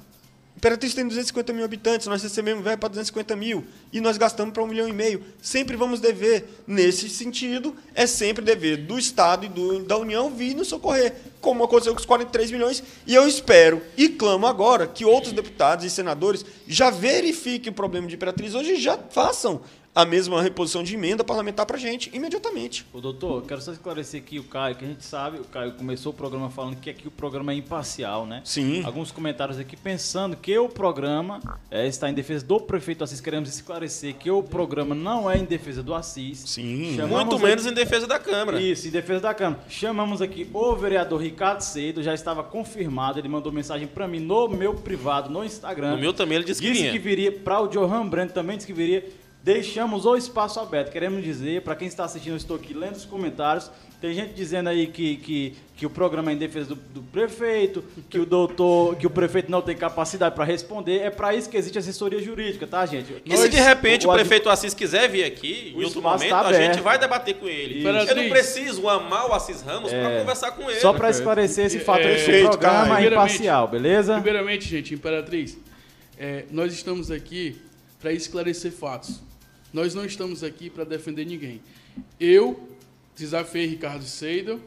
Imperatriz 0.57 0.95
tem 0.95 1.07
250 1.09 1.53
mil 1.53 1.65
habitantes, 1.65 2.07
nós 2.07 2.23
recebemos 2.23 2.63
verba 2.63 2.79
para 2.79 2.91
250 2.91 3.35
mil 3.35 3.65
e 3.93 4.01
nós 4.01 4.17
gastamos 4.17 4.53
para 4.55 4.63
um 4.63 4.67
milhão 4.67 4.87
e 4.87 4.93
meio. 4.93 5.25
Sempre 5.41 5.77
vamos 5.77 5.99
dever. 5.99 6.63
Nesse 6.67 7.09
sentido, 7.09 7.75
é 7.95 8.07
sempre 8.07 8.45
dever 8.45 8.77
do 8.77 8.97
Estado 8.99 9.47
e 9.47 9.49
do- 9.49 9.81
da 9.81 9.97
União 9.97 10.31
vir 10.31 10.55
nos 10.55 10.69
socorrer, 10.69 11.15
como 11.41 11.65
aconteceu 11.65 11.93
com 11.95 11.99
os 11.99 12.07
43 12.07 12.51
milhões. 12.53 12.81
E 13.07 13.15
eu 13.15 13.27
espero 13.27 13.83
e 13.97 14.09
clamo 14.11 14.47
agora 14.47 14.87
que 14.87 15.05
outros 15.05 15.33
deputados 15.33 15.85
e 15.85 15.91
senadores 15.91 16.45
já 16.69 16.91
verifiquem 16.91 17.73
o 17.73 17.75
problema 17.75 18.07
de 18.07 18.15
Imperatriz 18.15 18.55
hoje 18.55 18.75
e 18.75 18.81
já 18.81 18.97
façam 19.11 19.63
a 19.95 20.07
mesma 20.07 20.41
reposição 20.41 20.83
de 20.83 20.95
emenda 20.95 21.23
parlamentar 21.23 21.67
para 21.67 21.77
a 21.77 21.79
gente, 21.79 22.11
imediatamente. 22.15 22.87
Ô, 22.95 23.01
doutor, 23.01 23.43
quero 23.43 23.61
só 23.61 23.73
esclarecer 23.73 24.23
aqui 24.23 24.39
o 24.39 24.45
Caio, 24.45 24.75
que 24.75 24.85
a 24.87 24.89
gente 24.89 25.05
sabe, 25.05 25.39
o 25.39 25.45
Caio 25.45 25.73
começou 25.73 26.13
o 26.13 26.15
programa 26.15 26.49
falando 26.49 26.77
que 26.77 26.89
aqui 26.89 27.07
o 27.07 27.11
programa 27.11 27.53
é 27.53 27.57
imparcial, 27.57 28.25
né? 28.25 28.41
Sim. 28.43 28.83
Alguns 28.85 29.13
comentários 29.13 29.59
aqui 29.59 29.77
pensando 29.77 30.35
que 30.35 30.57
o 30.59 30.67
programa 30.67 31.41
é, 31.71 31.87
está 31.87 32.09
em 32.09 32.15
defesa 32.15 32.43
do 32.47 32.59
prefeito 32.59 33.05
Assis. 33.05 33.21
Queremos 33.21 33.51
esclarecer 33.55 34.15
que 34.15 34.31
o 34.31 34.43
programa 34.43 34.95
não 34.95 35.31
é 35.31 35.37
em 35.37 35.45
defesa 35.45 35.83
do 35.83 35.95
Assis. 35.95 36.39
Sim. 36.39 36.95
Chamamos 36.97 37.17
Muito 37.25 37.35
aqui- 37.37 37.45
menos 37.45 37.67
em 37.67 37.75
defesa 37.75 38.07
da 38.07 38.19
Câmara. 38.19 38.63
Isso, 38.63 38.89
em 38.89 38.91
defesa 38.91 39.21
da 39.21 39.35
Câmara. 39.35 39.63
Chamamos 39.69 40.23
aqui 40.23 40.49
o 40.55 40.75
vereador 40.75 41.21
Ricardo 41.21 41.61
Cedo, 41.61 42.03
já 42.03 42.15
estava 42.15 42.43
confirmado, 42.43 43.19
ele 43.19 43.29
mandou 43.29 43.53
mensagem 43.53 43.87
para 43.87 44.09
mim 44.09 44.21
no 44.21 44.49
meu 44.49 44.73
privado, 44.75 45.29
no 45.29 45.45
Instagram. 45.45 45.91
No 45.93 45.99
meu 45.99 46.15
também 46.15 46.37
ele 46.37 46.45
disse 46.47 46.63
que 46.63 46.69
Disse 46.71 46.81
vinha. 46.81 46.93
que 46.93 46.99
viria 46.99 47.31
para 47.31 47.61
o 47.61 47.69
Johan 47.69 48.07
Brand 48.09 48.31
também 48.31 48.57
disse 48.57 48.67
que 48.67 48.73
viria. 48.73 49.21
Deixamos 49.43 50.07
o 50.07 50.17
espaço 50.17 50.61
aberto. 50.61 50.93
Queremos 50.93 51.25
dizer, 51.25 51.63
para 51.63 51.75
quem 51.75 51.89
está 51.89 52.05
assistindo, 52.05 52.35
eu 52.35 52.37
estou 52.37 52.55
aqui 52.57 52.73
lendo 52.73 52.95
os 52.95 53.05
comentários. 53.05 53.71
Tem 54.01 54.15
gente 54.15 54.35
dizendo 54.35 54.69
aí 54.69 54.87
que, 54.87 55.17
que, 55.17 55.55
que 55.77 55.87
o 55.87 55.91
programa 55.91 56.31
é 56.31 56.35
em 56.35 56.37
defesa 56.37 56.69
do, 56.71 56.75
do 56.77 57.03
prefeito, 57.03 57.83
que 58.09 58.19
o 58.19 58.27
doutor, 58.27 58.95
que 58.97 59.07
o 59.07 59.11
prefeito 59.11 59.51
não 59.51 59.61
tem 59.61 59.77
capacidade 59.77 60.35
para 60.35 60.45
responder. 60.45 61.01
É 61.01 61.11
para 61.11 61.35
isso 61.35 61.49
que 61.49 61.57
existe 61.57 61.77
assessoria 61.79 62.21
jurídica, 62.21 62.67
tá, 62.69 62.85
gente? 62.87 63.15
E 63.25 63.37
se 63.37 63.49
de 63.49 63.61
repente 63.61 64.07
o, 64.07 64.11
adv- 64.11 64.21
prefeito 64.21 64.49
Assis 64.49 64.75
quiser 64.75 65.09
vir 65.09 65.25
aqui, 65.25 65.73
O 65.75 65.81
em 65.81 65.85
outro 65.85 65.99
espaço 65.99 66.25
momento, 66.25 66.31
tá 66.31 66.49
a 66.49 66.53
gente 66.53 66.81
vai 66.81 66.99
debater 66.99 67.35
com 67.35 67.49
ele. 67.49 67.79
Isso. 67.79 67.89
Eu 67.89 68.17
não 68.17 68.29
preciso 68.29 68.89
amar 68.89 69.29
o 69.29 69.33
Assis 69.33 69.61
Ramos 69.61 69.93
para 69.93 70.21
conversar 70.21 70.53
com 70.53 70.71
ele. 70.71 70.81
Só 70.81 70.93
para 70.93 71.11
esclarecer 71.11 71.67
esse 71.67 71.81
fato 71.81 72.03
Perfeito, 72.03 72.47
o 72.47 72.51
programa 72.51 73.01
é 73.01 73.07
imparcial, 73.09 73.67
beleza? 73.67 74.15
Primeiramente, 74.15 74.69
gente, 74.69 74.95
Imperatriz, 74.95 75.59
é, 76.19 76.45
nós 76.51 76.73
estamos 76.73 77.11
aqui 77.11 77.61
para 78.01 78.13
esclarecer 78.13 78.73
fatos. 78.73 79.21
Nós 79.73 79.95
não 79.95 80.05
estamos 80.05 80.43
aqui 80.45 80.69
para 80.69 80.85
defender 80.85 81.25
ninguém. 81.25 81.61
Eu 82.21 82.69
desafiei 83.17 83.67
Ricardo 83.67 84.05
Seidel. 84.05 84.61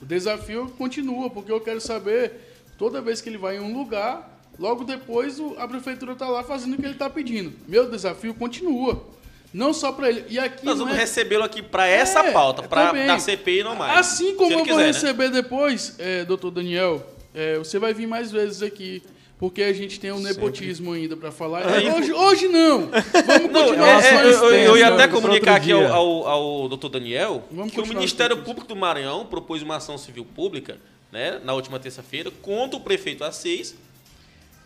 O 0.00 0.04
desafio 0.06 0.68
continua, 0.78 1.30
porque 1.30 1.50
eu 1.50 1.60
quero 1.60 1.80
saber, 1.80 2.32
toda 2.78 3.00
vez 3.00 3.20
que 3.20 3.28
ele 3.28 3.38
vai 3.38 3.56
em 3.56 3.60
um 3.60 3.76
lugar, 3.76 4.42
logo 4.58 4.84
depois 4.84 5.38
a 5.58 5.66
prefeitura 5.66 6.12
está 6.12 6.28
lá 6.28 6.42
fazendo 6.44 6.74
o 6.74 6.76
que 6.76 6.84
ele 6.84 6.92
está 6.92 7.08
pedindo. 7.10 7.52
Meu 7.66 7.90
desafio 7.90 8.34
continua. 8.34 9.04
Não 9.52 9.72
só 9.72 9.92
para 9.92 10.08
ele. 10.08 10.24
E 10.28 10.36
aqui 10.38 10.64
Nós 10.64 10.78
vamos 10.80 10.94
é- 10.94 10.98
recebê-lo 10.98 11.44
aqui 11.44 11.62
para 11.62 11.86
essa 11.86 12.20
É, 12.24 12.32
pauta, 12.32 12.64
para 12.64 12.90
da 12.92 13.18
CPI 13.20 13.60
e 13.60 13.64
não 13.64 13.76
mais. 13.76 13.98
Assim 13.98 14.34
como 14.34 14.50
eu 14.50 14.56
vou 14.58 14.66
quiser, 14.66 14.78
né? 14.78 14.86
receber 14.86 15.30
depois, 15.30 15.94
é, 15.98 16.24
doutor 16.24 16.50
Daniel, 16.50 17.00
é, 17.32 17.56
você 17.58 17.78
vai 17.78 17.94
vir 17.94 18.06
mais 18.08 18.32
vezes 18.32 18.62
aqui. 18.62 19.00
Porque 19.38 19.62
a 19.62 19.72
gente 19.72 19.98
tem 19.98 20.12
um 20.12 20.20
nepotismo 20.20 20.92
ainda 20.92 21.16
para 21.16 21.30
falar. 21.32 21.62
É, 21.62 21.92
hoje, 21.92 22.12
hoje 22.12 22.48
não. 22.48 22.88
Vamos 23.26 23.50
Não, 23.52 23.64
continuar 23.66 24.02
é, 24.04 24.08
é, 24.08 24.24
eu, 24.24 24.30
eu- 24.30 24.50
eu 24.54 24.76
ia 24.78 24.88
até 24.88 25.08
Pra 25.08 25.08
comunicar 25.08 25.56
aqui 25.56 25.72
ao, 25.72 25.84
ao, 25.92 26.26
ao 26.28 26.68
doutor 26.68 26.88
Daniel 26.88 27.42
Vamos 27.50 27.72
que 27.72 27.80
o 27.80 27.86
Ministério. 27.86 28.36
Público 28.38 28.66
do 28.68 28.76
Maranhão 28.76 29.26
propôs 29.26 29.60
uma 29.62 29.76
ação 29.76 29.98
civil 29.98 30.24
pública 30.24 30.78
né, 31.12 31.40
na 31.44 31.52
última 31.52 31.78
terça-feira 31.80 32.30
contra 32.42 32.76
o 32.76 32.80
prefeito 32.80 33.22
Assis, 33.24 33.74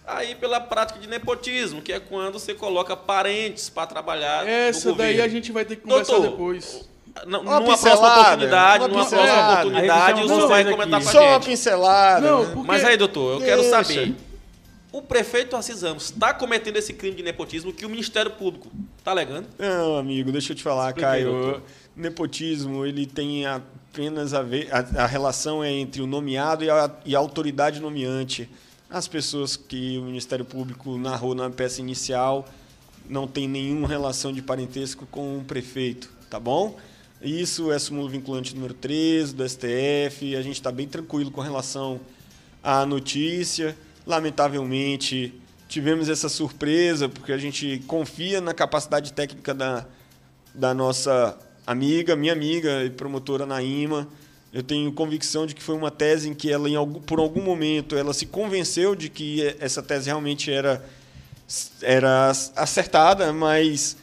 aí 0.07 0.35
pela 0.35 0.61
prática 0.61 0.99
de 0.99 1.09
nepotismo, 1.09 1.81
que 1.83 1.93
é 1.93 1.99
quando 2.01 2.35
você 2.39 2.55
coloca 2.55 2.95
parentes 2.97 3.69
para 3.71 3.87
trabalhar 3.87 4.47
Essa 4.47 4.91
no 4.91 4.95
daí 4.97 5.21
a 5.21 5.29
gente 5.29 5.51
vai 5.51 5.65
ter 5.65 5.77
que 5.77 5.83
conversar 5.83 6.13
Doutor, 6.15 6.31
depois. 6.31 6.89
N- 7.27 7.37
Uma 7.39 7.61
numa 7.61 7.63
próxima 7.63 7.91
pincelada, 7.91 8.21
oportunidade, 8.21 8.79
uma 8.85 8.89
numa 8.89 9.03
pincelada. 9.05 9.29
próxima 9.33 9.59
oportunidade, 9.61 10.23
o 10.23 10.29
senhor 10.29 10.49
vai 10.49 10.65
comentar 10.65 11.01
aqui. 11.01 11.05
com 11.05 11.09
a 11.09 11.13
Só 11.13 11.23
uma 11.27 11.35
gente. 11.35 11.47
pincelada. 11.47 12.31
Não, 12.31 12.45
porque 12.51 12.67
Mas 12.67 12.85
aí, 12.85 12.97
doutor, 12.97 13.35
eu 13.41 13.47
quero 13.47 13.63
Deixa. 13.63 13.83
saber. 13.85 14.15
O 14.91 15.03
prefeito 15.03 15.55
Assis 15.55 15.83
Ramos 15.83 16.05
está 16.05 16.33
cometendo 16.33 16.77
esse 16.77 16.95
crime 16.95 17.17
de 17.17 17.23
nepotismo 17.23 17.73
que 17.73 17.85
o 17.85 17.91
Ministério 17.91 18.31
Público 18.33 18.71
está 18.99 19.11
alegando? 19.11 19.47
Não, 19.59 19.99
amigo, 19.99 20.33
deixa 20.33 20.53
eu 20.53 20.57
te 20.57 20.63
falar, 20.63 20.89
Explica 20.89 21.11
aí, 21.11 21.25
Caio. 21.25 21.33
doutor. 21.33 21.63
Nepotismo, 21.95 22.87
ele 22.87 23.05
tem 23.05 23.45
apenas 23.45 24.33
a 24.33 24.43
ver. 24.43 24.69
A, 24.73 25.03
a 25.03 25.07
relação 25.07 25.63
é 25.63 25.71
entre 25.71 26.01
o 26.01 26.07
nomeado 26.07 26.65
e 26.65 26.71
a, 26.71 26.91
e 27.05 27.15
a 27.15 27.19
autoridade 27.19 27.81
nomeante. 27.81 28.49
As 28.89 29.07
pessoas 29.07 29.57
que 29.57 29.99
o 29.99 30.03
Ministério 30.05 30.45
Público 30.45 30.97
narrou 30.97 31.35
na 31.35 31.51
peça 31.51 31.81
inicial 31.81 32.49
não 33.09 33.27
tem 33.27 33.47
nenhuma 33.49 33.89
relação 33.89 34.33
de 34.33 34.41
parentesco 34.43 35.07
com 35.07 35.39
o 35.39 35.45
prefeito, 35.45 36.11
tá 36.31 36.39
bom? 36.39 36.79
Isso 37.21 37.73
é 37.73 37.79
súmulo 37.79 38.09
vinculante 38.09 38.55
número 38.55 38.75
13 38.75 39.35
do 39.35 39.47
STF. 39.49 40.37
A 40.37 40.43
gente 40.43 40.55
está 40.55 40.71
bem 40.71 40.87
tranquilo 40.87 41.31
com 41.31 41.41
relação 41.41 42.01
à 42.63 42.87
notícia. 42.87 43.77
Lamentavelmente, 44.09 45.35
tivemos 45.69 46.09
essa 46.09 46.31
surpresa, 46.31 47.11
porque 47.11 47.31
a 47.31 47.37
gente 47.37 47.85
confia 47.87 48.41
na 48.41 48.55
capacidade 48.55 49.13
técnica 49.13 49.53
da, 49.53 49.85
da 50.55 50.73
nossa 50.73 51.39
amiga, 51.67 52.17
minha 52.17 52.33
amiga 52.33 52.83
e 52.85 52.89
promotora 52.89 53.45
Naima. 53.45 54.09
Eu 54.51 54.63
tenho 54.63 54.91
convicção 54.93 55.45
de 55.45 55.55
que 55.55 55.63
foi 55.63 55.75
uma 55.75 55.91
tese 55.91 56.27
em 56.27 56.33
que 56.33 56.51
ela, 56.51 56.71
em 56.71 56.75
algum, 56.75 57.03
por 57.03 57.19
algum 57.19 57.43
momento, 57.43 57.95
ela 57.97 58.15
se 58.15 58.25
convenceu 58.25 58.95
de 58.95 59.11
que 59.11 59.55
essa 59.61 59.83
tese 59.83 60.07
realmente 60.07 60.51
era, 60.51 60.83
era 61.83 62.31
acertada, 62.57 63.31
mas 63.31 63.99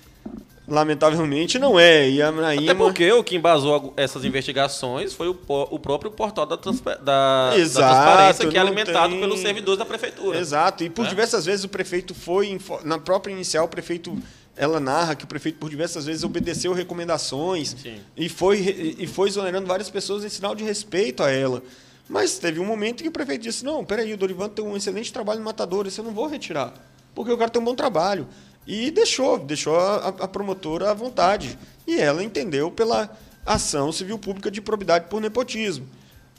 lamentavelmente 0.67 1.59
não 1.59 1.79
é. 1.79 2.09
E 2.09 2.21
a. 2.21 2.29
Até 2.29 2.73
porque 2.73 3.11
o 3.11 3.23
que 3.23 3.35
embasou 3.35 3.93
essas 3.95 4.23
investigações 4.25 5.13
foi 5.13 5.27
o, 5.27 5.37
o 5.47 5.79
próprio 5.79 6.11
portal 6.11 6.45
da, 6.45 6.57
transpa 6.57 6.95
da, 6.97 7.53
Exato, 7.55 7.87
da 7.87 7.93
transparência, 8.03 8.47
que 8.49 8.57
é 8.57 8.61
alimentado 8.61 9.09
tem- 9.09 9.19
pelos 9.19 9.39
servidores 9.39 9.79
da 9.79 9.85
prefeitura. 9.85 10.37
Exato, 10.39 10.83
e 10.83 10.89
por 10.89 11.03
Né? 11.03 11.09
diversas 11.09 11.45
vezes 11.45 11.63
o 11.65 11.69
prefeito 11.69 12.13
foi, 12.13 12.59
na 12.83 12.97
própria 12.97 13.31
inicial, 13.33 13.65
o 13.65 13.69
prefeito, 13.69 14.17
ela 14.57 14.79
narra 14.79 15.15
que 15.15 15.23
o 15.23 15.27
prefeito 15.27 15.57
por 15.59 15.69
diversas 15.69 16.05
vezes 16.05 16.23
obedeceu 16.23 16.73
recomendações 16.73 17.75
Sim. 17.81 17.97
e 18.17 18.27
foi, 18.29 18.95
e 18.99 19.07
foi 19.07 19.29
exonerando 19.29 19.67
várias 19.67 19.89
pessoas 19.89 20.23
em 20.23 20.29
sinal 20.29 20.55
de 20.55 20.63
respeito 20.63 21.21
a 21.23 21.29
ela. 21.31 21.61
Mas 22.07 22.37
teve 22.37 22.59
um 22.59 22.65
momento 22.65 22.99
em 23.01 23.03
que 23.03 23.09
o 23.09 23.11
prefeito 23.11 23.41
disse, 23.41 23.65
não, 23.65 23.83
peraí, 23.83 24.13
o 24.13 24.17
Dorivan 24.17 24.47
tem 24.49 24.63
um 24.63 24.75
excelente 24.77 25.11
trabalho 25.11 25.39
no 25.39 25.45
Matador, 25.45 25.87
isso 25.87 26.01
eu 26.01 26.05
não 26.05 26.11
vou 26.11 26.27
retirar, 26.27 26.71
porque 27.15 27.31
o 27.31 27.37
cara 27.37 27.49
tem 27.49 27.59
um 27.61 27.65
bom 27.65 27.73
trabalho. 27.75 28.27
E 28.67 28.89
deixou, 28.91 29.37
deixou 29.37 29.77
a, 29.79 30.07
a 30.07 30.27
promotora 30.27 30.91
à 30.91 30.93
vontade. 30.93 31.57
E 31.85 31.99
ela 31.99 32.23
entendeu 32.23 32.71
pela 32.71 33.15
ação 33.45 33.91
civil 33.91 34.17
pública 34.17 34.49
de 34.49 34.59
probidade 34.61 35.05
por 35.09 35.21
nepotismo. 35.21 35.85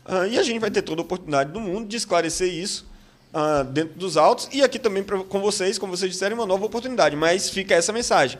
Ah, 0.04 0.26
e 0.26 0.38
a 0.38 0.42
gente 0.42 0.58
vai 0.58 0.70
ter 0.70 0.82
toda 0.82 1.00
a 1.00 1.04
oportunidade 1.04 1.52
do 1.52 1.60
mundo 1.60 1.86
de 1.88 1.96
esclarecer 1.96 2.52
isso 2.52 2.84
ah, 3.32 3.62
dentro 3.62 3.98
dos 3.98 4.16
autos 4.16 4.48
e 4.52 4.62
aqui 4.62 4.78
também 4.78 5.02
pra- 5.02 5.22
com 5.24 5.40
vocês, 5.40 5.78
como 5.78 5.96
vocês 5.96 6.10
disseram, 6.12 6.36
uma 6.36 6.46
nova 6.46 6.64
oportunidade. 6.66 7.14
Mas 7.16 7.48
fica 7.48 7.74
essa 7.74 7.92
mensagem. 7.92 8.38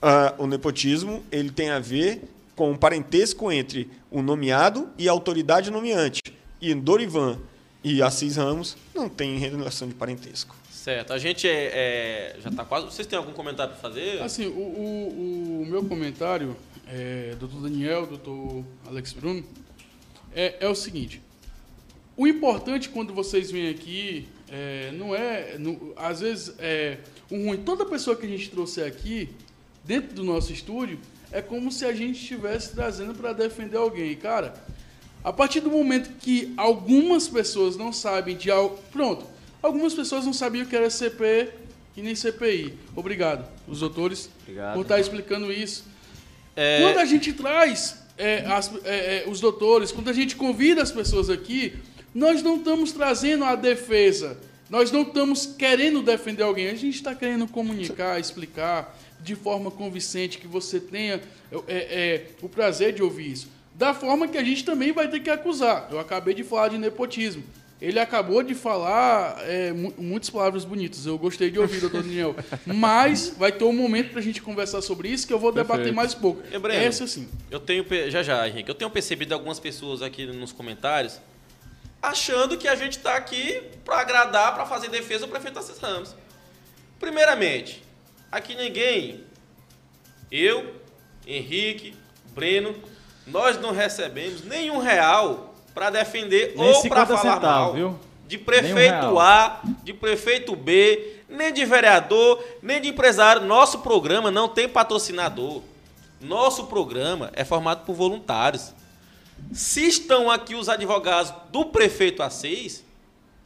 Ah, 0.00 0.34
o 0.38 0.46
nepotismo 0.46 1.22
ele 1.30 1.50
tem 1.50 1.70
a 1.70 1.78
ver 1.78 2.22
com 2.56 2.72
o 2.72 2.78
parentesco 2.78 3.50
entre 3.52 3.90
o 4.10 4.22
nomeado 4.22 4.88
e 4.98 5.08
a 5.08 5.12
autoridade 5.12 5.70
nomeante. 5.70 6.20
E 6.60 6.74
Dorivan 6.74 7.38
e 7.84 8.02
Assis 8.02 8.36
Ramos 8.36 8.76
não 8.94 9.08
tem 9.08 9.38
relação 9.38 9.88
de 9.88 9.94
parentesco. 9.94 10.54
Certo. 10.82 11.12
A 11.12 11.18
gente 11.18 11.46
é, 11.46 12.32
é- 12.34 12.36
já 12.40 12.48
está 12.48 12.64
quase. 12.64 12.86
Vocês 12.86 13.06
têm 13.06 13.18
algum 13.18 13.32
comentário 13.32 13.74
para 13.74 13.82
fazer? 13.82 14.22
Assim, 14.22 14.46
o, 14.46 14.50
o, 14.58 15.62
o 15.62 15.66
meu 15.66 15.84
comentário, 15.84 16.56
é, 16.88 17.34
doutor 17.38 17.60
Daniel, 17.60 18.06
doutor 18.06 18.64
Alex 18.86 19.12
Bruno, 19.12 19.44
é, 20.34 20.56
é 20.58 20.66
o 20.66 20.74
seguinte. 20.74 21.20
O 22.16 22.26
importante 22.26 22.88
quando 22.88 23.12
vocês 23.12 23.50
vêm 23.50 23.68
aqui 23.68 24.26
é, 24.50 24.90
não 24.92 25.14
é. 25.14 25.58
não- 25.58 25.92
às 25.96 26.20
vezes 26.20 26.54
é 26.58 26.96
o 27.30 27.36
ruim. 27.36 27.58
Toda 27.58 27.84
pessoa 27.84 28.16
que 28.16 28.24
a 28.24 28.28
gente 28.30 28.48
trouxe 28.48 28.82
aqui, 28.82 29.28
dentro 29.84 30.14
do 30.14 30.24
nosso 30.24 30.50
estúdio, 30.50 30.98
é 31.30 31.42
como 31.42 31.70
se 31.70 31.84
a 31.84 31.92
gente 31.92 32.18
estivesse 32.18 32.74
trazendo 32.74 33.12
para 33.14 33.34
defender 33.34 33.76
alguém. 33.76 34.16
Cara, 34.16 34.54
a 35.22 35.30
partir 35.30 35.60
do 35.60 35.70
momento 35.70 36.08
que 36.20 36.54
algumas 36.56 37.28
pessoas 37.28 37.76
não 37.76 37.92
sabem 37.92 38.34
de 38.34 38.50
algo. 38.50 38.78
Pronto. 38.90 39.26
Algumas 39.62 39.94
pessoas 39.94 40.24
não 40.24 40.32
sabiam 40.32 40.64
que 40.66 40.74
era 40.74 40.88
CP 40.88 41.48
e 41.96 42.02
nem 42.02 42.14
CPI. 42.14 42.74
Obrigado, 42.96 43.46
os 43.68 43.80
doutores, 43.80 44.30
Obrigado. 44.42 44.74
por 44.74 44.82
estar 44.82 44.98
explicando 45.00 45.52
isso. 45.52 45.84
É, 46.56 46.80
Quando 46.82 46.98
a 46.98 47.04
gente 47.04 47.32
traz 47.32 47.96
é, 48.16 48.44
as- 48.46 48.70
é, 48.84 49.24
é, 49.24 49.24
os 49.28 49.40
doutores, 49.40 49.92
quando 49.92 50.08
a 50.08 50.12
gente 50.12 50.36
convida 50.36 50.82
as 50.82 50.90
pessoas 50.92 51.28
aqui, 51.30 51.74
nós 52.14 52.42
não 52.42 52.56
estamos 52.56 52.92
trazendo 52.92 53.44
a 53.44 53.54
defesa, 53.54 54.38
nós 54.68 54.90
não 54.90 55.02
estamos 55.02 55.46
querendo 55.46 56.02
defender 56.02 56.42
alguém, 56.42 56.68
a 56.68 56.74
gente 56.74 56.96
está 56.96 57.14
querendo 57.14 57.46
comunicar, 57.46 58.18
explicar 58.20 58.96
de 59.20 59.34
forma 59.34 59.70
convincente 59.70 60.38
que 60.38 60.46
você 60.46 60.80
tenha 60.80 61.20
é, 61.52 61.60
é, 61.68 62.26
o 62.40 62.48
prazer 62.48 62.92
de 62.94 63.02
ouvir 63.02 63.32
isso. 63.32 63.48
Da 63.74 63.92
forma 63.94 64.28
que 64.28 64.36
a 64.38 64.44
gente 64.44 64.64
também 64.64 64.92
vai 64.92 65.08
ter 65.08 65.20
que 65.20 65.30
acusar. 65.30 65.88
Eu 65.90 65.98
acabei 65.98 66.34
de 66.34 66.42
falar 66.44 66.68
de 66.68 66.78
nepotismo. 66.78 67.42
Ele 67.80 67.98
acabou 67.98 68.42
de 68.42 68.54
falar 68.54 69.38
é, 69.48 69.72
mu- 69.72 69.94
muitas 69.96 70.28
palavras 70.28 70.64
bonitas. 70.66 71.06
Eu 71.06 71.16
gostei 71.16 71.50
de 71.50 71.58
ouvir, 71.58 71.80
doutor 71.80 72.02
Daniel. 72.02 72.36
Mas 72.66 73.30
vai 73.38 73.50
ter 73.50 73.64
um 73.64 73.72
momento 73.72 74.10
para 74.10 74.20
a 74.20 74.22
gente 74.22 74.42
conversar 74.42 74.82
sobre 74.82 75.08
isso 75.08 75.26
que 75.26 75.32
eu 75.32 75.38
vou 75.38 75.50
debater 75.50 75.76
Perfeito. 75.84 75.96
mais 75.96 76.14
um 76.14 76.18
pouco. 76.20 76.42
E, 76.52 76.58
Breno? 76.58 76.84
Essa 76.84 77.06
sim. 77.06 77.26
Eu 77.50 77.58
tenho. 77.58 77.86
Já 78.10 78.22
já, 78.22 78.46
Henrique. 78.46 78.68
Eu 78.68 78.74
tenho 78.74 78.90
percebido 78.90 79.32
algumas 79.32 79.58
pessoas 79.58 80.02
aqui 80.02 80.26
nos 80.26 80.52
comentários 80.52 81.18
achando 82.02 82.56
que 82.56 82.66
a 82.66 82.74
gente 82.74 82.96
está 82.96 83.14
aqui 83.14 83.62
para 83.84 84.00
agradar, 84.00 84.54
para 84.54 84.64
fazer 84.66 84.88
defesa 84.88 85.26
do 85.26 85.30
prefeito 85.30 85.58
Assis 85.58 85.78
Ramos. 85.78 86.14
Primeiramente, 86.98 87.82
aqui 88.32 88.54
ninguém, 88.54 89.24
eu, 90.30 90.74
Henrique, 91.26 91.94
Breno, 92.34 92.74
nós 93.26 93.60
não 93.60 93.72
recebemos 93.72 94.42
nenhum 94.44 94.78
real 94.78 95.49
para 95.74 95.90
defender 95.90 96.54
Nem 96.56 96.68
ou 96.68 96.82
para 96.88 97.06
50 97.06 97.06
falar 97.06 97.34
centavos, 97.34 97.64
mal 97.64 97.72
viu? 97.74 97.98
de 98.26 98.38
prefeito 98.38 98.76
real. 98.76 99.18
A, 99.18 99.60
de 99.82 99.92
prefeito 99.92 100.54
B, 100.54 101.16
nem 101.28 101.52
de 101.52 101.64
vereador, 101.64 102.40
nem 102.62 102.80
de 102.80 102.88
empresário. 102.88 103.42
Nosso 103.42 103.80
programa 103.80 104.30
não 104.30 104.48
tem 104.48 104.68
patrocinador. 104.68 105.62
Nosso 106.20 106.66
programa 106.66 107.30
é 107.32 107.44
formado 107.44 107.84
por 107.84 107.94
voluntários. 107.94 108.72
Se 109.52 109.86
estão 109.86 110.30
aqui 110.30 110.54
os 110.54 110.68
advogados 110.68 111.32
do 111.50 111.64
prefeito 111.66 112.22
A6, 112.22 112.82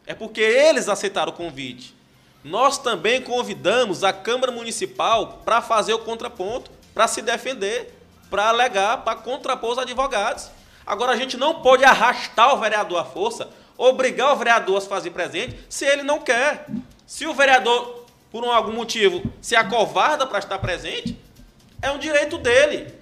é 0.06 0.12
porque 0.12 0.40
eles 0.40 0.88
aceitaram 0.88 1.32
o 1.32 1.34
convite. 1.34 1.94
Nós 2.44 2.76
também 2.76 3.22
convidamos 3.22 4.04
a 4.04 4.12
Câmara 4.12 4.52
Municipal 4.52 5.40
para 5.46 5.62
fazer 5.62 5.94
o 5.94 6.00
contraponto, 6.00 6.70
para 6.92 7.08
se 7.08 7.22
defender, 7.22 7.98
para 8.28 8.48
alegar, 8.48 8.98
para 8.98 9.16
contrapor 9.16 9.72
os 9.72 9.78
advogados. 9.78 10.50
Agora 10.87 11.12
a 11.12 11.16
gente 11.16 11.37
não 11.37 11.61
pode 11.62 11.85
arrastar 11.85 12.55
o 12.55 12.59
vereador 12.61 12.99
à 13.01 13.05
força, 13.05 13.49
obrigar 13.76 14.32
o 14.32 14.37
vereador 14.37 14.76
a 14.78 14.80
se 14.80 14.89
fazer 14.89 15.11
presente, 15.11 15.59
se 15.68 15.85
ele 15.85 16.03
não 16.03 16.20
quer. 16.20 16.66
Se 17.07 17.26
o 17.26 17.35
vereador, 17.35 18.05
por 18.30 18.45
um- 18.45 18.51
algum 18.53 18.72
motivo, 18.72 19.22
se 19.41 19.57
acovarda 19.57 20.26
para 20.26 20.39
estar 20.39 20.59
presente, 20.59 21.18
é 21.82 21.91
um 21.91 21.99
direito 21.99 22.39
dele. 22.39 22.93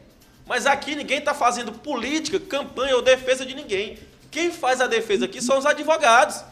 Mas 0.47 0.66
aqui 0.66 0.95
ninguém 0.95 1.18
está 1.18 1.35
fazendo 1.35 1.72
política, 1.72 2.39
campanha 2.41 2.97
ou 2.97 3.03
defesa 3.03 3.45
de 3.47 3.55
ninguém. 3.55 3.99
Quem 4.30 4.51
faz 4.51 4.80
a 4.80 4.87
defesa 4.87 5.26
aqui 5.26 5.41
são 5.43 5.59
os 5.59 5.66
advogados. 5.66 6.43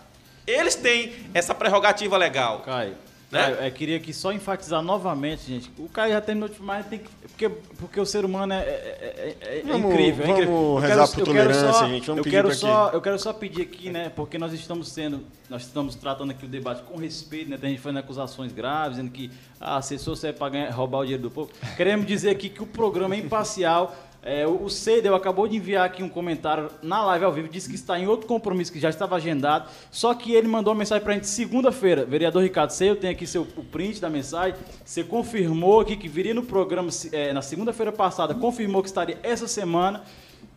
Eles 0.47 0.75
têm 0.75 1.13
essa 1.35 1.55
prerrogativa 1.55 2.17
legal. 2.17 2.61
Caio, 2.61 2.97
Né? 3.31 3.41
Caio, 3.43 3.55
eu 3.57 3.71
queria 3.73 3.97
aqui 3.97 4.13
só 4.13 4.33
enfatizar 4.33 4.83
novamente, 4.83 5.43
gente. 5.47 5.71
O 5.79 5.89
Caio 5.89 6.13
já 6.13 6.21
terminou 6.21 6.49
de 6.49 6.61
mas 6.61 6.85
tem 6.87 6.99
que. 6.99 7.09
Porque, 7.29 7.49
porque 7.49 8.01
o 8.01 8.05
ser 8.05 8.25
humano 8.25 8.53
é, 8.53 8.59
é- 8.59 8.61
é- 8.61 9.37
é- 9.41 9.59
é 9.61 9.63
Vamos- 9.63 9.93
incrível. 9.93 10.25
é 10.25 10.27
vamos 10.27 10.41
incrível. 10.43 10.55
Eu 10.57 10.77
rezar 10.79 10.95
quero- 10.97 11.09
por 11.13 11.19
eu 11.21 11.25
tolerância, 11.27 11.73
só- 11.73 11.89
gente. 11.89 12.07
Vamos 12.09 12.19
eu 12.19 12.25
pedir 12.25 12.37
quero 12.37 12.55
só, 12.55 12.91
Eu 12.93 13.01
quero 13.01 13.19
só 13.21 13.33
pedir 13.33 13.63
aqui, 13.63 13.89
né? 13.89 14.09
Porque 14.15 14.37
nós 14.37 14.53
estamos 14.53 14.89
sendo. 14.91 15.21
Nós 15.49 15.63
estamos 15.63 15.95
tratando 15.95 16.31
aqui 16.33 16.45
o 16.45 16.49
debate 16.49 16.83
com 16.83 16.97
respeito, 16.99 17.49
né? 17.51 17.57
Tem 17.57 17.71
gente 17.71 17.81
fazendo 17.81 17.99
acusações 18.01 18.53
graves, 18.53 18.97
dizendo 18.97 19.13
que 19.13 19.31
ah, 19.61 19.77
assessor 19.77 20.17
serve 20.17 20.39
para 20.39 20.49
ganhar- 20.51 20.71
roubar 20.73 20.99
o 20.99 21.03
dinheiro 21.03 21.23
do 21.23 21.31
povo. 21.31 21.51
Queremos 21.77 22.07
dizer 22.07 22.31
aqui 22.31 22.49
que 22.49 22.63
o 22.63 22.67
programa 22.67 23.15
é 23.15 23.19
imparcial. 23.19 23.95
É, 24.23 24.47
o 24.47 24.69
Cedel 24.69 25.15
acabou 25.15 25.49
de 25.49 25.57
enviar 25.57 25.87
aqui 25.87 26.03
um 26.03 26.09
comentário 26.09 26.71
na 26.83 27.03
live 27.07 27.25
ao 27.25 27.33
vivo, 27.33 27.49
disse 27.49 27.69
que 27.69 27.75
está 27.75 27.99
em 27.99 28.07
outro 28.07 28.27
compromisso 28.27 28.71
que 28.71 28.79
já 28.79 28.91
estava 28.91 29.17
agendado, 29.17 29.71
só 29.91 30.13
que 30.13 30.35
ele 30.35 30.47
mandou 30.47 30.75
uma 30.75 30.79
mensagem 30.81 31.03
para 31.03 31.13
a 31.13 31.17
gente 31.17 31.27
segunda-feira. 31.27 32.05
Vereador 32.05 32.43
Ricardo 32.43 32.71
Sei, 32.71 32.91
eu 32.91 32.97
tenho 32.97 33.15
aqui 33.15 33.27
seu, 33.27 33.43
o 33.57 33.65
print 33.65 33.99
da 33.99 34.11
mensagem. 34.11 34.59
Você 34.85 35.03
confirmou 35.03 35.81
aqui 35.81 35.97
que 35.97 36.07
viria 36.09 36.35
no 36.35 36.43
programa 36.43 36.91
é, 37.13 37.33
na 37.33 37.41
segunda-feira 37.41 37.93
passada, 37.93 38.35
confirmou 38.35 38.83
que 38.83 38.89
estaria 38.89 39.19
essa 39.23 39.49
semana. 39.49 40.03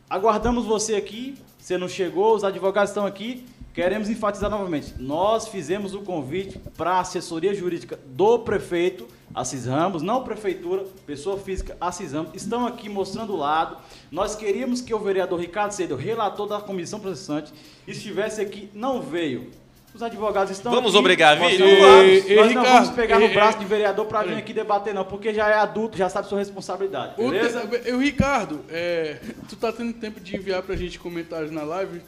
Aguardamos 0.09 0.66
você 0.66 0.95
aqui. 0.95 1.36
Você 1.57 1.78
não 1.78 1.88
chegou, 1.88 2.36
os 2.36 2.43
advogados 2.43 2.89
estão 2.89 3.05
aqui. 3.05 3.45
Queremos 3.74 4.08
enfatizar 4.08 4.52
novamente. 4.52 4.94
Nós 5.00 5.48
fizemos 5.48 5.96
o 5.96 6.02
convite 6.02 6.60
para 6.78 6.92
a 6.92 7.00
assessoria 7.00 7.54
jurídica 7.56 8.00
do 8.06 8.38
prefeito 8.40 9.08
Assis 9.34 9.66
Ramos, 9.66 10.04
não 10.04 10.24
prefeitura, 10.24 10.86
pessoa 11.08 11.40
física 11.40 11.76
Assis 11.82 12.12
Ramos. 12.12 12.30
Estão 12.36 12.68
aqui 12.68 12.88
mostrando 12.88 13.34
o 13.34 13.38
lado. 13.38 13.78
Nós 14.12 14.36
queríamos 14.36 14.80
que 14.80 14.94
o 14.94 15.00
vereador 15.00 15.40
Ricardo 15.40 15.72
Cedo, 15.72 15.96
relator 15.96 16.48
da 16.48 16.62
comissão 16.62 17.00
processante, 17.00 17.52
estivesse 17.88 18.40
aqui, 18.42 18.70
não 18.76 19.02
veio. 19.02 19.50
Os 19.96 20.02
advogados 20.02 20.52
estão 20.52 20.72
Vamos 20.72 20.92
aqui, 20.92 21.00
obrigar 21.00 21.34
a 21.34 21.40
vamos. 21.40 21.60
Nós 21.60 22.26
Ei, 22.26 22.36
não 22.36 22.48
Ricardo, 22.48 22.68
vamos 22.72 22.90
pegar 22.92 23.20
no 23.20 23.30
braço 23.30 23.60
de 23.60 23.66
vereador 23.66 24.06
para 24.08 24.24
vir 24.24 24.36
aqui 24.36 24.52
debater, 24.54 24.92
não, 24.94 25.06
porque 25.06 25.32
já 25.34 25.50
é 25.50 25.54
adulto, 25.54 25.96
já 25.98 26.10
sabe 26.10 26.28
sua 26.28 26.40
responsabilidade. 26.40 27.14
O, 27.20 27.30
Beleza? 27.30 27.62
te- 27.68 27.92
o 27.92 28.00
Ricardo, 28.00 28.62
é, 28.70 29.20
tu 29.48 29.56
tá 29.56 29.72
tendo 29.72 29.94
tempo 29.94 30.20
de 30.20 30.36
enviar 30.36 30.64
pra 30.64 30.76
gente 30.76 30.98
comentários 31.00 31.52
na 31.52 31.62
live? 31.64 32.02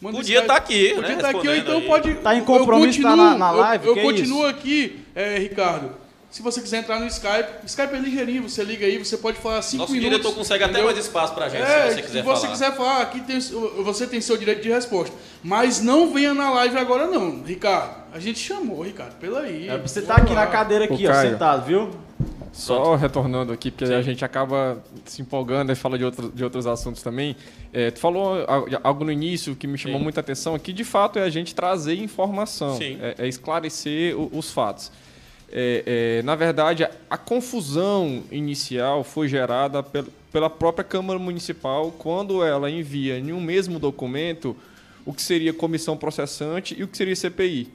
Manda 0.00 0.16
Podia 0.18 0.38
esse 0.38 0.46
tá 0.46 0.54
aqui, 0.56 0.88
Podia 0.94 1.08
né, 1.08 1.14
estar 1.16 1.28
aqui, 1.30 1.48
ou 1.48 1.56
então 1.56 1.76
aí. 1.78 1.86
pode. 1.86 2.14
Tá 2.14 2.34
em 2.34 2.38
eu 2.38 2.44
compromisso, 2.44 3.02
tá 3.02 3.08
continuo- 3.10 3.30
na- 3.30 3.38
na 3.38 3.50
eu- 3.52 3.56
live, 3.56 3.86
Eu, 3.88 3.94
que 3.94 4.02
continuo 4.02 4.38
isso? 4.40 4.46
aqui, 4.48 5.04
é, 5.14 5.38
Ricardo. 5.38 5.90
Se 6.30 6.42
você 6.42 6.60
quiser 6.60 6.80
entrar 6.80 7.00
no 7.00 7.06
Skype, 7.06 7.64
Skype 7.64 7.94
é 7.94 7.98
ligeirinho, 7.98 8.42
você 8.48 8.62
liga 8.62 8.84
aí, 8.84 8.98
você 8.98 9.16
pode 9.16 9.38
falar 9.38 9.62
cinco 9.62 9.80
Nosso 9.84 9.92
minutos. 9.94 10.18
diretor 10.18 10.34
consegue 10.36 10.62
até 10.62 10.72
entendeu? 10.74 10.86
mais 10.92 10.98
espaço 10.98 11.34
pra 11.34 11.48
gente, 11.48 11.62
É, 11.62 11.88
se 11.88 11.94
você 11.96 12.02
quiser 12.02 12.18
se 12.18 12.22
você 12.22 12.40
falar. 12.42 12.52
quiser 12.52 12.76
falar, 12.76 13.00
aqui 13.02 13.20
tem, 13.22 13.40
você 13.40 14.06
tem 14.06 14.20
seu 14.20 14.36
direito 14.36 14.60
de 14.62 14.68
resposta. 14.68 15.16
Mas 15.42 15.80
não 15.80 16.12
venha 16.12 16.34
na 16.34 16.50
live 16.50 16.76
agora 16.78 17.06
não, 17.06 17.42
Ricardo. 17.42 17.96
A 18.12 18.18
gente 18.20 18.38
chamou, 18.38 18.82
Ricardo, 18.82 19.14
pela 19.16 19.40
aí. 19.40 19.68
É, 19.70 19.78
você 19.78 20.02
tá 20.02 20.16
aqui 20.16 20.34
na 20.34 20.46
cadeira 20.46 20.84
aqui, 20.84 21.06
ó, 21.08 21.14
sentado, 21.14 21.64
viu? 21.66 21.90
Só 22.52 22.94
retornando 22.96 23.52
aqui, 23.52 23.70
porque 23.70 23.92
a 23.92 24.02
gente 24.02 24.24
acaba 24.24 24.82
se 25.04 25.22
empolgando 25.22 25.70
e 25.72 25.74
fala 25.74 25.96
de, 25.98 26.04
outros 26.04 26.34
de 26.34 26.42
outros 26.44 26.66
assuntos 26.66 27.02
também. 27.02 27.36
É, 27.72 27.90
tu 27.90 27.98
falou 28.00 28.44
al- 28.46 28.66
algo 28.82 29.04
no 29.04 29.12
início 29.12 29.54
que 29.56 29.66
me 29.66 29.76
chamou 29.78 29.98
Sim. 29.98 30.04
muita 30.04 30.20
atenção, 30.20 30.58
que 30.58 30.72
de 30.72 30.84
fato 30.84 31.18
é 31.18 31.22
a 31.22 31.30
gente 31.30 31.54
trazer 31.54 31.94
informação, 31.96 32.76
Sim. 32.76 32.98
é, 33.00 33.14
é 33.18 33.28
esclarecer 33.28 34.18
o- 34.18 34.30
os 34.32 34.50
fatos. 34.52 34.90
É, 35.50 36.18
é, 36.18 36.22
na 36.24 36.34
verdade, 36.34 36.84
a, 36.84 36.90
a 37.08 37.16
confusão 37.16 38.22
inicial 38.30 39.02
foi 39.02 39.28
gerada 39.28 39.82
pel- 39.82 40.04
pela 40.30 40.50
própria 40.50 40.84
Câmara 40.84 41.18
Municipal 41.18 41.90
quando 41.92 42.44
ela 42.44 42.70
envia 42.70 43.18
em 43.18 43.32
um 43.32 43.40
mesmo 43.40 43.78
documento 43.78 44.54
o 45.06 45.12
que 45.14 45.22
seria 45.22 45.54
comissão 45.54 45.96
processante 45.96 46.76
e 46.78 46.82
o 46.82 46.88
que 46.88 46.96
seria 46.96 47.16
CPI. 47.16 47.68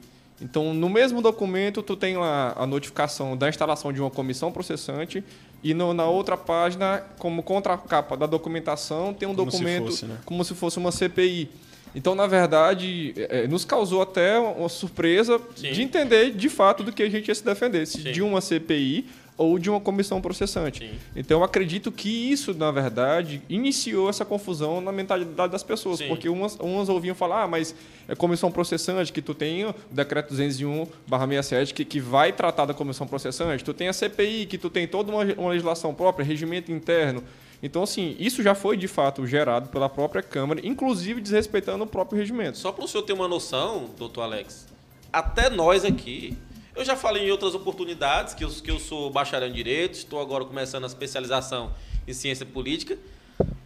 Então, 0.44 0.74
no 0.74 0.90
mesmo 0.90 1.22
documento, 1.22 1.82
tu 1.82 1.96
tem 1.96 2.18
lá 2.18 2.52
a 2.56 2.66
notificação 2.66 3.34
da 3.34 3.48
instalação 3.48 3.90
de 3.90 4.00
uma 4.00 4.10
comissão 4.10 4.52
processante 4.52 5.24
e 5.62 5.72
no- 5.72 5.94
na 5.94 6.04
outra 6.04 6.36
página, 6.36 7.02
como 7.18 7.42
contracapa 7.42 8.14
da 8.14 8.26
documentação, 8.26 9.14
tem 9.14 9.26
um 9.26 9.34
Como 9.34 9.50
se 9.50 9.56
documento 9.58 9.86
fosse, 9.86 10.04
né? 10.04 10.18
como 10.26 10.44
se 10.44 10.54
fosse 10.54 10.76
uma 10.78 10.92
CPI. 10.92 11.48
Então, 11.94 12.14
na 12.14 12.26
verdade, 12.26 13.14
eh, 13.16 13.46
nos 13.46 13.64
causou 13.64 14.02
até 14.02 14.38
uma 14.38 14.68
surpresa 14.68 15.40
Sim. 15.56 15.72
de 15.72 15.80
entender 15.82 16.32
de 16.32 16.48
fato 16.50 16.82
do 16.82 16.92
que 16.92 17.02
a 17.02 17.08
gente 17.08 17.28
ia 17.28 17.34
se 17.34 17.44
defender, 17.44 17.86
se 17.86 18.02
de 18.02 18.20
uma 18.20 18.40
CPI 18.40 19.06
ou 19.36 19.58
de 19.58 19.68
uma 19.68 19.80
comissão 19.80 20.20
processante. 20.20 20.78
Sim. 20.86 20.98
Então, 21.16 21.40
eu 21.40 21.44
acredito 21.44 21.90
que 21.90 22.08
isso, 22.08 22.54
na 22.54 22.70
verdade, 22.70 23.42
iniciou 23.48 24.08
essa 24.08 24.24
confusão 24.24 24.80
na 24.80 24.92
mentalidade 24.92 25.50
das 25.50 25.62
pessoas, 25.62 25.98
Sim. 25.98 26.08
porque 26.08 26.28
umas, 26.28 26.56
umas 26.56 26.88
ouviam 26.88 27.14
falar, 27.14 27.42
ah, 27.42 27.48
mas 27.48 27.74
é 28.06 28.14
comissão 28.14 28.50
processante, 28.50 29.12
que 29.12 29.20
tu 29.20 29.34
tem 29.34 29.64
o 29.64 29.74
decreto 29.90 30.32
201/67 30.34 31.72
que, 31.72 31.84
que 31.84 32.00
vai 32.00 32.32
tratar 32.32 32.66
da 32.66 32.74
comissão 32.74 33.06
processante, 33.06 33.64
tu 33.64 33.74
tem 33.74 33.88
a 33.88 33.92
CPI, 33.92 34.46
que 34.46 34.58
tu 34.58 34.70
tem 34.70 34.86
toda 34.86 35.10
uma, 35.10 35.24
uma 35.24 35.50
legislação 35.50 35.92
própria, 35.94 36.24
regimento 36.24 36.70
interno. 36.70 37.22
Então, 37.62 37.82
assim, 37.82 38.14
isso 38.18 38.42
já 38.42 38.54
foi 38.54 38.76
de 38.76 38.86
fato 38.86 39.26
gerado 39.26 39.70
pela 39.70 39.88
própria 39.88 40.22
Câmara, 40.22 40.60
inclusive 40.62 41.20
desrespeitando 41.20 41.84
o 41.84 41.86
próprio 41.86 42.18
regimento. 42.18 42.58
Só 42.58 42.70
para 42.70 42.84
o 42.84 42.88
senhor 42.88 43.02
ter 43.04 43.14
uma 43.14 43.26
noção, 43.26 43.90
doutor 43.96 44.22
Alex, 44.22 44.66
até 45.10 45.48
nós 45.48 45.84
aqui, 45.84 46.36
eu 46.74 46.84
já 46.84 46.96
falei 46.96 47.26
em 47.26 47.30
outras 47.30 47.54
oportunidades 47.54 48.34
que 48.34 48.44
eu, 48.44 48.50
que 48.50 48.70
eu 48.70 48.78
sou 48.78 49.10
bacharel 49.10 49.48
em 49.48 49.52
Direito, 49.52 49.94
estou 49.94 50.20
agora 50.20 50.44
começando 50.44 50.84
a 50.84 50.86
especialização 50.86 51.72
em 52.06 52.12
Ciência 52.12 52.44
Política, 52.44 52.98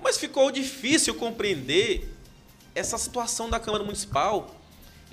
mas 0.01 0.19
ficou 0.19 0.51
difícil 0.51 1.15
compreender 1.15 2.09
essa 2.75 2.97
situação 2.99 3.49
da 3.51 3.59
Câmara 3.59 3.83
Municipal, 3.83 4.55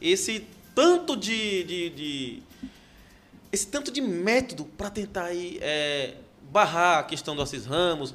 esse 0.02 0.46
tanto 0.74 1.16
de, 1.16 1.64
de- 1.64 1.90
de- 1.90 2.44
esse 3.52 3.68
tanto 3.68 3.90
de 3.92 4.02
método 4.02 4.66
para 4.66 4.90
tentar 4.90 5.26
aí, 5.26 5.58
é, 5.62 6.16
barrar 6.52 7.00
a 7.00 7.04
questão 7.04 7.36
do 7.36 7.42
Assis 7.42 7.66
Ramos, 7.66 8.14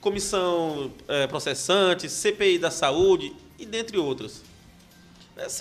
comissão 0.00 0.92
é, 1.08 1.26
processante, 1.26 2.08
CPI 2.08 2.58
da 2.58 2.70
saúde 2.70 3.34
e 3.58 3.64
dentre 3.64 3.96
outras. 3.96 4.42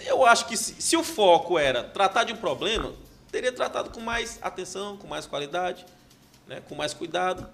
Eu 0.05 0.25
acho 0.25 0.47
que 0.47 0.57
se, 0.57 0.75
se 0.81 0.97
o 0.97 1.03
foco 1.03 1.57
era 1.57 1.81
tratar 1.83 2.25
de 2.25 2.33
um 2.33 2.35
problema, 2.37 2.91
teria 3.31 3.51
tratado 3.51 3.89
com 3.89 4.01
mais 4.01 4.39
atenção, 4.41 4.97
com 4.97 5.07
mais 5.07 5.25
qualidade, 5.25 5.85
né, 6.47 6.61
com 6.67 6.75
mais 6.75 6.93
cuidado. 6.93 7.47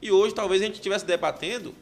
E 0.00 0.10
hoje 0.10 0.34
talvez 0.34 0.60
a 0.60 0.64
gente 0.64 0.74
estivesse 0.74 1.04
debatendo 1.04 1.74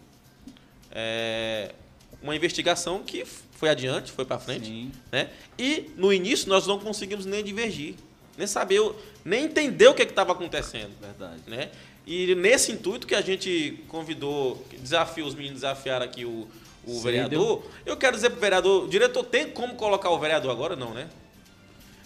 é, 0.91 1.75
uma 2.23 2.37
investigação 2.37 3.03
que 3.03 3.25
foi 3.25 3.71
adiante, 3.71 4.13
foi 4.13 4.25
para 4.25 4.39
frente. 4.39 4.67
Sim. 4.67 4.93
Né? 5.11 5.31
E 5.59 5.91
no 5.97 6.13
início 6.13 6.49
nós 6.49 6.67
não 6.67 6.79
conseguimos 6.79 7.25
nem 7.25 7.43
divergir, 7.43 7.95
nem 8.37 8.47
saber, 8.47 8.81
nem 9.25 9.45
entender 9.45 9.89
o 9.89 9.95
que 9.95 10.03
estava 10.03 10.33
acontecendo. 10.33 10.93
Verdade. 11.01 11.41
Né? 11.47 11.71
E 12.07 12.35
nesse 12.35 12.73
intuito 12.73 13.07
que 13.07 13.15
a 13.15 13.21
gente 13.21 13.83
convidou, 13.89 14.65
desafiou 14.79 15.29
os 15.29 15.35
meninos 15.35 15.61
desafiaram 15.61 16.05
aqui 16.05 16.25
o, 16.25 16.49
o 16.87 16.95
Sim, 16.95 17.03
vereador, 17.03 17.65
eu 17.87 17.97
quero 17.97 18.17
dizer 18.17 18.31
vereador, 18.31 18.85
o 18.85 18.89
diretor 18.89 19.25
tem 19.25 19.51
como 19.51 19.75
colocar 19.75 20.11
o 20.11 20.19
vereador 20.19 20.51
agora? 20.51 20.75
Não, 20.75 20.93
né? 20.93 21.09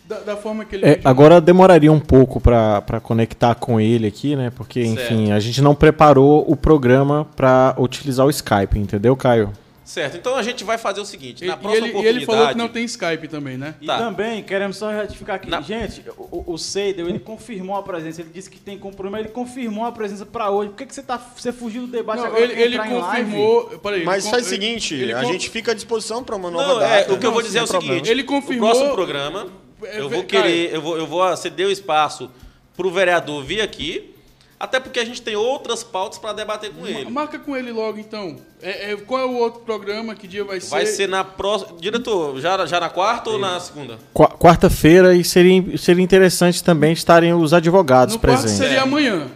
Da, 0.06 0.18
da 0.20 0.36
forma 0.36 0.64
que 0.66 0.76
ele 0.76 0.84
É, 0.86 1.00
agora 1.02 1.40
demoraria 1.40 1.90
um 1.90 1.98
pouco 2.00 2.38
para 2.40 3.00
conectar 3.02 3.54
com 3.54 3.80
ele 3.80 4.06
aqui, 4.06 4.36
né? 4.36 4.50
Porque, 4.54 4.82
enfim, 4.84 5.32
a 5.32 5.40
gente 5.40 5.62
não 5.62 5.74
preparou 5.74 6.44
o 6.46 6.54
programa 6.54 7.26
para 7.34 7.74
utilizar 7.78 8.26
o 8.26 8.30
Skype, 8.30 8.78
entendeu, 8.78 9.16
Caio? 9.16 9.50
Certo, 9.82 10.16
então 10.16 10.34
a 10.34 10.42
gente 10.42 10.64
vai 10.64 10.78
fazer 10.78 11.00
o 11.02 11.04
seguinte, 11.04 11.44
E, 11.44 11.46
na 11.46 11.54
e 11.54 11.56
próxima 11.58 11.76
ele, 11.76 11.86
e 11.86 11.90
oportunidade... 11.90 12.16
ele 12.18 12.26
falou 12.26 12.48
que 12.48 12.54
não 12.56 12.68
tem 12.70 12.84
Skype 12.84 13.28
também, 13.28 13.58
né? 13.58 13.74
E 13.82 13.86
Tá. 13.86 13.98
também, 13.98 14.42
queremos 14.42 14.78
só 14.78 14.90
ratificar 14.90 15.36
aqui. 15.36 15.50
Na- 15.50 15.60
Gente, 15.60 16.02
o, 16.16 16.52
o 16.54 16.56
Seidel, 16.58 17.06
ele 17.06 17.18
confirmou 17.18 17.76
a 17.76 17.82
presença. 17.82 18.22
Ele 18.22 18.30
disse 18.32 18.48
que 18.48 18.58
tem 18.58 18.78
compromisso, 18.78 19.22
ele 19.24 19.28
confirmou 19.28 19.84
a 19.84 19.92
presença 19.92 20.24
pra 20.24 20.48
hoje. 20.50 20.70
Por 20.70 20.76
que, 20.78 20.86
que 20.86 20.94
você, 20.94 21.02
tá, 21.02 21.18
você 21.36 21.52
fugiu 21.52 21.82
do 21.82 21.88
debate 21.88 22.18
Não, 22.20 22.26
agora? 22.28 22.42
ele, 22.42 22.60
ele 22.62 22.78
confirmou. 22.78 23.64
Peraí, 23.82 24.04
Mas 24.06 24.24
ele 24.24 24.30
faz 24.30 24.46
o 24.46 24.48
seguinte, 24.48 24.94
ele 24.94 25.12
a 25.12 25.24
gente 25.24 25.50
fica 25.50 25.72
à 25.72 25.74
disposição 25.74 26.24
para 26.24 26.34
uma 26.34 26.50
nova 26.50 26.66
Não, 26.66 26.78
data. 26.80 26.94
é, 26.94 27.12
o 27.12 27.18
que 27.18 27.26
eu 27.26 27.30
vou 27.30 27.40
Não, 27.40 27.46
dizer 27.46 27.58
é 27.58 27.62
o 27.62 27.66
seguinte, 27.66 28.10
Ele 28.10 28.24
confirmou- 28.24 28.70
o 28.70 28.72
próximo 28.72 28.94
programa, 28.94 29.40
É, 29.42 29.63
eu 29.82 30.08
vou 30.08 30.24
querer, 30.24 30.72
eu 30.74 30.80
vou, 30.82 30.96
eu 30.96 31.06
vou 31.06 31.36
ceder 31.36 31.66
o 31.66 31.70
espaço 31.70 32.30
pro 32.76 32.90
vereador 32.90 33.42
vir 33.44 33.60
aqui, 33.60 34.14
até 34.58 34.80
porque 34.80 34.98
a 34.98 35.04
gente 35.04 35.20
tem 35.20 35.36
outras 35.36 35.84
pautas 35.84 36.18
para 36.18 36.32
debater 36.32 36.70
com 36.72 36.86
ele. 36.86 37.10
Marca 37.10 37.38
com 37.38 37.56
ele 37.56 37.70
logo, 37.70 37.98
então. 37.98 38.36
É, 38.62 38.92
é, 38.92 38.96
qual 38.96 39.20
é 39.20 39.24
o 39.24 39.34
outro 39.34 39.60
programa? 39.60 40.14
Que 40.14 40.26
dia 40.26 40.42
vai 40.44 40.60
ser? 40.60 40.70
Vai 40.70 40.86
ser 40.86 41.08
na 41.08 41.22
próxima... 41.22 41.76
Diretor, 41.78 42.40
já, 42.40 42.64
já 42.64 42.80
na 42.80 42.88
quarta 42.88 43.30
ou 43.30 43.38
na 43.38 43.60
segunda? 43.60 43.98
Qua- 44.14 44.28
Quarta-feira 44.30 45.14
e 45.14 45.22
seria, 45.22 45.76
seria 45.76 46.02
interessante 46.02 46.64
também 46.64 46.92
estarem 46.92 47.34
os 47.34 47.52
advogados 47.52 48.14
No 48.14 48.20
quarto 48.20 48.40
presentes. 48.40 48.58
seria 48.64 48.82
amanhã. 48.82 49.28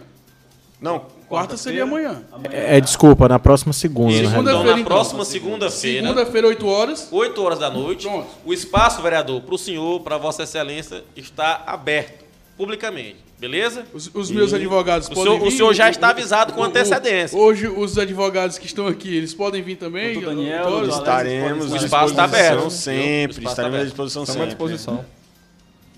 Não, 0.81 1.05
Quarta 1.29 1.55
seria 1.55 1.83
amanhã. 1.83 2.23
É, 2.51 2.77
é, 2.77 2.81
desculpa, 2.81 3.27
na 3.29 3.37
próxima 3.37 3.71
segunda, 3.71 4.11
Isso, 4.13 4.23
na 4.23 4.29
Segunda- 4.31 4.51
então 4.51 4.63
na 4.63 4.71
então. 4.73 4.83
próxima 4.83 5.23
segunda-feira, 5.23 6.01
Segunda-feira, 6.07 6.47
8 6.47 6.67
horas. 6.67 7.07
8 7.11 7.41
horas 7.43 7.59
da 7.59 7.69
noite, 7.69 8.07
Pronto. 8.07 8.27
o 8.43 8.51
espaço, 8.51 8.99
vereador, 9.03 9.39
para 9.41 9.53
o 9.53 9.57
senhor, 9.57 9.99
para 10.01 10.17
Vossa 10.17 10.41
Excelência, 10.43 11.03
está 11.15 11.63
aberto 11.67 12.25
publicamente, 12.57 13.17
beleza? 13.39 13.85
Os, 13.93 14.09
os 14.13 14.31
meus 14.31 14.53
advogados 14.53 15.07
O 15.07 15.11
podem 15.11 15.23
senhor- 15.33 15.41
o 15.41 15.49
vir. 15.49 15.55
senhor 15.55 15.73
já 15.73 15.89
está 15.89 16.09
avisado 16.09 16.51
com 16.53 16.63
antecedência. 16.63 17.37
hoje, 17.37 17.67
os 17.67 17.97
advogados 17.97 18.57
que 18.57 18.65
estão 18.65 18.87
aqui, 18.87 19.15
eles 19.15 19.33
podem 19.33 19.61
vir 19.61 19.75
também? 19.77 20.15
Doutor 20.15 20.35
Daniel, 20.35 20.87
estaremos 20.89 21.71
O 21.71 21.75
à 21.75 21.77
espaço 21.77 22.15
tá 22.15 22.25
disposição 22.25 22.53
aberto. 22.53 22.67
O 22.67 22.71
sempre, 22.71 23.43
tá 23.45 23.49
estaremos 23.51 23.79
à 23.79 23.83
disposição 23.83 24.23
Estamos 24.23 24.41
à 24.41 24.77
sempre. 24.77 25.18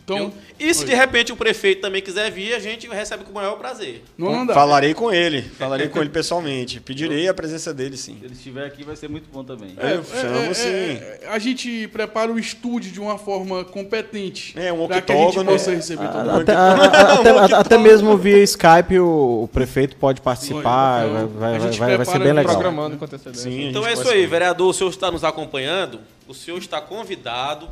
Então, 0.04 0.34
E 0.60 0.74
se 0.74 0.84
de 0.86 0.94
repente 0.94 1.32
o 1.32 1.36
prefeito 1.38 1.82
também 1.82 2.02
quiser 2.02 2.30
vir, 2.32 2.54
a 2.54 2.60
gente 2.60 2.88
recebe 2.88 3.24
com 3.24 3.32
o 3.32 3.34
maior 3.36 3.56
prazer. 3.58 4.04
não, 4.18 4.32
não 4.32 4.46
dá. 4.46 4.54
Falarei 4.54 4.94
com 4.94 5.12
ele, 5.12 5.42
falarei 5.42 5.88
com 5.88 6.00
ele 6.00 6.10
pessoalmente. 6.10 6.80
Pedirei 6.82 7.28
a 7.28 7.34
presença 7.34 7.74
dele, 7.74 7.96
sim. 7.96 8.18
Se 8.20 8.26
ele 8.26 8.34
estiver 8.34 8.66
aqui, 8.66 8.84
vai 8.84 8.96
ser 8.96 9.08
muito 9.10 9.30
bom 9.32 9.44
também. 9.44 9.76
É, 9.78 9.94
eu 9.96 10.04
chamo, 10.04 10.54
sim. 10.56 10.68
é, 10.68 11.22
a 11.30 11.40
gente 11.40 11.88
prepara 11.90 12.32
o 12.32 12.38
estúdio 12.40 12.92
de 12.92 13.00
uma 13.00 13.18
forma 13.18 13.64
competente. 13.64 14.54
É, 14.60 14.74
um 14.74 14.88
Pra 14.88 15.02
que 15.02 15.12
a 15.12 15.16
gente 15.16 15.28
octógono. 15.28 15.52
possa 15.52 15.72
receber 15.72 16.08
todo 16.12 16.26
mundo. 16.26 16.42
Até, 16.42 16.54
até- 17.40 17.56
até 17.56 17.78
mesmo 17.78 18.18
via 18.18 18.44
Skype 18.44 19.00
o, 19.00 19.44
o 19.44 19.48
prefeito 19.48 19.96
pode 19.96 20.20
participar, 20.22 21.06
Então, 21.08 21.28
vai, 21.28 21.56
a 21.56 21.60
vai, 21.60 21.60
gente 21.70 21.80
vai, 21.80 21.98
vai 21.98 22.06
ser 22.06 22.12
prepara 22.12 22.24
bem 22.24 22.34
legal. 22.34 22.54
Programando 22.56 22.98
com. 22.98 23.34
Sim, 23.34 23.70
Então 23.70 23.86
é 23.88 23.94
isso 23.94 24.10
aí, 24.10 24.26
vereador, 24.26 24.70
o 24.70 24.74
senhor 24.74 24.90
está 24.90 25.12
nos 25.12 25.24
acompanhando, 25.24 26.00
o 26.28 26.34
senhor 26.34 26.58
está 26.58 26.82
convidado, 26.82 27.70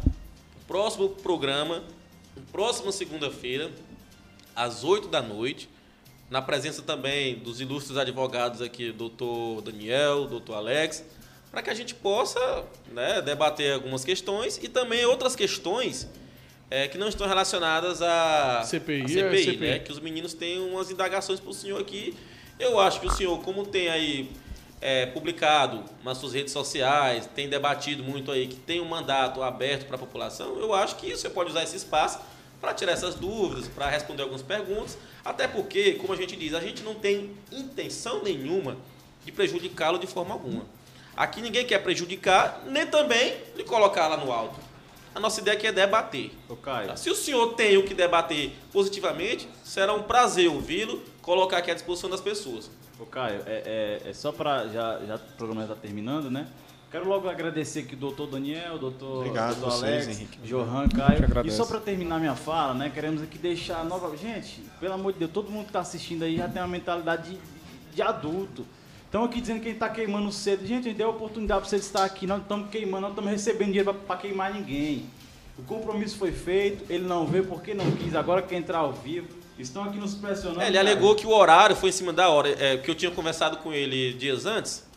próximo 0.67 1.09
programa, 1.09 1.81
próxima 2.51 2.91
segunda-feira, 2.91 3.71
às 4.55 4.83
8 4.83 5.07
da 5.07 5.21
noite, 5.21 5.69
na 6.29 6.41
presença 6.41 6.81
também 6.81 7.35
dos 7.35 7.59
ilustres 7.59 7.97
advogados 7.97 8.61
aqui, 8.61 8.91
doutor 8.91 9.61
Daniel, 9.61 10.25
doutor 10.25 10.55
Alex, 10.55 11.03
para 11.51 11.61
que 11.61 11.69
a 11.69 11.73
gente 11.73 11.95
possa 11.95 12.39
né, 12.91 13.21
debater 13.21 13.73
algumas 13.73 14.05
questões 14.05 14.59
e 14.61 14.67
também 14.67 15.05
outras 15.05 15.35
questões 15.35 16.07
eh, 16.69 16.87
que 16.87 16.97
não 16.97 17.07
estão 17.07 17.27
relacionadas 17.27 18.01
à 18.01 18.61
CPI, 18.63 19.01
à 19.01 19.03
é, 19.03 19.07
CPI, 19.07 19.43
CPI. 19.43 19.57
né? 19.57 19.79
Que 19.79 19.91
os 19.91 19.99
meninos 19.99 20.33
têm 20.35 20.59
umas 20.59 20.91
indagações 20.91 21.39
para 21.39 21.49
o 21.49 21.53
senhor 21.53 21.81
aqui. 21.81 22.15
Eu 22.59 22.79
acho 22.79 22.99
que 22.99 23.07
o 23.07 23.11
senhor, 23.11 23.41
como 23.41 23.65
tem 23.65 23.89
aí 23.89 24.29
é, 24.81 25.05
publicado 25.07 25.83
nas 26.03 26.17
suas 26.17 26.33
redes 26.33 26.53
sociais, 26.53 27.29
tem 27.35 27.49
debatido 27.49 28.03
muito 28.03 28.31
aí, 28.31 28.47
que 28.47 28.55
tem 28.55 28.79
um 28.79 28.85
mandato 28.85 29.41
aberto 29.41 29.85
para 29.85 29.95
a 29.95 29.99
população, 29.99 30.57
eu 30.59 30.73
acho 30.73 30.95
que 30.95 31.11
você 31.11 31.29
pode 31.29 31.49
usar 31.49 31.63
esse 31.63 31.75
espaço 31.75 32.19
para 32.61 32.73
tirar 32.73 32.91
essas 32.91 33.15
dúvidas, 33.15 33.67
para 33.67 33.89
responder 33.89 34.23
algumas 34.23 34.41
perguntas, 34.41 34.97
até 35.23 35.47
porque, 35.47 35.93
como 35.93 36.13
a 36.13 36.15
gente 36.15 36.35
diz, 36.35 36.53
a 36.53 36.59
gente 36.59 36.83
não 36.83 36.95
tem 36.95 37.35
intenção 37.51 38.21
nenhuma 38.23 38.77
de 39.25 39.31
prejudicá-lo 39.31 39.97
de 39.97 40.07
forma 40.07 40.33
alguma. 40.33 40.65
Aqui 41.15 41.41
ninguém 41.41 41.65
quer 41.65 41.79
prejudicar, 41.79 42.63
nem 42.65 42.85
também 42.85 43.35
de 43.55 43.63
colocar 43.63 44.07
lá 44.07 44.17
no 44.17 44.31
alto. 44.31 44.59
A 45.13 45.19
nossa 45.19 45.41
ideia 45.41 45.57
aqui 45.57 45.67
é 45.67 45.71
debater. 45.71 46.31
Ô, 46.47 46.55
Caio. 46.55 46.95
Se 46.97 47.09
o 47.09 47.15
senhor 47.15 47.53
tem 47.55 47.77
o 47.77 47.83
que 47.83 47.93
debater 47.93 48.51
positivamente, 48.71 49.49
será 49.63 49.93
um 49.93 50.03
prazer 50.03 50.49
ouvi-lo, 50.49 51.03
colocar 51.21 51.57
aqui 51.57 51.71
à 51.71 51.73
disposição 51.73 52.09
das 52.09 52.21
pessoas. 52.21 52.69
Ô, 52.99 53.05
Caio, 53.05 53.41
é, 53.45 53.99
é- 54.05 54.09
é 54.09 54.13
só 54.13 54.31
para 54.31 54.67
já, 54.67 54.99
já 55.05 55.15
o 55.15 55.19
programa 55.37 55.61
já 55.65 55.73
está 55.73 55.81
terminando, 55.81 56.29
né? 56.29 56.47
Quero 56.91 57.07
logo 57.07 57.29
agradecer 57.29 57.81
aqui 57.81 57.93
o 57.93 57.97
doutor 57.97 58.27
Daniel, 58.27 58.79
doutor, 58.79 59.17
Obrigado 59.19 59.59
doutor 59.59 59.77
vocês, 59.77 60.05
Alex, 60.05 60.19
Henrique. 60.19 60.39
Johan, 60.39 60.87
Caio. 60.89 61.45
E 61.45 61.51
só 61.51 61.65
para 61.65 61.79
terminar 61.79 62.19
minha 62.19 62.35
fala, 62.35 62.73
né? 62.73 62.89
Queremos 62.89 63.21
aqui 63.21 63.37
deixar 63.37 63.85
nova. 63.85 64.17
Gente, 64.17 64.63
pelo 64.79 64.95
amor 64.95 65.13
de 65.13 65.19
Deus, 65.19 65.31
todo 65.31 65.51
mundo 65.51 65.63
que 65.65 65.69
está 65.69 65.81
assistindo 65.81 66.23
aí 66.23 66.37
já 66.37 66.47
tem 66.49 66.61
uma 66.61 66.67
mentalidade 66.67 67.29
de, 67.31 67.39
de 67.95 68.01
adulto. 68.01 68.65
Estão 69.05 69.23
aqui 69.23 69.39
dizendo 69.39 69.57
que 69.59 69.65
a 69.67 69.69
gente 69.69 69.75
está 69.75 69.89
queimando 69.89 70.31
cedo. 70.31 70.65
Gente, 70.65 70.87
a 70.87 70.89
gente 70.89 70.97
deu 70.97 71.07
a 71.07 71.11
oportunidade 71.11 71.61
para 71.61 71.69
vocês 71.69 71.85
estar 71.85 72.03
aqui. 72.03 72.25
Nós 72.25 72.37
não 72.37 72.43
estamos 72.43 72.69
queimando, 72.71 73.01
não 73.01 73.09
estamos 73.09 73.31
recebendo 73.31 73.67
dinheiro 73.67 73.93
para 73.93 74.17
queimar 74.17 74.51
ninguém. 74.53 75.05
O 75.59 75.63
compromisso 75.63 76.17
foi 76.17 76.31
feito, 76.31 76.91
ele 76.91 77.05
não 77.05 77.27
veio 77.27 77.45
porque 77.45 77.73
não 77.73 77.89
quis, 77.91 78.15
agora 78.15 78.41
quer 78.41 78.55
entrar 78.55 78.79
ao 78.79 78.93
vivo. 78.93 79.27
Estão 79.59 79.83
aqui 79.83 79.97
nos 79.97 80.15
pressionando. 80.15 80.61
É, 80.61 80.67
ele 80.67 80.77
cara. 80.77 80.89
alegou 80.89 81.15
que 81.15 81.27
o 81.27 81.31
horário 81.31 81.75
foi 81.75 81.89
em 81.89 81.93
cima 81.93 82.13
da 82.13 82.29
hora, 82.29 82.49
é, 82.57 82.77
que 82.77 82.89
eu 82.89 82.95
tinha 82.95 83.11
conversado 83.11 83.57
com 83.57 83.73
ele 83.73 84.13
dias 84.13 84.45
antes 84.45 84.87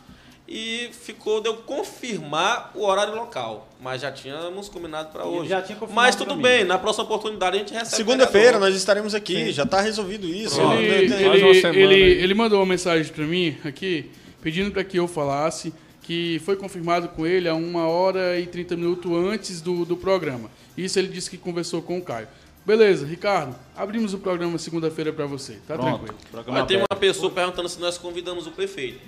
e 0.49 0.91
ficou 0.93 1.41
de 1.41 1.49
eu 1.49 1.55
confirmar 1.55 2.73
o 2.75 2.85
horário 2.85 3.15
local, 3.15 3.69
mas 3.81 4.03
já 4.03 4.13
tínhamos 4.13 4.69
combinado 4.69 5.11
para 5.11 5.25
hoje. 5.25 5.49
já 5.49 5.63
tinha 5.63 5.79
confirmado 5.79 6.07
mas 6.07 6.17
tudo 6.17 6.37
mim. 6.37 6.43
bem, 6.43 6.65
na 6.65 6.79
próxima 6.79 7.05
oportunidade 7.05 7.57
a 7.57 7.59
gente 7.59 7.73
recebe. 7.73 7.97
Segunda-feira 7.97 8.59
nós 8.59 8.75
estaremos 8.75 9.15
aqui, 9.15 9.51
já 9.51 9.63
está 9.63 9.81
resolvido 9.81 10.27
isso. 10.27 10.57
Pronto. 10.57 10.77
Ele, 10.77 11.15
ele, 11.15 11.79
ele, 11.79 11.95
ele 12.23 12.35
mandou 12.35 12.59
uma 12.59 12.67
mensagem 12.67 13.11
para 13.13 13.25
mim 13.25 13.57
aqui, 13.65 14.11
pedindo 14.43 14.71
para 14.71 14.85
que 14.85 14.99
eu 14.99 15.09
falasse 15.09 15.73
que 16.03 16.41
foi 16.45 16.57
confirmado 16.57 17.09
com 17.09 17.25
ele 17.27 17.49
a 17.49 17.55
uma 17.55 17.87
hora 17.87 18.39
e 18.39 18.47
30 18.47 18.77
minutos 18.77 19.11
antes 19.13 19.61
do, 19.61 19.85
do 19.85 19.97
programa. 19.97 20.51
Isso 20.77 20.99
ele 20.99 21.09
disse 21.09 21.31
que 21.31 21.39
conversou 21.39 21.81
com 21.81 21.97
o 21.97 22.03
Caio. 22.03 22.29
Beleza, 22.65 23.05
Ricardo, 23.05 23.57
abrimos 23.77 24.15
o 24.15 24.19
programa 24.19 24.57
segunda-feira 24.57 25.13
para 25.13 25.27
você, 25.27 25.59
tá 25.67 25.75
Pronto, 25.75 26.05
tranquilo. 26.05 26.15
programa 26.31 26.59
Olha, 26.59 26.67
tem 26.67 26.77
uma 26.79 26.99
pessoa 26.99 27.31
perguntando 27.31 27.69
se 27.69 27.81
nós 27.81 27.99
convidamos 27.99 28.47
o 28.47 28.53
prefeito. 28.53 29.01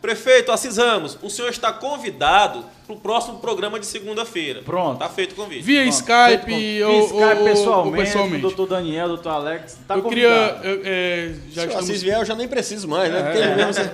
Prefeito, 0.00 0.52
Assis 0.52 0.76
Ramos, 0.76 1.18
o 1.22 1.30
senhor 1.30 1.48
está 1.48 1.72
convidado 1.72 2.64
para 2.86 2.94
o 2.94 2.98
próximo 2.98 3.38
programa 3.38 3.80
de 3.80 3.86
segunda-feira. 3.86 4.60
Pronto. 4.62 4.98
Tá 4.98 5.08
feito 5.08 5.32
o 5.32 5.34
convite. 5.34 5.62
Via 5.62 5.82
Pronto, 5.82 5.94
Skype, 5.94 6.44
com- 6.44 6.52
ou, 6.52 6.92
via 6.92 7.04
Skype 7.06 7.38
ou- 7.40 7.44
pessoalmente, 7.44 7.86
ou 7.98 8.04
pessoalmente. 8.04 8.36
o 8.36 8.40
doutor 8.42 8.66
Daniel, 8.66 9.08
doutor 9.08 9.30
Alex. 9.30 9.78
Tá 9.88 9.96
eu 9.96 10.02
convidado. 10.02 10.60
queria. 10.60 10.70
eu, 10.70 10.80
é, 10.84 11.28
já 11.50 11.62
Se 11.62 11.66
o 11.66 11.70
estamos 11.70 11.90
Assis 11.90 12.02
vier, 12.02 12.18
eu 12.18 12.24
já 12.26 12.34
nem 12.34 12.46
preciso 12.46 12.86
mais, 12.86 13.10
né? 13.12 13.22
Porque 13.22 13.38
ele 13.38 13.54
mesmo- 13.54 13.84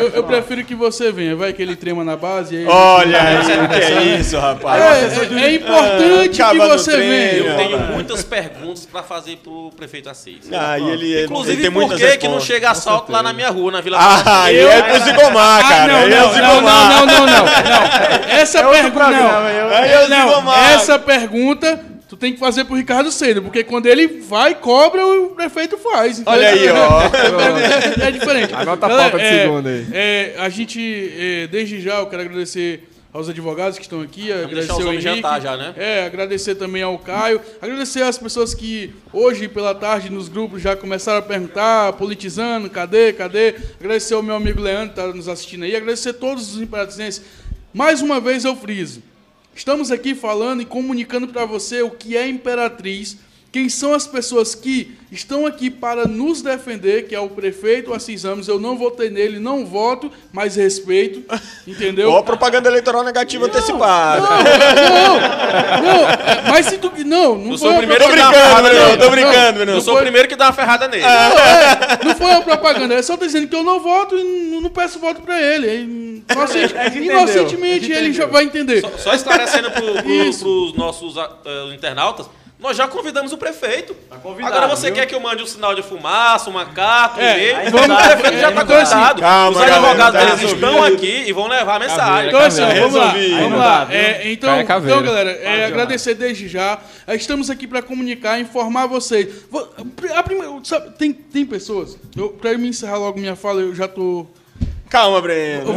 Eu, 0.00 0.08
eu 0.08 0.24
prefiro 0.24 0.64
que 0.64 0.74
você 0.74 1.12
venha, 1.12 1.36
vai 1.36 1.52
que 1.52 1.62
ele 1.62 1.76
trema 1.76 2.02
na 2.02 2.16
base. 2.16 2.54
e 2.56 2.58
aí- 2.58 2.66
Olha 2.66 3.22
aí, 3.22 3.36
o 3.38 3.68
que 3.68 3.74
é 3.76 4.02
isso, 4.18 4.36
rapaz? 4.38 4.82
É, 4.82 5.40
é, 5.40 5.44
é 5.44 5.54
importante 5.54 6.28
que 6.36 6.42
Acaba 6.42 6.66
no 6.68 6.78
você 6.78 6.96
venha. 6.96 7.32
Eu 7.34 7.56
tenho 7.56 7.78
muitas 7.92 8.22
perguntas 8.24 8.84
para 8.86 9.02
fazer 9.04 9.36
para 9.36 9.52
o 9.52 9.70
prefeito 9.76 10.08
Assis. 10.10 10.50
Ah, 10.52 10.78
e 10.78 10.88
ele, 10.90 11.12
ele 11.12 11.24
Inclusive, 11.26 11.62
tem 11.62 11.70
por 11.70 11.94
que, 11.96 12.16
que 12.18 12.26
não 12.28 12.40
chega 12.40 12.70
assalto 12.70 13.12
lá 13.12 13.22
na 13.22 13.32
minha 13.32 13.50
rua, 13.50 13.70
na 13.70 13.80
Vila 13.80 13.96
Ah, 14.00 14.50
e 14.52 14.56
Eu- 14.56 14.68
é 14.70 14.82
pro 14.82 14.98
Zigomar, 15.04 15.64
Ah, 15.64 15.68
cara. 15.68 15.92
não, 15.92 15.98
é 16.00 16.08
não, 16.08 16.30
o 16.30 16.36
não, 16.36 16.60
não, 16.62 17.06
não, 17.06 17.26
não, 17.26 17.44
não, 18.40 18.62
não. 18.62 18.74
Essa 18.74 18.82
pergunta, 18.82 18.90
programa, 18.90 19.40
não. 19.40 19.48
eu- 19.48 19.70
é 19.70 20.04
o 20.04 20.08
não, 20.08 20.28
Zigomar. 20.28 20.72
essa 20.72 20.98
pergunta 20.98 21.80
tu 22.08 22.16
tem 22.16 22.32
que 22.32 22.40
fazer 22.40 22.64
pro 22.64 22.74
Ricardo 22.74 23.10
Cedo, 23.12 23.40
porque 23.40 23.62
quando 23.62 23.86
ele 23.86 24.06
vai, 24.22 24.56
cobra, 24.56 25.06
o 25.06 25.30
prefeito 25.30 25.78
faz. 25.78 26.18
entendeu? 26.18 26.32
Olha 26.40 26.48
aí, 26.48 26.68
ó. 26.68 27.02
É, 28.04 28.08
é 28.08 28.10
diferente. 28.10 28.52
Anota 28.52 28.86
a 28.86 28.88
pauta 28.88 29.18
de 29.18 29.24
é, 29.24 29.42
segunda 29.42 29.70
aí. 29.70 29.86
é, 29.92 30.34
a 30.38 30.48
gente, 30.48 31.12
é, 31.16 31.46
desde 31.46 31.80
já, 31.80 32.00
eu 32.00 32.06
quero 32.06 32.22
agradecer 32.22 32.88
aos 33.12 33.28
advogados 33.28 33.76
que 33.76 33.84
estão 33.84 34.00
aqui, 34.02 34.30
agradecer 34.32 34.54
deixar 34.54 34.74
os 34.74 34.80
ao 34.80 34.86
homens 34.88 35.04
Henrique, 35.04 35.22
jantar 35.22 35.40
já, 35.40 35.56
né? 35.56 35.74
É, 35.76 36.06
agradecer 36.06 36.54
também 36.54 36.82
ao 36.82 36.96
Caio, 36.98 37.40
agradecer 37.60 38.02
às 38.02 38.16
pessoas 38.18 38.54
que 38.54 38.92
hoje 39.12 39.48
pela 39.48 39.74
tarde 39.74 40.10
nos 40.10 40.28
grupos 40.28 40.62
já 40.62 40.76
começaram 40.76 41.18
a 41.18 41.22
perguntar, 41.22 41.92
politizando, 41.94 42.70
cadê, 42.70 43.12
cadê? 43.12 43.54
Agradecer 43.80 44.14
ao 44.14 44.22
meu 44.22 44.36
amigo 44.36 44.60
Leandro 44.60 44.94
que 44.94 45.00
está 45.00 45.12
nos 45.12 45.28
assistindo 45.28 45.64
aí, 45.64 45.74
agradecer 45.74 46.10
a 46.10 46.14
todos 46.14 46.54
os 46.54 46.62
imperatrizenses. 46.62 47.22
Mais 47.72 48.02
uma 48.02 48.20
vez 48.20 48.44
eu 48.44 48.56
friso, 48.56 49.00
estamos 49.54 49.92
aqui 49.92 50.12
falando 50.12 50.60
e 50.60 50.66
comunicando 50.66 51.28
para 51.28 51.44
você 51.44 51.82
o 51.82 51.90
que 51.90 52.16
é 52.16 52.28
Imperatriz, 52.28 53.16
quem 53.52 53.68
são 53.68 53.92
as 53.92 54.06
pessoas 54.06 54.54
que 54.54 54.96
estão 55.10 55.44
aqui 55.44 55.68
para 55.70 56.06
nos 56.06 56.40
defender, 56.40 57.08
que 57.08 57.14
é 57.16 57.18
o 57.20 57.28
prefeito 57.28 57.92
Assis 57.92 58.22
Ramos, 58.22 58.46
eu 58.46 58.60
não 58.60 58.78
votei 58.78 59.10
nele, 59.10 59.40
não 59.40 59.66
voto, 59.66 60.08
mas 60.32 60.54
respeito, 60.54 61.24
entendeu? 61.66 62.10
Ó, 62.12 62.22
propaganda 62.22 62.68
eleitoral 62.68 63.02
negativa 63.02 63.46
antecipada. 63.46 64.20
Não, 64.20 65.82
não, 65.82 66.08
é, 66.08 66.42
mas 66.48 66.66
se 66.66 66.78
tu. 66.78 66.92
Não, 67.04 67.34
não 67.36 67.58
sou 67.58 67.72
o 67.72 67.76
primeiro 67.78 68.04
que 68.08 68.16
dá 68.16 68.32
ferrada 68.32 68.68
nele. 68.72 68.96
tô 68.98 69.10
brincando, 69.10 69.58
Eu 69.60 69.66
Bruno. 69.66 69.80
sou 69.80 69.94
o 69.96 70.00
primeiro 70.00 70.28
que 70.28 70.36
dá 70.36 70.46
uma 70.46 70.52
ferrada 70.52 70.86
nele. 70.88 71.04
É, 71.10 72.04
não 72.04 72.14
foi 72.14 72.26
uma 72.26 72.42
propaganda, 72.42 72.94
é 72.94 73.02
só 73.02 73.16
dizendo 73.16 73.48
que 73.48 73.54
eu 73.56 73.62
não 73.62 73.80
voto 73.80 74.16
e 74.16 74.22
não, 74.22 74.60
não 74.60 74.70
peço 74.70 74.98
voto 74.98 75.22
pra 75.22 75.40
ele. 75.40 76.22
Inocente- 76.30 76.74
entendeu, 76.74 77.18
inocentemente 77.20 77.86
gente 77.86 77.92
ele 77.98 78.12
já 78.12 78.26
vai 78.26 78.44
entender. 78.44 78.80
Só, 78.80 78.90
só 78.98 79.14
esclarecendo 79.14 79.70
para 79.70 79.82
os 79.84 80.74
nossos 80.76 81.16
eh, 81.16 81.74
internautas, 81.74 82.26
nós 82.60 82.76
já 82.76 82.86
convidamos 82.86 83.32
o 83.32 83.38
prefeito. 83.38 83.94
Tá 84.08 84.16
convidado, 84.16 84.54
Agora 84.54 84.68
você 84.76 84.86
viu? 84.88 84.94
quer 84.96 85.06
que 85.06 85.14
eu 85.14 85.20
mande 85.20 85.42
um 85.42 85.46
sinal 85.46 85.74
de 85.74 85.82
fumaça, 85.82 86.50
uma 86.50 86.66
carta, 86.66 87.18
um 87.20 87.22
É, 87.22 87.38
e-mail? 87.38 87.56
aí 87.56 87.68
O 87.68 87.96
prefeito 87.96 88.38
já 88.38 88.48
está 88.50 88.64
convidado. 88.64 89.20
Calma, 89.20 89.50
os 89.50 89.56
galera, 89.56 89.76
advogados 89.76 90.20
tá 90.20 90.26
deles 90.36 90.52
estão 90.52 90.84
aqui 90.84 91.24
e 91.26 91.32
vão 91.32 91.46
levar 91.48 91.76
a 91.76 91.78
mensagem. 91.78 92.28
Então, 92.28 92.40
assim, 92.40 92.60
Caveira, 92.60 92.80
vamos 92.82 92.96
lá. 93.00 93.14
Vamos 93.40 93.58
lá. 93.58 93.86
É, 93.90 94.30
então, 94.32 94.60
então, 94.60 95.02
galera, 95.02 95.30
é, 95.30 95.64
agradecer 95.66 96.14
desde 96.14 96.48
já. 96.48 96.78
É, 97.06 97.14
Estamos 97.14 97.48
aqui 97.50 97.66
para 97.66 97.80
comunicar, 97.82 98.38
informar 98.38 98.86
vocês. 98.86 99.28
A 100.14 100.22
primeira, 100.22 100.52
sabe, 100.64 100.90
tem, 100.98 101.12
tem 101.12 101.46
pessoas. 101.46 101.96
Eu, 102.16 102.28
pra 102.30 102.56
me 102.58 102.68
encerrar 102.68 102.98
logo 102.98 103.18
minha 103.18 103.34
fala, 103.36 103.60
eu 103.60 103.74
já 103.74 103.88
tô. 103.88 104.26
Calma, 104.88 105.20
Breno. 105.20 105.72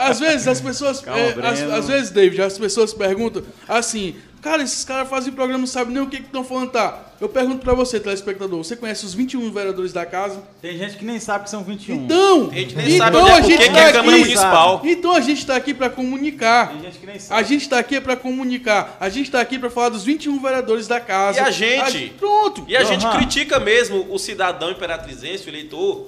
às 0.00 0.18
vezes 0.20 0.48
as 0.48 0.60
pessoas. 0.60 1.00
Calma, 1.00 1.20
é, 1.20 1.32
Breno. 1.32 1.74
às 1.74 1.86
vezes, 1.86 2.10
David, 2.10 2.42
as 2.42 2.58
pessoas 2.58 2.92
perguntam 2.92 3.42
assim. 3.68 4.16
Cara, 4.46 4.62
esses 4.62 4.84
caras 4.84 5.08
fazem 5.08 5.32
programa, 5.32 5.58
não 5.58 5.66
sabem 5.66 5.92
nem 5.92 6.00
o 6.00 6.06
que 6.06 6.18
estão 6.18 6.44
falando. 6.44 6.70
Tá, 6.70 7.00
eu 7.20 7.28
pergunto 7.28 7.64
pra 7.64 7.74
você, 7.74 7.98
telespectador. 7.98 8.58
Você 8.62 8.76
conhece 8.76 9.04
os 9.04 9.12
21 9.12 9.50
vereadores 9.50 9.92
da 9.92 10.06
casa? 10.06 10.40
Tem 10.62 10.78
gente 10.78 10.96
que 10.96 11.04
nem 11.04 11.18
sabe 11.18 11.42
que 11.44 11.50
são 11.50 11.64
21. 11.64 12.04
Então, 12.04 12.48
A 12.52 12.54
gente 12.54 12.76
nem 12.76 12.94
então 12.94 12.98
sabe 12.98 13.16
é, 13.16 13.32
a 13.32 13.40
gente 13.40 13.58
que 13.58 13.70
que 13.70 13.76
é 13.76 13.86
tá 13.86 13.92
Câmara 13.92 13.98
aqui- 14.16 14.24
Municipal. 14.24 14.82
Então 14.84 15.12
a 15.12 15.20
gente 15.20 15.44
tá 15.44 15.56
aqui 15.56 15.74
pra 15.74 15.90
comunicar. 15.90 16.68
Tem 16.68 16.80
gente 16.82 16.98
que 17.00 17.06
nem 17.06 17.16
A 17.16 17.20
sabe. 17.20 17.48
gente 17.48 17.68
tá 17.68 17.78
aqui 17.80 18.00
pra 18.00 18.14
comunicar. 18.16 18.96
A 19.00 19.08
gente 19.08 19.28
tá 19.32 19.40
aqui 19.40 19.58
pra 19.58 19.68
falar 19.68 19.88
dos 19.88 20.04
21 20.04 20.38
vereadores 20.40 20.86
da 20.86 21.00
casa. 21.00 21.40
E 21.40 21.42
a 21.42 21.50
gente? 21.50 22.10
pronto. 22.16 22.64
E 22.68 22.76
a 22.76 22.84
gente 22.84 23.00
Johan. 23.00 23.16
critica 23.16 23.58
mesmo 23.58 24.06
o 24.10 24.16
cidadão 24.16 24.70
imperatrizense, 24.70 25.44
o 25.44 25.50
eleitor, 25.50 26.06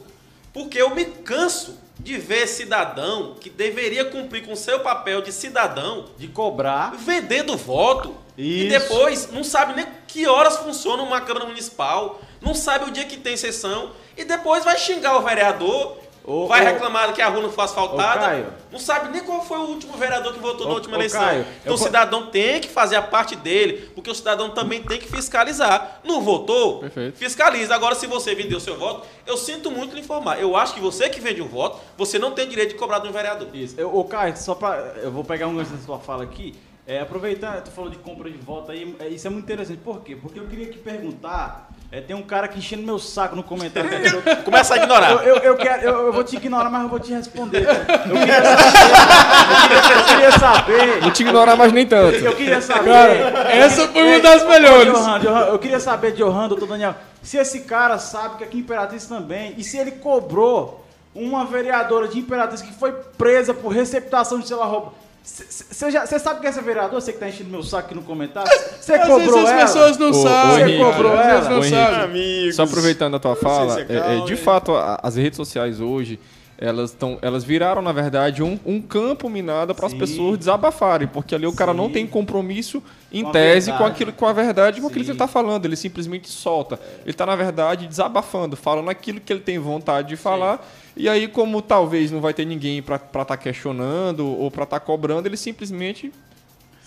porque 0.52 0.80
eu 0.80 0.94
me 0.94 1.04
canso 1.06 1.76
de 1.98 2.16
ver 2.16 2.46
cidadão 2.46 3.34
que 3.40 3.50
deveria 3.50 4.04
cumprir 4.04 4.46
com 4.46 4.54
seu 4.54 4.80
papel 4.80 5.20
de 5.20 5.32
cidadão 5.32 6.06
De 6.16 6.28
cobrar. 6.28 6.92
vendendo 6.96 7.56
voto 7.56 8.14
e 8.36 8.66
Isso. 8.68 8.78
depois 8.78 9.32
não 9.32 9.42
sabe 9.42 9.74
nem 9.74 9.86
que 10.06 10.26
horas 10.26 10.56
funciona 10.58 11.02
uma 11.02 11.20
Câmara 11.20 11.46
Municipal, 11.46 12.20
não 12.40 12.54
sabe 12.54 12.84
o 12.88 12.90
dia 12.92 13.04
que 13.04 13.16
tem 13.16 13.36
sessão 13.36 13.90
e 14.16 14.24
depois 14.24 14.64
vai 14.64 14.78
xingar 14.78 15.16
o 15.16 15.22
vereador, 15.22 15.98
Ô, 16.28 16.46
vai 16.46 16.60
ô. 16.60 16.64
reclamar 16.64 17.14
que 17.14 17.22
a 17.22 17.28
rua 17.28 17.40
não 17.40 17.50
foi 17.50 17.64
asfaltada, 17.64 18.20
Ô, 18.20 18.24
Caio. 18.26 18.46
não 18.70 18.78
sabe 18.78 19.10
nem 19.10 19.24
qual 19.24 19.42
foi 19.42 19.56
o 19.56 19.62
último 19.62 19.96
vereador 19.96 20.34
que 20.34 20.38
votou 20.38 20.68
na 20.68 20.74
última 20.74 20.96
eleição. 20.98 21.22
Caio, 21.22 21.46
então 21.62 21.72
o 21.72 21.78
cidadão 21.78 22.26
tem 22.26 22.60
que 22.60 22.68
fazer 22.68 22.96
a 22.96 23.02
parte 23.02 23.34
dele, 23.34 23.90
porque 23.94 24.10
o 24.10 24.14
cidadão 24.14 24.50
também 24.50 24.82
tem 24.82 24.98
que 24.98 25.08
fiscalizar. 25.08 26.00
Não 26.04 26.20
votou? 26.20 26.80
Perfeito. 26.80 27.16
Fiscaliza. 27.16 27.74
Agora, 27.74 27.94
se 27.94 28.06
você 28.06 28.34
vendeu 28.34 28.60
seu 28.60 28.78
voto, 28.78 29.06
eu 29.26 29.38
sinto 29.38 29.70
muito 29.70 29.94
lhe 29.94 30.02
informar. 30.02 30.38
Eu 30.38 30.54
acho 30.54 30.74
que 30.74 30.80
você 30.80 31.08
que 31.08 31.18
vende 31.18 31.40
um 31.40 31.48
voto, 31.48 31.80
você 31.96 32.18
não 32.18 32.32
tem 32.32 32.46
direito 32.46 32.70
de 32.70 32.74
cobrar 32.74 32.98
de 32.98 33.08
um 33.08 33.12
vereador. 33.12 33.48
Isso. 33.54 33.74
Eu, 33.80 33.96
ô, 33.96 34.04
Caio, 34.04 34.36
só 34.36 34.54
pra. 34.54 34.76
Eu 35.02 35.10
vou 35.10 35.24
pegar 35.24 35.46
um 35.46 35.56
gancho 35.56 35.70
da 35.70 35.78
sua 35.78 35.98
fala 35.98 36.24
aqui. 36.24 36.54
É, 36.86 37.00
aproveitando, 37.00 37.62
tu 37.64 37.70
falou 37.70 37.90
de 37.90 37.96
compra 37.98 38.30
de 38.30 38.38
voto 38.38 38.70
aí, 38.72 38.96
é, 38.98 39.08
isso 39.08 39.26
é 39.26 39.30
muito 39.30 39.44
interessante. 39.44 39.78
Por 39.78 40.02
quê? 40.02 40.14
Porque 40.14 40.38
eu 40.38 40.46
queria 40.46 40.66
aqui 40.66 40.78
perguntar. 40.78 41.70
É, 41.90 42.02
tem 42.02 42.14
um 42.14 42.22
cara 42.22 42.44
aqui 42.44 42.58
enchendo 42.58 42.82
meu 42.82 42.98
saco 42.98 43.34
no 43.34 43.42
comentário. 43.42 43.90
Eu, 43.90 44.36
Começa 44.44 44.74
a 44.74 44.76
ignorar. 44.76 45.12
eu, 45.12 45.18
eu, 45.20 45.36
eu 45.36 45.56
quero, 45.56 45.82
eu, 45.82 46.06
eu 46.06 46.12
vou 46.12 46.22
te 46.22 46.36
ignorar, 46.36 46.68
mas 46.68 46.82
eu 46.82 46.88
vou 46.88 47.00
te 47.00 47.12
responder. 47.14 47.64
cara. 47.64 48.04
Eu 48.06 48.16
queria 48.18 48.42
saber. 48.52 49.96
Eu 49.96 50.04
queria 50.04 50.32
saber. 50.32 51.00
Não 51.00 51.10
te 51.10 51.22
ignorar 51.22 51.56
mais 51.56 51.72
nem 51.72 51.86
tanto. 51.86 52.16
Eu 52.16 52.36
queria 52.36 52.60
saber. 52.60 52.90
Cara, 52.90 53.14
essa 53.50 53.88
foi 53.88 54.02
uma 54.02 54.20
das 54.20 54.46
melhores. 54.46 54.92
Johan, 54.92 55.20
Johan, 55.20 55.40
eu 55.46 55.58
queria 55.58 55.80
saber 55.80 56.12
de 56.12 56.18
Johan, 56.18 56.48
doutor 56.48 56.68
Daniel, 56.68 56.94
se 57.22 57.38
esse 57.38 57.60
cara 57.60 57.98
sabe 57.98 58.36
que 58.36 58.44
aqui 58.44 58.58
em 58.58 58.60
Imperatriz 58.60 59.06
também, 59.06 59.54
e 59.56 59.64
se 59.64 59.78
ele 59.78 59.92
cobrou 59.92 60.84
uma 61.14 61.46
vereadora 61.46 62.06
de 62.06 62.18
Imperatriz 62.18 62.60
que 62.60 62.72
foi 62.72 62.92
presa 63.16 63.54
por 63.54 63.70
receptação 63.70 64.38
de 64.38 64.46
celular 64.46 64.66
roubo. 64.66 64.94
Você 65.28 66.18
sabe 66.18 66.40
que 66.40 66.46
essa 66.46 66.62
vereadora, 66.62 67.00
você 67.00 67.12
que 67.12 67.18
tá 67.18 67.28
enchendo 67.28 67.50
meu 67.50 67.62
saco 67.62 67.86
aqui 67.86 67.94
no 67.94 68.02
comentário, 68.02 68.50
você 68.80 68.98
cobrou 68.98 69.40
as 69.44 69.48
ela? 69.50 69.60
pessoas 69.62 69.98
não 69.98 70.12
sabem. 70.14 70.64
Vezes 70.64 70.80
cobrou 70.84 71.12
ela? 71.12 71.50
não 71.50 71.62
sabem. 71.62 72.52
Só 72.52 72.62
aproveitando 72.64 73.14
a 73.16 73.18
tua 73.20 73.36
fala, 73.36 73.80
é 73.80 73.86
é- 73.88 74.18
é, 74.18 74.24
de 74.24 74.36
fato, 74.36 74.74
a- 74.74 74.98
as 75.02 75.16
redes 75.16 75.36
sociais 75.36 75.80
hoje, 75.80 76.18
elas, 76.60 76.90
tão, 76.90 77.18
elas 77.22 77.44
viraram, 77.44 77.80
na 77.80 77.92
verdade, 77.92 78.42
um, 78.42 78.58
um 78.66 78.82
campo 78.82 79.30
minado 79.30 79.74
para 79.76 79.86
as 79.86 79.92
Sim. 79.92 79.98
pessoas 79.98 80.38
desabafarem, 80.38 81.06
porque 81.06 81.32
ali 81.32 81.46
o 81.46 81.52
cara 81.52 81.72
não 81.72 81.86
Sim. 81.86 81.92
tem 81.92 82.06
compromisso 82.06 82.82
em 83.12 83.22
Com 83.22 83.30
tese 83.30 83.72
com, 83.72 83.84
aquilo, 83.84 84.12
com 84.12 84.26
a 84.26 84.32
verdade, 84.32 84.80
com 84.80 84.88
aquilo 84.88 85.00
que 85.00 85.06
Sim. 85.06 85.12
ele 85.12 85.14
está 85.14 85.28
falando. 85.28 85.64
Ele 85.64 85.76
simplesmente 85.76 86.28
solta. 86.28 86.78
Ele 87.02 87.12
está, 87.12 87.24
na 87.24 87.36
verdade, 87.36 87.86
desabafando, 87.86 88.56
falando 88.56 88.90
aquilo 88.90 89.20
que 89.20 89.32
ele 89.32 89.40
tem 89.40 89.58
vontade 89.58 90.08
de 90.08 90.16
falar. 90.16 90.66
E 90.96 91.08
aí, 91.08 91.28
como 91.28 91.62
talvez 91.62 92.10
não 92.10 92.20
vai 92.20 92.34
ter 92.34 92.44
ninguém 92.44 92.82
para 92.82 92.96
estar 92.96 93.36
questionando 93.36 94.26
ou 94.26 94.50
para 94.50 94.64
estar 94.64 94.80
cobrando, 94.80 95.28
ele 95.28 95.36
simplesmente 95.36 96.12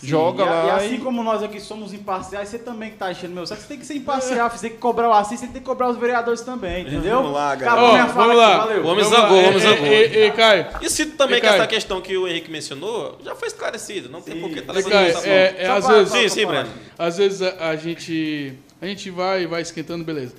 Sim, 0.01 0.07
joga 0.07 0.43
e, 0.43 0.45
lá. 0.45 0.65
E 0.65 0.69
assim 0.71 0.99
como 0.99 1.21
nós 1.23 1.43
aqui 1.43 1.59
somos 1.59 1.93
imparciais, 1.93 2.49
você 2.49 2.57
também 2.57 2.89
que 2.89 2.97
tá 2.97 3.11
enchendo 3.11 3.35
meu 3.35 3.45
saco, 3.45 3.61
você 3.61 3.67
tem 3.67 3.77
que 3.77 3.85
ser 3.85 3.93
imparcial, 3.93 4.49
você 4.51 4.59
tem 4.59 4.71
que 4.71 4.77
cobrar 4.77 5.09
o 5.09 5.13
Assis, 5.13 5.39
você 5.39 5.45
tem 5.47 5.61
que 5.61 5.67
cobrar 5.67 5.89
os 5.89 5.97
vereadores 5.97 6.41
também, 6.41 6.81
entendeu? 6.81 7.17
Vamos 7.17 7.33
lá, 7.33 7.55
galera. 7.55 7.71
Acabou 7.71 7.89
Ó, 7.89 7.93
minha 7.93 8.07
fala 8.07 8.27
vamos 8.27 8.41
aqui, 8.43 8.51
lá. 8.51 8.57
valeu. 8.57 8.85
Homem 8.87 9.03
Vamos 9.03 9.11
lá. 9.11 9.17
É, 9.19 9.59
zangou. 9.59 9.85
é, 9.87 10.03
é, 10.03 10.25
é, 10.25 10.31
Caio, 10.31 10.65
E 10.81 10.89
cito 10.89 11.15
também 11.15 11.37
E, 11.37 11.41
que 11.41 11.47
essa 11.47 11.67
questão 11.67 12.01
que 12.01 12.17
o 12.17 12.27
Henrique 12.27 12.49
mencionou 12.49 13.17
já 13.23 13.35
foi 13.35 13.47
esclarecida. 13.47 14.09
Não 14.09 14.21
tem 14.21 14.41
por 14.41 14.49
que 14.49 14.59
estar 14.59 14.75
É, 14.75 14.81
Caio, 14.83 15.07
essa 15.07 15.27
é, 15.27 15.55
é, 15.59 15.67
às 15.67 15.87
vezes, 15.87 16.11
Sim, 16.11 16.29
sim. 16.29 16.45
Breno. 16.47 16.69
Às 16.97 17.17
vezes 17.17 17.41
a, 17.41 17.69
a 17.69 17.75
gente 17.75 18.53
a 18.81 18.87
gente 18.87 19.09
vai 19.11 19.45
vai 19.45 19.61
esquentando, 19.61 20.03
beleza. 20.03 20.33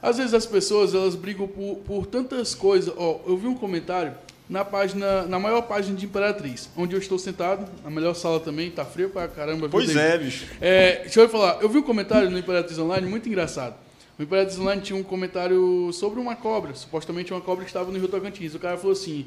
Às 0.00 0.16
vezes 0.16 0.34
as 0.34 0.46
pessoas 0.46 0.94
elas 0.94 1.14
brigam 1.14 1.46
por, 1.46 1.76
por 1.86 2.06
tantas 2.06 2.54
coisas. 2.54 2.92
Ó, 2.96 3.20
eu 3.26 3.36
vi 3.36 3.46
um 3.46 3.54
comentário 3.54 4.14
na 4.48 4.64
página, 4.64 5.22
na 5.22 5.38
maior 5.38 5.62
página 5.62 5.96
de 5.96 6.04
Imperatriz, 6.04 6.68
onde 6.76 6.94
eu 6.94 6.98
estou 6.98 7.18
sentado, 7.18 7.66
na 7.82 7.90
melhor 7.90 8.14
sala 8.14 8.40
também, 8.40 8.70
tá 8.70 8.84
frio 8.84 9.08
pra 9.08 9.28
caramba. 9.28 9.68
Pois 9.68 9.94
é, 9.94 10.18
bicho. 10.18 10.46
É, 10.60 11.02
deixa 11.02 11.20
eu 11.20 11.28
falar, 11.28 11.62
eu 11.62 11.68
vi 11.68 11.78
um 11.78 11.82
comentário 11.82 12.30
no 12.30 12.38
Imperatriz 12.38 12.78
Online 12.78 13.06
muito 13.08 13.28
engraçado. 13.28 13.74
O 14.18 14.22
Imperatriz 14.22 14.58
Online 14.58 14.82
tinha 14.82 14.98
um 14.98 15.02
comentário 15.02 15.90
sobre 15.92 16.20
uma 16.20 16.36
cobra, 16.36 16.74
supostamente 16.74 17.32
uma 17.32 17.40
cobra 17.40 17.64
que 17.64 17.70
estava 17.70 17.90
no 17.90 17.98
Rio 17.98 18.08
Tocantins. 18.08 18.54
O 18.54 18.58
cara 18.58 18.76
falou 18.76 18.92
assim: 18.92 19.26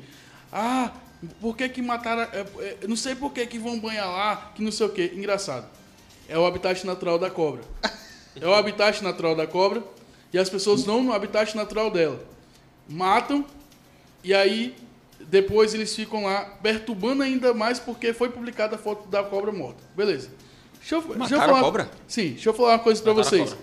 Ah, 0.52 0.92
por 1.42 1.58
que 1.58 1.68
que 1.70 1.82
mataram. 1.82 2.22
é, 2.32 2.46
é, 2.60 2.88
não 2.88 2.96
sei 2.96 3.16
por 3.16 3.34
que 3.34 3.46
que 3.48 3.58
vão 3.58 3.80
banhar 3.80 4.08
lá, 4.08 4.52
que 4.54 4.62
não 4.62 4.72
sei 4.72 4.86
o 4.86 4.90
quê. 4.90 5.12
Engraçado. 5.16 5.68
É 6.30 6.38
o 6.38 6.46
habitat 6.46 6.86
natural 6.86 7.18
da 7.18 7.30
cobra. 7.30 7.62
É 8.40 8.48
o 8.48 8.54
habitat 8.54 9.02
natural 9.04 9.36
da 9.36 9.48
cobra 9.48 9.82
e 10.32 10.38
as 10.38 10.50
pessoas 10.50 10.84
vão 10.84 11.04
no 11.04 11.14
habitat 11.14 11.56
natural 11.56 11.90
dela. 11.90 12.20
Matam 12.88 13.46
e 14.24 14.34
aí 14.34 14.76
depois 15.30 15.74
eles 15.74 15.96
ficam 15.96 16.24
lá 16.24 16.46
perturbando 16.62 17.24
ainda 17.24 17.54
mais 17.54 17.80
porque 17.80 18.14
foi 18.14 18.30
publicada 18.30 18.76
a 18.76 18.80
foto 18.80 19.08
da 19.10 19.24
cobra 19.24 19.52
morta. 19.52 19.82
Beleza. 19.96 20.30
Deixa 20.80 20.96
eu, 20.96 21.02
deixa 21.02 21.36
eu 21.36 21.40
falar, 21.40 21.60
a 21.60 21.64
cobra? 21.64 21.90
Sim, 22.08 22.30
deixa 22.32 22.50
eu 22.50 22.54
falar 22.54 22.70
uma 22.74 22.80
coisa 22.80 23.02
pra 23.02 23.14
Mataram 23.14 23.42
a 23.44 23.46
vocês. 23.46 23.58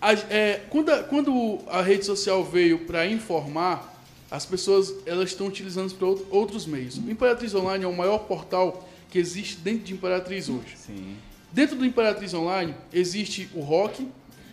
A- 0.00 0.12
é, 0.34 0.60
quando, 0.68 0.90
a, 0.90 1.02
quando 1.04 1.58
a 1.68 1.80
rede 1.82 2.04
social 2.04 2.42
veio 2.44 2.80
para 2.80 3.06
informar, 3.06 3.90
as 4.30 4.44
pessoas 4.44 4.92
elas 5.06 5.28
estão 5.30 5.46
utilizando 5.46 5.94
para 5.94 6.06
outros 6.36 6.66
meios. 6.66 6.96
O 6.98 7.08
Imperatriz 7.10 7.54
Online 7.54 7.84
é 7.84 7.86
o 7.88 7.96
maior 7.96 8.18
portal 8.20 8.88
que 9.10 9.18
existe 9.18 9.56
dentro 9.58 9.84
de 9.84 9.92
Imperatriz 9.92 10.48
hoje. 10.48 10.74
Sim. 10.76 11.16
Dentro 11.52 11.76
do 11.76 11.84
Imperatriz 11.84 12.32
Online 12.34 12.74
existe 12.92 13.48
o 13.54 13.60
rock, 13.60 14.08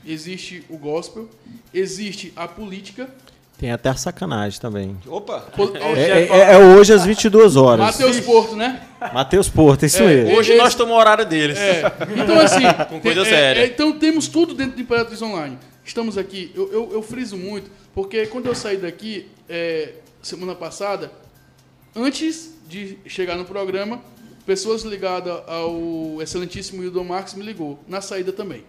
existe 0.05 0.63
o 0.69 0.77
gospel, 0.77 1.27
existe 1.73 2.32
a 2.36 2.47
política. 2.47 3.09
Tem 3.60 3.72
até 3.74 3.89
a 3.89 3.95
sacanagem 3.95 4.57
também. 4.60 4.97
Opa! 5.05 5.45
É, 5.95 6.01
é, 6.01 6.28
é- 6.28 6.53
é 6.53 6.57
hoje 6.57 6.93
às 6.93 7.03
22 7.05 7.57
horas. 7.57 7.86
Matheus 7.86 8.20
Porto, 8.22 8.55
né? 8.55 8.82
Matheus 9.14 9.49
Porto, 9.49 9.86
isso 9.86 10.01
É, 10.01 10.07
mesmo. 10.07 10.38
Hoje 10.38 10.51
Esse- 10.53 10.62
nós 10.62 10.70
estamos 10.70 10.93
no 10.93 10.97
horário 10.99 11.26
deles. 11.26 11.57
É, 11.57 11.84
então 12.24 12.39
assim, 12.39 12.62
Com 12.88 13.01
coisa 13.01 13.22
tem- 13.24 13.30
séria. 13.32 13.62
é, 13.62 13.66
então 13.66 13.91
temos 13.99 14.30
tudo 14.30 14.53
dentro 14.53 14.78
do 14.78 14.82
Imperatriz 14.82 15.22
Online. 15.22 15.57
Estamos 15.84 16.18
aqui, 16.18 16.51
eu, 16.55 16.72
eu, 16.72 16.89
eu 16.93 17.01
friso 17.01 17.36
muito, 17.36 17.70
porque 17.93 18.28
quando 18.28 18.45
eu 18.45 18.55
saí 18.55 18.78
daqui, 18.78 19.28
é, 19.49 19.89
semana 20.22 20.55
passada, 20.55 21.12
antes 21.95 22.53
de 22.68 22.97
chegar 23.07 23.36
no 23.36 23.43
programa, 23.43 23.99
pessoas 24.45 24.84
ligadas 24.84 25.34
ao 25.47 26.22
excelentíssimo 26.22 26.82
Hildon 26.84 27.03
Marques 27.03 27.34
me 27.34 27.43
ligou, 27.43 27.78
na 27.88 27.99
saída 28.01 28.32
também. 28.32 28.64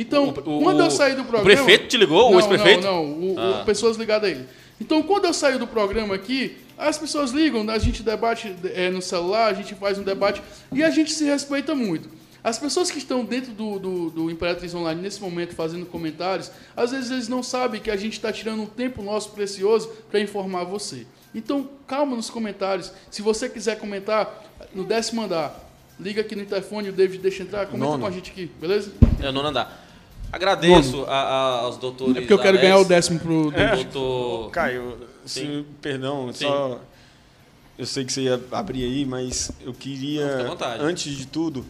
Então, 0.00 0.28
O- 0.28 0.58
o- 0.58 0.62
quando 0.62 0.80
eu 0.80 0.90
saí 0.90 1.14
do 1.14 1.22
o 1.22 1.24
programa... 1.24 1.44
prefeito 1.62 1.88
te 1.88 1.96
ligou, 1.96 2.28
o 2.28 2.32
Não, 2.32 2.38
ex-prefeito? 2.38 2.82
Não, 2.82 3.04
não, 3.06 3.12
o- 3.12 3.34
o- 3.34 3.38
Ah. 3.60 3.62
pessoas 3.64 3.96
ligadas 3.96 4.28
a 4.28 4.32
ele. 4.32 4.46
Então, 4.80 5.02
quando 5.02 5.26
eu 5.26 5.34
saio 5.34 5.58
do 5.58 5.66
programa 5.66 6.14
aqui, 6.14 6.56
as 6.78 6.96
pessoas 6.96 7.32
ligam, 7.32 7.68
a 7.68 7.78
gente 7.78 8.02
debate 8.02 8.54
é, 8.74 8.88
no 8.90 9.02
celular, 9.02 9.48
a 9.48 9.52
gente 9.52 9.74
faz 9.74 9.98
um 9.98 10.02
debate 10.02 10.40
e 10.72 10.82
a 10.82 10.88
gente 10.90 11.12
se 11.12 11.24
respeita 11.24 11.74
muito. 11.74 12.08
As 12.42 12.58
pessoas 12.58 12.90
que 12.90 12.96
estão 12.96 13.22
dentro 13.22 13.52
do, 13.52 13.78
do, 13.78 14.10
do 14.10 14.30
Imperatriz 14.30 14.74
Online 14.74 15.02
nesse 15.02 15.20
momento 15.20 15.54
fazendo 15.54 15.84
comentários, 15.84 16.50
às 16.74 16.90
vezes 16.92 17.10
eles 17.10 17.28
não 17.28 17.42
sabem 17.42 17.78
que 17.78 17.90
a 17.90 17.96
gente 17.96 18.14
está 18.14 18.32
tirando 18.32 18.62
um 18.62 18.66
tempo 18.66 19.02
nosso 19.02 19.32
precioso 19.32 19.90
para 20.10 20.18
informar 20.20 20.64
você. 20.64 21.06
Então, 21.34 21.68
calma 21.86 22.16
nos 22.16 22.30
comentários. 22.30 22.90
Se 23.10 23.20
você 23.20 23.46
quiser 23.50 23.78
comentar 23.78 24.42
no 24.74 24.84
décimo 24.84 25.20
andar, 25.20 25.54
liga 26.00 26.22
aqui 26.22 26.34
no 26.34 26.40
interfone, 26.40 26.88
o 26.88 26.92
David 26.92 27.20
deixa 27.20 27.42
entrar, 27.42 27.66
comenta 27.66 27.84
Nono. 27.90 28.00
com 28.04 28.06
a 28.08 28.10
gente 28.10 28.30
aqui, 28.30 28.50
beleza? 28.58 28.90
É 29.22 29.28
o 29.28 29.32
nono 29.32 29.48
andar. 29.50 29.89
Agradeço 30.32 31.04
a- 31.04 31.10
a- 31.12 31.60
aos 31.60 31.76
doutores. 31.76 32.16
É 32.16 32.20
porque 32.20 32.32
eu 32.32 32.38
quero 32.38 32.50
Alex, 32.50 32.62
ganhar 32.62 32.78
o 32.78 32.84
décimo 32.84 33.18
pro 33.20 33.50
David. 33.50 33.84
Doutor. 33.88 34.50
Caio, 34.50 34.96
Sim. 35.26 35.64
se, 35.64 35.66
perdão, 35.80 36.32
Sim. 36.32 36.46
só. 36.46 36.80
Eu 37.78 37.86
sei 37.86 38.04
que 38.04 38.12
você 38.12 38.22
ia 38.22 38.40
abrir 38.52 38.84
aí, 38.84 39.04
mas 39.06 39.50
eu 39.62 39.72
queria, 39.72 40.28
fica 40.28 40.42
à 40.42 40.48
vontade. 40.48 40.82
antes 40.84 41.16
de 41.16 41.26
tudo, 41.26 41.64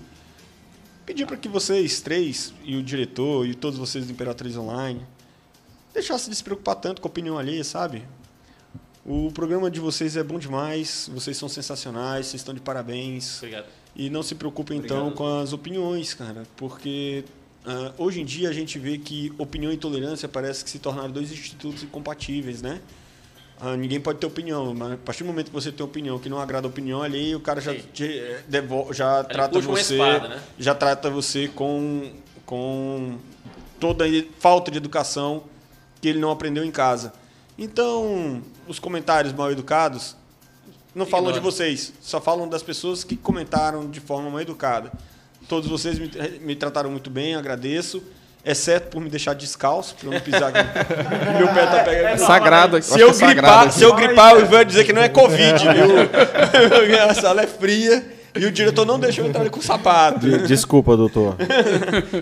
pedir 1.06 1.24
para 1.26 1.36
que 1.36 1.48
vocês 1.48 2.00
três, 2.00 2.52
e 2.64 2.76
o 2.76 2.82
diretor, 2.82 3.46
e 3.46 3.54
todos 3.54 3.78
vocês 3.78 4.04
do 4.06 4.12
Imperatriz 4.12 4.56
Online, 4.56 5.00
deixassem 5.94 6.30
de 6.30 6.36
se 6.36 6.42
preocupar 6.44 6.74
tanto 6.76 7.00
com 7.00 7.06
a 7.06 7.10
opinião 7.10 7.38
alheia, 7.38 7.62
sabe? 7.64 8.02
O 9.06 9.30
programa 9.32 9.70
de 9.70 9.80
vocês 9.80 10.16
é 10.16 10.22
bom 10.22 10.38
demais, 10.38 11.08
vocês 11.14 11.36
são 11.36 11.48
sensacionais, 11.48 12.26
vocês 12.26 12.40
estão 12.40 12.54
de 12.54 12.60
parabéns. 12.60 13.38
Obrigado. 13.38 13.66
E 13.96 14.10
não 14.10 14.22
se 14.22 14.34
preocupe 14.34 14.74
então 14.74 15.10
com 15.12 15.40
as 15.40 15.52
opiniões, 15.52 16.12
cara, 16.12 16.42
porque 16.56 17.24
ah, 17.66 17.92
hoje 17.98 18.20
em 18.20 18.24
dia 18.24 18.48
a 18.48 18.52
gente 18.52 18.78
vê 18.78 18.98
que 18.98 19.32
opinião 19.38 19.72
e 19.72 19.76
tolerância 19.76 20.28
parece 20.28 20.64
que 20.64 20.70
se 20.70 20.78
tornaram 20.78 21.10
dois 21.10 21.30
institutos 21.30 21.82
incompatíveis, 21.82 22.62
né? 22.62 22.80
Ah, 23.60 23.76
ninguém 23.76 24.00
pode 24.00 24.18
ter 24.18 24.26
opinião, 24.26 24.74
mas 24.74 24.92
a 24.92 24.96
partir 24.96 25.22
do 25.22 25.26
momento 25.26 25.46
que 25.48 25.52
você 25.52 25.70
tem 25.70 25.84
opinião 25.84 26.18
que 26.18 26.28
não 26.30 26.40
agrada 26.40 26.66
a 26.66 26.70
opinião 26.70 27.02
alheia, 27.02 27.36
o 27.36 27.40
cara 27.40 27.60
já, 27.60 27.74
te, 27.74 28.04
eh, 28.18 28.42
devo- 28.48 28.90
já 28.92 29.22
trata 29.24 29.60
você, 29.60 29.94
espada, 29.94 30.28
né? 30.28 30.42
já 30.58 30.74
trata 30.74 31.10
você 31.10 31.48
com 31.48 32.10
com 32.46 33.18
toda 33.78 34.04
a 34.04 34.08
falta 34.40 34.70
de 34.70 34.78
educação 34.78 35.44
que 36.00 36.08
ele 36.08 36.18
não 36.18 36.30
aprendeu 36.30 36.64
em 36.64 36.70
casa. 36.70 37.12
Então, 37.58 38.42
os 38.66 38.78
comentários 38.78 39.32
mal 39.34 39.52
educados 39.52 40.16
não 40.94 41.04
falam 41.06 41.26
de 41.30 41.38
Ignora. 41.38 41.52
vocês, 41.54 41.92
só 42.00 42.20
falam 42.20 42.48
das 42.48 42.62
pessoas 42.62 43.04
que 43.04 43.16
comentaram 43.16 43.88
de 43.88 44.00
forma 44.00 44.28
mal 44.30 44.40
educada. 44.40 44.90
Todos 45.50 45.68
vocês 45.68 45.98
me, 45.98 46.08
me 46.42 46.54
trataram 46.54 46.88
muito 46.92 47.10
bem, 47.10 47.34
agradeço. 47.34 48.00
Exceto 48.44 48.86
por 48.86 49.02
me 49.02 49.10
deixar 49.10 49.34
descalço, 49.34 49.96
para 49.96 50.06
eu 50.06 50.12
não 50.12 50.20
pisar 50.20 50.44
aqui. 50.54 50.60
Meu 51.36 51.48
pé 51.48 51.66
tá 51.66 51.82
pegando. 51.82 52.06
É 52.06 52.16
sagrado, 52.18 52.76
eu 52.76 52.82
Se 52.82 53.00
eu, 53.00 53.10
é 53.10 53.12
sagrado 53.12 53.34
gripar, 53.34 53.62
aqui. 53.64 53.74
se 53.74 53.82
eu 53.82 53.94
gripar, 53.96 54.34
eu 54.36 54.46
vou 54.46 54.64
dizer 54.64 54.84
que 54.84 54.92
não 54.92 55.02
é 55.02 55.08
Covid, 55.08 55.58
viu? 55.58 57.00
A 57.10 57.14
sala 57.14 57.42
é 57.42 57.48
fria 57.48 58.00
e 58.32 58.46
o 58.46 58.52
diretor 58.52 58.86
não 58.86 59.00
deixou 59.00 59.24
eu 59.24 59.28
entrar 59.30 59.50
com 59.50 59.60
sapato. 59.60 60.20
De- 60.20 60.46
Desculpa, 60.46 60.96
doutor. 60.96 61.36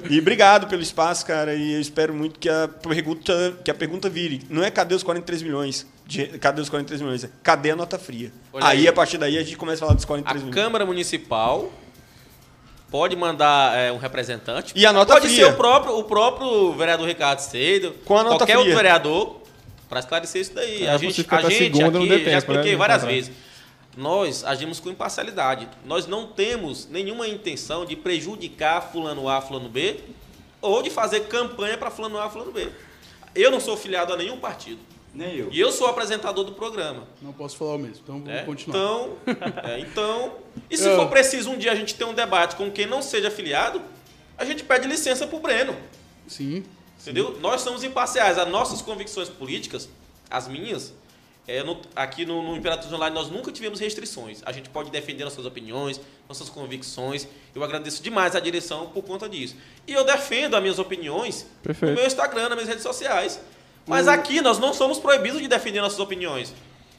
E 0.09 0.18
obrigado 0.18 0.66
pelo 0.66 0.81
espaço, 0.81 1.26
cara. 1.26 1.55
E 1.55 1.74
eu 1.74 1.81
espero 1.83 2.14
muito 2.14 2.41
que 2.41 2.49
a 2.49 2.66
pergunta, 2.66 3.59
que 3.62 3.70
a 3.70 3.74
pergunta 3.74 4.09
vire. 4.09 4.41
Não 4.49 4.64
é 4.64 4.70
cadê 4.70 4.95
os 4.95 5.03
43 5.03 5.43
milhões? 5.43 5.87
De, 6.07 6.26
cadê 6.39 6.62
os 6.62 6.70
43 6.70 7.03
milhões? 7.03 7.24
É 7.24 7.31
cadê 7.43 7.72
a 7.72 7.76
nota 7.76 7.99
fria? 7.99 8.33
Aí, 8.55 8.62
aí. 8.81 8.89
a 8.89 8.93
partir 8.93 9.18
daí, 9.18 9.37
a 9.37 9.43
gente 9.43 9.59
começa 9.59 9.85
a 9.85 9.87
falar 9.87 9.95
dos 9.95 10.05
A 10.05 10.07
43 10.07 10.45
milhões. 10.47 10.64
Câmara 10.64 10.87
Municipal 10.87 11.70
pode 12.91 13.14
mandar 13.16 13.76
é, 13.76 13.93
um 13.93 13.99
representante. 13.99 14.72
E 14.74 14.86
a 14.86 14.93
nota 14.93 15.14
pode 15.14 15.28
fria? 15.28 15.47
ser 15.47 15.53
o 15.53 15.57
próprio, 15.57 15.99
o 15.99 16.05
próprio 16.05 16.72
vereador 16.72 17.07
Ricardo 17.07 17.41
nota 18.24 18.39
qualquer 18.39 18.47
fria. 18.47 18.59
outro 18.59 18.76
vereador, 18.76 19.41
para 19.89 20.01
esclarecer 20.01 20.43
isso 20.43 20.55
daí. 20.55 20.84
É, 20.84 20.91
a 20.91 20.97
você 20.99 21.07
gente, 21.07 21.26
a 21.28 21.41
gente 21.43 21.57
segunda, 21.57 21.99
aqui, 21.99 22.09
já 22.09 22.14
tempo, 22.14 22.30
né, 22.30 22.39
expliquei 22.39 22.70
de 22.70 22.76
várias 22.76 23.05
vezes, 23.05 23.32
nós 23.97 24.45
agimos 24.45 24.80
com 24.80 24.91
imparcialidade. 24.91 25.68
Nós 25.84 26.07
não 26.07 26.26
temos 26.26 26.89
nenhuma 26.89 27.26
intenção 27.26 27.84
de 27.84 27.97
prejudicar 27.97 28.80
fulano 28.93 29.28
A, 29.28 29.41
fulano 29.41 29.68
B, 29.68 29.97
ou 30.61 30.82
de 30.82 30.91
fazer 30.91 31.20
campanha 31.20 31.76
para 31.76 31.91
fulano 31.91 32.18
A, 32.18 32.28
fulano 32.28 32.53
B. 32.53 32.68
Eu 33.34 33.51
não 33.51 33.61
sou 33.61 33.76
filiado 33.76 34.12
a 34.12 34.16
nenhum 34.16 34.39
partido. 34.39 34.80
Nem 35.15 35.35
eu. 35.37 35.49
E 35.51 35.59
eu 35.59 35.73
sou 35.73 35.87
apresentador 35.89 36.45
do 36.45 36.53
programa. 36.53 37.09
Não 37.21 37.33
posso 37.33 37.57
falar 37.57 37.75
o 37.75 37.79
mesmo, 37.79 38.01
então 38.05 38.17
vou 38.19 38.27
né? 38.29 38.45
continuar. 38.45 38.79
Então, 38.79 39.17
é, 39.65 39.79
então, 39.81 40.35
e 40.71 40.77
se 40.77 40.87
Eu- 40.89 40.97
for 40.97 41.09
preciso 41.09 41.51
um 41.51 41.59
dia 41.59 41.73
a 41.73 41.75
gente 41.75 41.95
ter 41.95 42.05
um 42.05 42.15
debate 42.15 42.57
com 42.57 42.71
quem 42.71 42.87
não 42.87 43.03
seja 43.03 43.29
afiliado, 43.29 43.83
a 44.37 44.45
gente 44.45 44.63
pede 44.63 44.87
licença 44.87 45.27
pro 45.27 45.41
Breno, 45.41 45.75
Sim. 46.29 46.63
entendeu? 47.01 47.37
Nós 47.41 47.63
somos 47.63 47.83
imparciais, 47.83 48.39
as 48.39 48.49
nossas 48.49 48.81
convicções 48.83 49.29
políticas, 49.29 49.89
as 50.31 50.47
minhas, 50.47 50.93
é, 51.49 51.63
no- 51.65 51.81
aqui 51.97 52.25
no, 52.27 52.43
no 52.43 52.55
Imperatriz 52.57 52.93
Online 52.93 53.15
nós 53.15 53.29
nunca 53.31 53.51
tivemos 53.51 53.81
restrições. 53.81 54.41
A 54.45 54.53
gente 54.53 54.69
pode 54.69 54.91
defender 54.91 55.25
nossas 55.25 55.45
opiniões, 55.47 55.99
nossas 56.29 56.49
convicções. 56.51 57.27
Eu 57.55 57.65
agradeço 57.65 58.03
demais 58.03 58.37
a 58.37 58.41
direção 58.41 58.89
por 58.91 59.03
conta 59.03 59.27
disso. 59.29 59.57
E 59.87 59.93
eu 59.95 60.05
defendo 60.05 60.55
as 60.55 60.61
minhas 60.63 60.79
opiniões 60.79 61.47
Perfeito. 61.63 61.93
no 61.93 61.97
meu 61.97 62.07
Instagram, 62.07 62.43
nas 62.51 62.53
minhas 62.57 62.69
redes 62.69 62.83
sociais. 62.85 63.41
Mas 63.89 64.07
aqui 64.07 64.41
nós 64.41 64.59
não 64.59 64.74
somos 64.74 64.99
proibidos 64.99 65.41
de 65.41 65.49
defender 65.49 65.80
nossas 65.80 65.99
opiniões. 65.99 66.55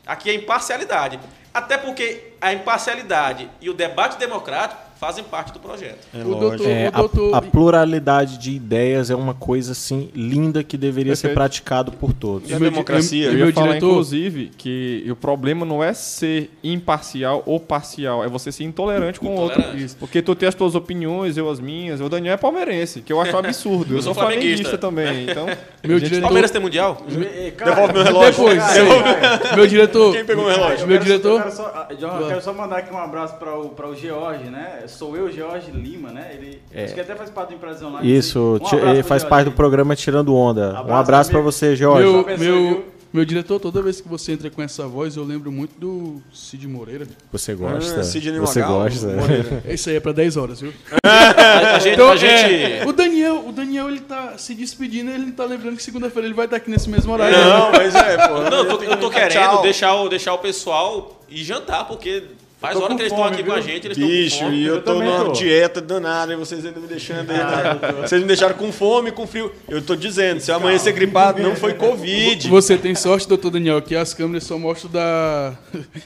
Aqui 0.06 0.30
é 0.30 0.34
imparcialidade. 0.34 1.20
Até 1.54 1.78
porque 1.78 2.22
a 2.40 2.54
imparcialidade 2.54 3.50
e 3.62 3.70
o 3.70 3.74
debate 3.74 4.18
democrático 4.18 4.90
fazem 5.00 5.24
parte 5.24 5.54
do 5.54 5.60
projeto. 5.62 6.06
É 6.14 6.18
O 6.18 6.28
lógico. 6.28 6.40
doutor- 6.58 6.68
É, 6.70 6.90
o 6.90 6.92
doutor- 6.92 7.34
a, 7.34 7.38
a 7.38 7.42
pluralidade 7.42 8.38
de 8.38 8.52
ideias 8.52 9.10
é 9.10 9.16
uma 9.16 9.34
coisa 9.34 9.72
assim 9.72 10.10
linda 10.14 10.62
que 10.62 10.76
deveria 10.78 11.16
ser 11.16 11.30
Perfeito. 11.30 11.36
praticado 11.38 11.92
por 11.94 12.12
todos. 12.12 12.50
E 12.50 12.54
a 12.54 12.60
democracia? 12.60 13.24
e 13.24 13.28
Eu 13.28 13.34
meu 13.34 13.48
ia 13.48 13.54
falar, 13.54 13.68
diretor- 13.68 13.92
inclusive, 13.92 14.52
que 14.58 15.06
o 15.10 15.16
problema 15.16 15.66
não 15.66 15.82
é 15.82 15.94
ser 15.94 16.52
imparcial 16.62 17.44
ou 17.46 17.62
parcial, 17.62 18.26
é 18.26 18.28
você 18.28 18.52
ser 18.52 18.66
intolerante 18.66 19.22
com 19.22 19.28
o 19.28 19.40
outro. 19.40 19.62
Isso. 19.78 19.96
Porque 19.98 20.22
tu 20.22 20.36
tem 20.36 20.50
as 20.50 20.56
tuas 20.56 20.76
opiniões, 20.76 21.38
eu 21.38 21.50
as 21.50 21.62
minhas. 21.62 22.02
O 22.02 22.10
Daniel 22.10 22.34
é 22.34 22.38
palmeirense, 22.38 23.00
que 23.00 23.14
eu 23.14 23.22
acho 23.22 23.34
um 23.34 23.40
absurdo. 23.40 23.94
Eu, 23.94 23.98
Eu 24.00 24.02
sou 24.04 24.14
flamenguista 24.14 24.78
flamenguista. 24.78 24.78
também. 24.78 25.30
Então, 25.32 25.46
Meu 25.82 25.98
gente- 25.98 26.10
diretor- 26.10 26.24
Palmeiras 26.26 26.52
tem 26.52 26.62
mundial? 26.62 27.02
Devolve 27.08 27.94
meu 27.94 28.04
relógio. 28.04 28.32
Depois, 28.32 28.74
Devolve- 28.74 29.56
meu 29.56 29.66
diretor. 29.68 30.14
Quem 30.14 30.26
pegou 30.26 30.44
meu 30.44 30.54
relógio? 30.54 30.86
Meu 30.88 30.98
Eu 30.98 31.04
diretor- 31.04 31.39
Eu 31.40 31.44
quero, 31.44 31.56
só, 31.56 31.72
ah, 31.76 31.88
eu 32.22 32.28
quero 32.28 32.42
só 32.42 32.54
mandar 32.54 32.78
aqui 32.78 32.94
um 32.94 32.98
abraço 32.98 33.36
para 33.36 33.58
o, 33.58 33.70
pra 33.70 33.88
o 33.88 33.96
George, 33.96 34.46
né? 34.46 34.84
Sou 34.88 35.16
eu, 35.18 35.32
George 35.32 35.72
Lima, 35.72 36.10
né? 36.12 36.32
Ele 36.34 36.62
É. 36.74 36.86
acho 36.86 36.94
que 36.94 37.02
até 37.02 37.16
faz 37.16 37.30
parte 37.30 37.50
do 37.50 37.56
Empresa 37.56 37.86
Online. 37.88 38.18
Isso, 38.18 38.40
Um 38.40 38.56
abraço 38.56 38.76
ele 38.76 39.04
faz 39.04 39.22
George 39.22 39.26
parte 39.30 39.46
do 39.46 39.52
programa 39.56 39.96
Tirando 39.96 40.36
Onda. 40.36 40.74
um 40.74 40.78
Abraço, 40.78 41.00
abraço 41.02 41.30
pra 41.32 41.40
amigo. 41.40 41.52
você, 41.52 41.76
Jorge. 41.76 42.04
Meu, 42.08 42.38
meu, 42.38 42.86
meu 43.12 43.26
diretor, 43.26 43.60
toda 43.60 43.82
vez 43.82 44.00
que 44.00 44.08
você 44.08 44.34
entra 44.34 44.50
com 44.52 44.62
essa 44.62 44.86
voz, 44.88 45.16
eu 45.16 45.24
lembro 45.24 45.52
muito 45.52 45.72
do 45.80 46.22
Cid 46.32 46.68
Moreira. 46.68 47.08
Você 47.32 47.56
gosta? 47.56 48.02
Ah, 48.02 48.04
Sidney 48.04 48.40
você 48.40 48.60
Magal, 48.60 48.82
gosta? 48.84 49.08
Moreira. 49.08 49.64
Esse 49.68 49.90
aí 49.90 49.96
é 49.96 50.00
pra 50.00 50.12
10 50.12 50.38
horas, 50.38 50.62
viu? 50.62 50.72
A, 51.04 51.76
a 51.76 51.80
gente, 51.80 51.94
Então, 51.96 52.10
a 52.12 52.16
gente- 52.16 52.30
é, 52.54 52.84
o 52.86 52.94
Daniel, 53.20 53.48
o 53.48 53.52
Daniel, 53.52 53.90
ele 53.90 54.00
tá 54.00 54.38
se 54.38 54.56
despedindo, 54.56 55.12
ele 55.12 55.32
tá 55.32 55.44
lembrando 55.44 55.76
que 55.76 55.84
segunda-feira 55.84 56.28
ele 56.28 56.34
vai 56.34 56.46
estar 56.46 56.58
aqui 56.58 56.70
nesse 56.70 56.90
mesmo 56.90 57.12
horário. 57.12 57.38
Não, 57.38 57.72
mas 57.72 57.94
é, 57.94 58.28
pô. 58.28 58.42
Não, 58.50 58.58
eu 58.64 58.78
tô, 58.78 58.84
eu 58.84 58.98
tô 58.98 59.10
querendo 59.10 59.62
deixar 59.62 59.96
o, 59.96 60.10
deixar 60.10 60.34
o 60.34 60.38
pessoal 60.38 61.22
ir 61.28 61.44
jantar, 61.44 61.86
porque 61.86 62.24
faz 62.60 62.76
hora 62.78 62.94
que 62.96 63.02
eles 63.02 63.12
estão 63.12 63.24
aqui 63.26 63.44
com 63.44 63.52
a 63.52 63.56
viu? 63.56 63.64
gente, 63.64 63.88
eles 63.88 63.98
estão 63.98 64.10
com 64.10 64.14
Bicho, 64.16 64.40
fome. 64.40 64.56
e 64.58 64.66
eu 64.66 64.76
Eu 64.76 64.82
tô 64.82 64.94
numa 64.96 65.26
tô. 65.26 65.32
dieta 65.32 65.80
danada 65.82 66.34
e 66.34 66.36
vocês 66.36 66.66
ainda 66.66 66.80
me 66.80 66.88
deixando 66.88 67.32
aí. 67.32 67.38
né? 67.38 67.80
Vocês 68.02 68.22
me 68.22 68.28
deixaram 68.28 68.56
com 68.56 68.72
fome, 68.72 69.12
com 69.12 69.26
frio. 69.26 69.52
Eu 69.68 69.82
tô 69.82 69.96
dizendo, 69.96 70.40
se 70.40 70.52
eu 70.52 70.56
amanhecer 70.56 70.92
gripado, 70.94 71.42
não 71.42 71.56
foi 71.56 71.74
Covid. 71.74 72.48
Você 72.50 72.78
tem 72.78 72.94
sorte, 72.96 73.28
doutor 73.28 73.52
Daniel, 73.52 73.82
que 73.82 73.96
as 73.96 74.14
câmeras 74.14 74.44
só 74.44 74.58
mostram 74.58 74.92
da. 74.92 75.52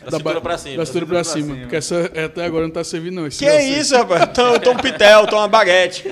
Da, 0.06 0.18
cintura 0.18 0.36
ba- 0.36 0.42
pra 0.42 0.58
cima. 0.58 0.78
Da 0.78 0.86
cintura 0.86 1.06
pra 1.06 1.16
pra 1.16 1.24
cima. 1.24 1.46
cima. 1.48 1.60
Porque 1.62 1.76
essa 1.76 2.12
até 2.26 2.46
agora 2.46 2.66
não 2.66 2.74
tá 2.74 2.84
servindo, 2.84 3.16
não. 3.16 3.28
Esse 3.28 3.40
Que 3.40 3.46
é 3.46 3.50
negócio 3.58 3.74
aí. 3.74 3.80
isso, 3.80 3.96
rapaz? 3.96 4.22
Eu 4.22 4.28
tô, 4.28 4.48
eu 4.48 4.60
tô 4.60 4.72
um 4.72 4.78
pitel, 4.78 5.28
tô 5.28 5.38
uma 5.38 5.48
baguete. 5.48 6.04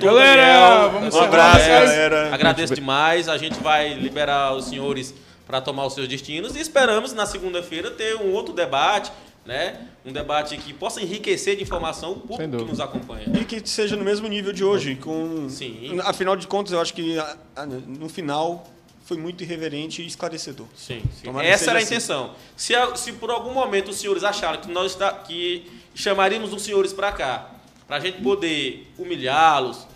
Galera, 0.00 0.88
vamos 0.88 1.14
Um 1.14 1.20
abraço, 1.20 1.58
mas- 1.58 1.66
galera. 1.68 2.34
Agradeço 2.34 2.74
demais. 2.74 3.28
A 3.28 3.36
gente 3.38 3.58
vai 3.62 3.94
liberar 3.94 4.54
os 4.54 4.66
senhores 4.66 5.14
para 5.46 5.60
tomar 5.60 5.86
os 5.86 5.94
seus 5.94 6.08
destinos 6.08 6.56
e 6.56 6.60
esperamos 6.60 7.12
na 7.12 7.26
segunda-feira 7.26 7.90
ter 7.90 8.16
um 8.16 8.32
outro 8.32 8.52
debate, 8.54 9.12
né? 9.46 9.86
Um 10.04 10.12
debate 10.12 10.56
que 10.56 10.72
possa 10.72 11.00
enriquecer 11.02 11.56
de 11.56 11.62
informação 11.62 12.12
o 12.12 12.20
público 12.20 12.56
que 12.58 12.64
nos 12.64 12.80
acompanha. 12.80 13.26
E 13.40 13.44
que 13.44 13.68
seja 13.68 13.94
no 13.96 14.04
mesmo 14.04 14.26
nível 14.28 14.52
de 14.52 14.64
hoje. 14.64 14.94
Com... 14.96 15.48
Sim. 15.48 15.98
Afinal 16.04 16.34
de 16.36 16.46
contas, 16.46 16.72
eu 16.72 16.80
acho 16.80 16.94
que 16.94 17.18
a- 17.18 17.36
a- 17.56 17.66
no 17.66 18.08
final 18.08 18.66
foi 19.04 19.18
muito 19.18 19.42
irreverente 19.44 20.00
e 20.02 20.06
esclarecedor. 20.06 20.66
Sim, 20.74 21.02
sim. 21.20 21.28
Essa 21.42 21.70
era 21.70 21.78
a 21.78 21.82
assim. 21.82 21.92
intenção. 21.94 22.34
Se, 22.56 22.72
se 22.96 23.12
por 23.12 23.30
algum 23.30 23.52
momento 23.52 23.90
os 23.90 23.96
senhores 23.96 24.24
acharam 24.24 24.60
que 24.60 24.70
nós 24.70 24.92
está, 24.92 25.12
que 25.12 25.70
chamaríamos 25.94 26.52
os 26.54 26.62
senhores 26.62 26.92
para 26.92 27.12
cá, 27.12 27.50
para 27.86 27.96
a 27.98 28.00
gente 28.00 28.22
poder 28.22 28.90
humilhá-los, 28.96 29.86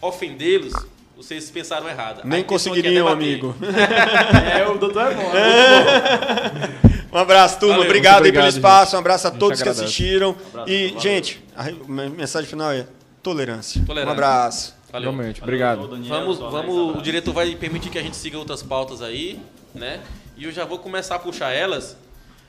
ofendê-los, 0.00 0.74
vocês 1.16 1.50
pensaram 1.50 1.88
errado. 1.88 2.20
Nem 2.24 2.40
é 2.40 2.44
conseguiriam, 2.44 3.06
debater. 3.06 3.12
amigo. 3.12 3.54
É, 4.58 4.66
o 4.68 4.76
doutor 4.78 5.10
é 5.10 5.14
bom. 5.14 5.32
É 5.34 6.90
Um 7.12 7.18
abraço, 7.18 7.58
turma. 7.58 7.74
Valeu. 7.74 7.88
obrigado, 7.88 8.14
Muito 8.22 8.26
aí 8.26 8.32
pelo 8.32 8.44
obrigado, 8.44 8.56
espaço. 8.56 8.96
Um 8.96 8.98
abraço 8.98 9.28
a 9.28 9.30
todos 9.30 9.62
que 9.62 9.68
assistiram. 9.68 10.30
Abraço, 10.30 10.70
e, 10.70 10.88
valeu. 10.88 11.00
gente, 11.00 11.44
a 11.56 11.64
mensagem 12.08 12.48
final 12.48 12.72
é 12.72 12.86
tolerância. 13.22 13.82
Tolerância. 13.84 14.08
Um 14.08 14.12
abraço. 14.12 14.74
Valeu. 14.92 15.12
realmente, 15.12 15.42
obrigado. 15.42 15.88
Vamos, 15.88 16.38
vamos, 16.38 16.96
o 16.96 17.00
diretor 17.00 17.32
vai 17.32 17.54
permitir 17.54 17.90
que 17.90 17.98
a 17.98 18.02
gente 18.02 18.16
siga 18.16 18.38
outras 18.38 18.62
pautas 18.62 19.02
aí, 19.02 19.40
né? 19.74 20.00
E 20.36 20.44
eu 20.44 20.52
já 20.52 20.64
vou 20.64 20.78
começar 20.78 21.16
a 21.16 21.18
puxar 21.18 21.50
elas. 21.50 21.96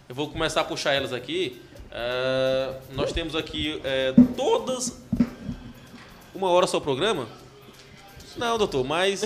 Eu 0.09 0.16
vou 0.16 0.30
começar 0.30 0.62
a 0.62 0.64
puxar 0.64 0.93
elas 0.93 1.14
aqui. 1.14 1.62
Ah, 1.91 2.74
nós 2.93 3.12
temos 3.12 3.36
aqui 3.36 3.80
eh, 3.84 4.14
todas. 4.36 5.01
Uma 6.34 6.49
hora 6.49 6.66
só 6.66 6.78
o 6.78 6.82
programa? 6.82 7.28
Não, 8.38 8.57
doutor, 8.57 8.86
mas. 8.86 9.24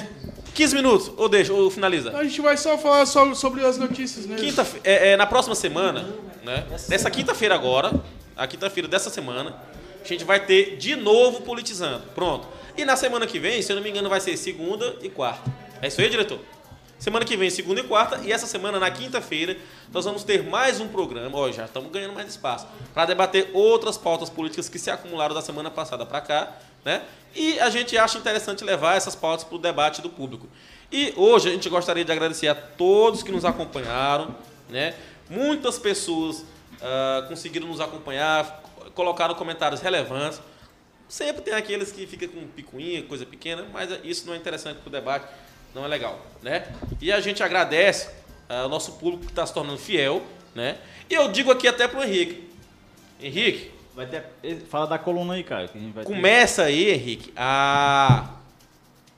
15 0.55 0.73
minutos, 0.73 1.11
ou 1.17 1.27
deixa, 1.27 1.51
ou 1.51 1.69
finaliza. 1.69 2.17
A 2.17 2.23
gente 2.23 2.39
vai 2.39 2.55
só 2.55 2.77
falar 2.77 3.05
só 3.05 3.33
sobre 3.33 3.63
as 3.65 3.77
notícias, 3.77 4.25
né? 4.25 4.37
Quinta, 4.37 4.65
é, 4.85 5.09
é, 5.09 5.17
na 5.17 5.25
próxima 5.25 5.53
semana, 5.53 6.07
né? 6.45 6.65
Nessa 6.87 7.11
quinta-feira 7.11 7.53
agora, 7.53 7.93
a 8.37 8.47
quinta-feira 8.47 8.87
dessa 8.87 9.09
semana, 9.09 9.53
a 10.01 10.07
gente 10.07 10.23
vai 10.23 10.45
ter 10.45 10.77
de 10.77 10.95
novo 10.95 11.41
politizando. 11.41 12.03
Pronto. 12.15 12.47
E 12.77 12.85
na 12.85 12.95
semana 12.95 13.27
que 13.27 13.37
vem, 13.37 13.61
se 13.61 13.69
eu 13.69 13.75
não 13.75 13.83
me 13.83 13.89
engano, 13.89 14.07
vai 14.07 14.21
ser 14.21 14.37
segunda 14.37 14.95
e 15.01 15.09
quarta. 15.09 15.53
É 15.81 15.89
isso 15.89 15.99
aí, 15.99 16.09
diretor? 16.09 16.39
Semana 16.97 17.25
que 17.25 17.35
vem, 17.35 17.49
segunda 17.49 17.81
e 17.81 17.83
quarta, 17.83 18.21
e 18.23 18.31
essa 18.31 18.47
semana, 18.47 18.79
na 18.79 18.89
quinta-feira, 18.89 19.57
nós 19.91 20.05
vamos 20.05 20.23
ter 20.23 20.41
mais 20.41 20.79
um 20.79 20.87
programa. 20.87 21.37
Ó, 21.37 21.51
já 21.51 21.65
estamos 21.65 21.91
ganhando 21.91 22.13
mais 22.13 22.29
espaço. 22.29 22.65
Para 22.93 23.07
debater 23.07 23.49
outras 23.53 23.97
pautas 23.97 24.29
políticas 24.29 24.69
que 24.69 24.79
se 24.79 24.89
acumularam 24.89 25.35
da 25.35 25.41
semana 25.41 25.69
passada 25.69 26.05
para 26.05 26.21
cá, 26.21 26.57
né? 26.85 27.01
E 27.35 27.59
a 27.59 27.69
gente 27.69 27.97
acha 27.97 28.17
interessante 28.17 28.63
levar 28.63 28.95
essas 28.95 29.15
pautas 29.15 29.43
para 29.43 29.55
o 29.55 29.59
debate 29.59 30.01
do 30.01 30.09
público. 30.09 30.47
E 30.91 31.13
hoje 31.17 31.49
a 31.49 31.51
gente 31.51 31.67
gostaria 31.67 32.05
de 32.05 32.11
agradecer 32.11 32.47
a 32.47 32.55
todos 32.55 33.23
que 33.23 33.31
nos 33.31 33.43
acompanharam, 33.43 34.33
né? 34.69 34.93
Muitas 35.29 35.77
pessoas 35.79 36.45
ah, 36.81 37.25
conseguiram 37.27 37.67
nos 37.67 37.81
acompanhar, 37.81 38.63
colocaram 38.93 39.33
comentários 39.35 39.81
relevantes. 39.81 40.39
Sempre 41.09 41.41
tem 41.41 41.53
aqueles 41.53 41.91
que 41.91 42.07
ficam 42.07 42.29
com 42.29 42.47
picuinha, 42.47 43.03
coisa 43.03 43.25
pequena, 43.25 43.65
mas 43.73 43.89
isso 44.03 44.25
não 44.25 44.33
é 44.33 44.37
interessante 44.37 44.79
para 44.79 44.87
o 44.87 44.91
debate, 44.91 45.27
não 45.73 45.83
é 45.83 45.87
legal, 45.87 46.25
né? 46.41 46.67
E 47.01 47.11
a 47.11 47.19
gente 47.19 47.43
agradece 47.43 48.09
ah, 48.47 48.61
ao 48.61 48.69
nosso 48.69 48.93
público 48.93 49.25
que 49.25 49.31
está 49.31 49.45
se 49.45 49.53
tornando 49.53 49.77
fiel, 49.77 50.21
né? 50.53 50.77
E 51.09 51.13
eu 51.13 51.27
digo 51.31 51.51
aqui 51.51 51.67
até 51.67 51.87
para 51.87 51.99
o 51.99 52.03
Henrique. 52.03 52.49
Henrique, 53.21 53.71
Vai 53.95 54.05
ter, 54.07 54.23
fala 54.69 54.87
da 54.87 54.97
coluna 54.97 55.35
aí, 55.35 55.43
Caio. 55.43 55.69
Que 55.69 55.77
a 55.77 55.81
gente 55.81 55.93
vai 55.93 56.03
ter. 56.03 56.13
começa 56.13 56.63
aí, 56.63 56.91
Henrique, 56.91 57.31
a 57.35 58.29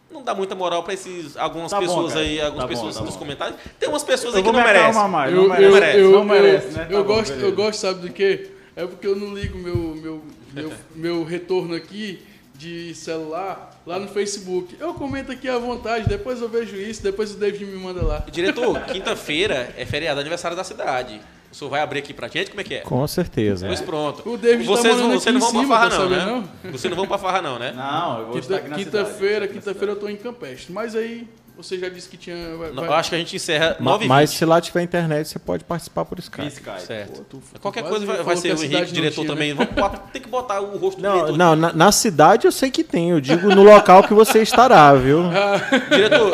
não 0.09 0.23
dá 0.23 0.34
muita 0.34 0.55
moral 0.55 0.84
para 0.84 0.93
esses 0.93 1.36
algumas 1.36 1.69
Tá 1.69 1.80
bom, 1.80 1.86
pessoas 1.86 2.13
cara. 2.13 2.25
aí, 2.25 2.41
algumas 2.41 2.61
Tá 2.63 2.67
bom, 2.67 2.73
pessoas 2.73 2.95
tá 2.95 3.01
nos 3.03 3.13
bom. 3.13 3.19
comentários. 3.19 3.59
Tem 3.80 3.89
umas 3.89 4.03
pessoas 4.03 4.34
Eu 4.34 4.38
aí 4.39 4.43
que 4.43 4.51
não 4.51 4.59
me 4.59 4.65
merecem. 4.65 5.07
mais. 5.09 5.34
Eu, 5.34 5.41
não 5.43 5.49
merece. 5.49 5.63
eu, 5.65 5.71
merece. 5.73 5.97
eu, 5.99 6.11
não 6.11 6.25
merece, 6.25 6.67
eu, 6.67 6.71
né? 6.73 6.86
Tá 6.86 6.91
eu 6.93 7.03
bom, 7.03 7.13
gosto, 7.15 7.30
beleza. 7.34 7.45
eu 7.47 7.55
gosto, 7.55 7.80
sabe 7.80 7.99
do 8.07 8.09
quê? 8.13 8.51
É 8.75 8.86
porque 8.86 9.07
eu 9.07 9.15
não 9.15 9.34
ligo 9.34 9.57
meu, 9.57 9.75
meu, 9.75 10.23
meu, 10.53 10.73
meu 10.95 11.23
retorno 11.23 11.75
aqui 11.75 12.23
de 12.55 12.95
celular 12.95 13.80
lá 13.86 13.99
no 13.99 14.07
Facebook. 14.07 14.75
Eu 14.80 14.93
comento 14.93 15.32
aqui 15.32 15.47
à 15.49 15.57
vontade, 15.57 16.07
depois 16.07 16.41
eu 16.41 16.49
vejo 16.49 16.75
isso, 16.75 17.03
depois 17.03 17.34
o 17.34 17.38
David 17.38 17.65
me 17.65 17.78
manda 17.78 18.01
lá. 18.03 18.23
Diretor, 18.32 18.80
quinta-feira 18.86 19.73
é 19.78 19.86
feriado 19.86 20.19
aniversário 20.19 20.55
da 20.57 20.63
cidade. 20.63 21.19
O 21.52 21.56
senhor 21.56 21.70
vai 21.70 21.82
abrir 21.82 22.00
aqui 22.00 22.14
pra 22.14 22.28
gente? 22.28 22.50
Como 22.52 22.62
é 22.62 22.64
que 22.64 22.76
é? 22.76 22.80
Com 22.82 23.08
certeza. 23.08 23.66
Pois 23.68 23.82
pronto. 23.82 24.30
O 24.30 24.38
David 24.38 24.68
tá 24.68 24.76
vocês, 24.76 24.98
não, 24.98 25.06
aqui 25.12 25.20
vocês 25.20 25.34
não 25.34 25.41
vão 25.41 25.52
pra 25.68 25.78
farra, 25.78 25.89
tá 25.89 25.98
não, 26.00 26.10
né? 26.10 26.20
sabendo, 26.20 26.50
Vocês 26.72 26.89
não 26.91 26.98
vão 26.98 27.08
pra 27.08 27.18
farra, 27.18 27.41
não, 27.41 27.58
né? 27.60 27.72
Não, 27.76 28.20
eu 28.20 28.26
vou 28.28 28.38
estar 28.39 28.56
Quinta- 28.56 28.56
aqui 28.58 28.70
na 28.70 28.76
Quinta-feira, 28.78 29.45
cidade. 29.48 29.54
quinta-feira 29.54 29.91
eu 29.93 29.95
tô 29.95 30.10
em 30.10 30.16
Campestre. 30.18 30.74
Mas 30.74 30.95
aí 30.95 31.28
você 31.56 31.80
já 31.80 31.89
disse 31.89 32.08
que 32.10 32.18
tinha. 32.18 32.36
vai- 32.58 32.70
Não, 32.70 32.76
vai- 32.84 32.88
Eu 32.89 32.93
acho 32.93 33.10
que 33.10 33.16
a 33.16 33.18
gente 33.18 33.36
encerra 33.36 33.78
Ma- 33.80 33.91
9 33.93 34.04
h 34.06 34.14
Mas 34.14 34.30
se 34.32 34.45
lá 34.45 34.60
tiver 34.62 34.84
internet, 34.84 35.28
você 35.28 35.39
pode 35.39 35.64
participar 35.64 36.06
por 36.06 36.20
Skype. 36.20 36.48
Sky. 36.50 36.82
Certo. 36.86 37.18
Pô, 37.20 37.24
tu- 37.30 37.41
Qualquer 37.62 37.84
tu 37.84 37.89
coisa 37.89 38.06
vai, 38.06 38.22
vai 38.24 38.36
ser 38.38 38.50
o 38.54 38.64
Henrique, 38.64 38.76
não 38.76 38.86
diretor 38.86 39.22
tinha, 39.22 39.28
também. 39.34 39.54
né? 39.56 39.68
Vamos 39.76 40.00
tem 40.14 40.22
que 40.22 40.28
botar 40.30 40.60
o 40.60 40.78
rosto 40.78 40.98
do 41.02 41.04
Não, 41.04 41.14
diretor. 41.16 41.38
não 41.38 41.56
na, 41.56 41.74
na 41.74 41.91
cidade 41.91 42.45
eu 42.45 42.52
sei 42.52 42.70
que 42.70 42.84
tem. 42.84 43.10
Eu 43.12 43.22
digo 43.22 43.48
no 43.56 43.64
local 43.64 44.04
que 44.04 44.14
você 44.14 44.41
estará, 44.41 44.93
viu? 44.93 45.24
Diretor, 45.89 46.34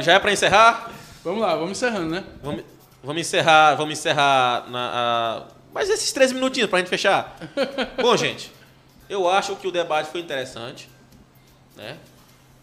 já 0.00 0.12
é 0.14 0.18
pra 0.18 0.32
encerrar? 0.32 0.90
Vamos 1.24 1.40
lá, 1.42 1.54
vamos 1.54 1.72
encerrando, 1.72 2.10
né? 2.10 2.24
Vamos, 2.42 2.62
vamos 3.02 3.20
encerrar, 3.22 3.74
vamos 3.74 3.98
encerrar 3.98 4.68
na, 4.70 4.90
a- 4.94 5.44
mais 5.72 5.88
esses 5.88 6.12
três 6.12 6.32
minutinhos 6.32 6.68
pra 6.68 6.78
gente 6.78 6.88
fechar. 6.88 7.36
Bom, 8.00 8.16
gente, 8.16 8.52
eu 9.08 9.28
acho 9.28 9.56
que 9.56 9.66
o 9.66 9.70
debate 9.72 10.10
foi 10.10 10.20
interessante, 10.20 10.88
né? 11.76 11.96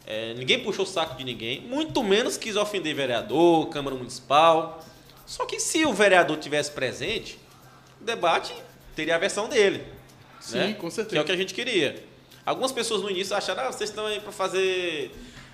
É, 0.06 0.34
ninguém 0.34 0.64
puxou 0.64 0.86
o 0.86 0.88
saco 0.88 1.16
de 1.16 1.24
ninguém, 1.24 1.62
muito 1.62 2.04
menos 2.04 2.36
quis 2.38 2.56
ofender 2.56 2.96
vereador, 2.96 3.68
Câmara 3.70 3.96
Municipal. 3.96 4.84
Só 5.26 5.46
que 5.46 5.60
se 5.60 5.86
o 5.86 5.94
vereador 5.94 6.38
tivesse 6.38 6.72
presente, 6.72 7.40
o 8.02 8.04
debate 8.04 8.54
teria 8.96 9.16
a 9.16 9.20
versão 9.20 9.48
dele. 9.48 9.86
Sim, 10.40 10.58
né? 10.58 10.74
com 10.74 10.90
certeza. 10.90 11.12
Que 11.14 11.18
é 11.20 11.22
o 11.22 11.26
que 11.26 11.32
a 11.32 11.38
gente 11.38 11.54
queria. 11.54 12.04
Algumas 12.44 12.72
pessoas 12.72 13.04
no 13.04 13.12
início 13.12 13.36
acharam, 13.36 13.64
ah, 13.64 13.72
vocês 13.72 13.90
estão 13.92 14.08
aí 14.08 14.20
pra 14.20 14.32
fazer 14.32 15.12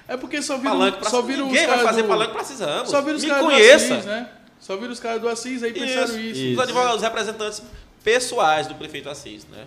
É 0.07 0.15
porque 0.15 0.41
só 0.41 0.57
viram, 0.57 0.79
só 1.03 1.21
viram 1.21 1.47
Ninguém 1.47 1.63
os 1.63 1.67
vai 1.67 1.83
fazer 1.83 2.03
do, 2.03 2.07
palanque 2.07 2.31
pra 2.33 2.43
Cisramos. 2.45 2.89
Só 2.89 3.01
viram 3.01 3.17
os 3.17 3.23
Me 3.23 3.29
caras 3.29 3.43
conheça. 3.45 3.93
Assis, 3.95 4.05
né? 4.05 4.29
Só 4.59 4.75
viram 4.77 4.91
os 4.93 4.99
caras 4.99 5.21
do 5.21 5.27
Assis, 5.29 5.61
aí 5.63 5.73
pensaram 5.73 6.19
isso. 6.19 6.53
Os 6.53 6.59
advogados, 6.59 6.95
os 6.97 7.01
representantes 7.03 7.61
pessoais 8.03 8.67
do 8.67 8.75
prefeito 8.75 9.09
Assis, 9.09 9.45
né? 9.45 9.65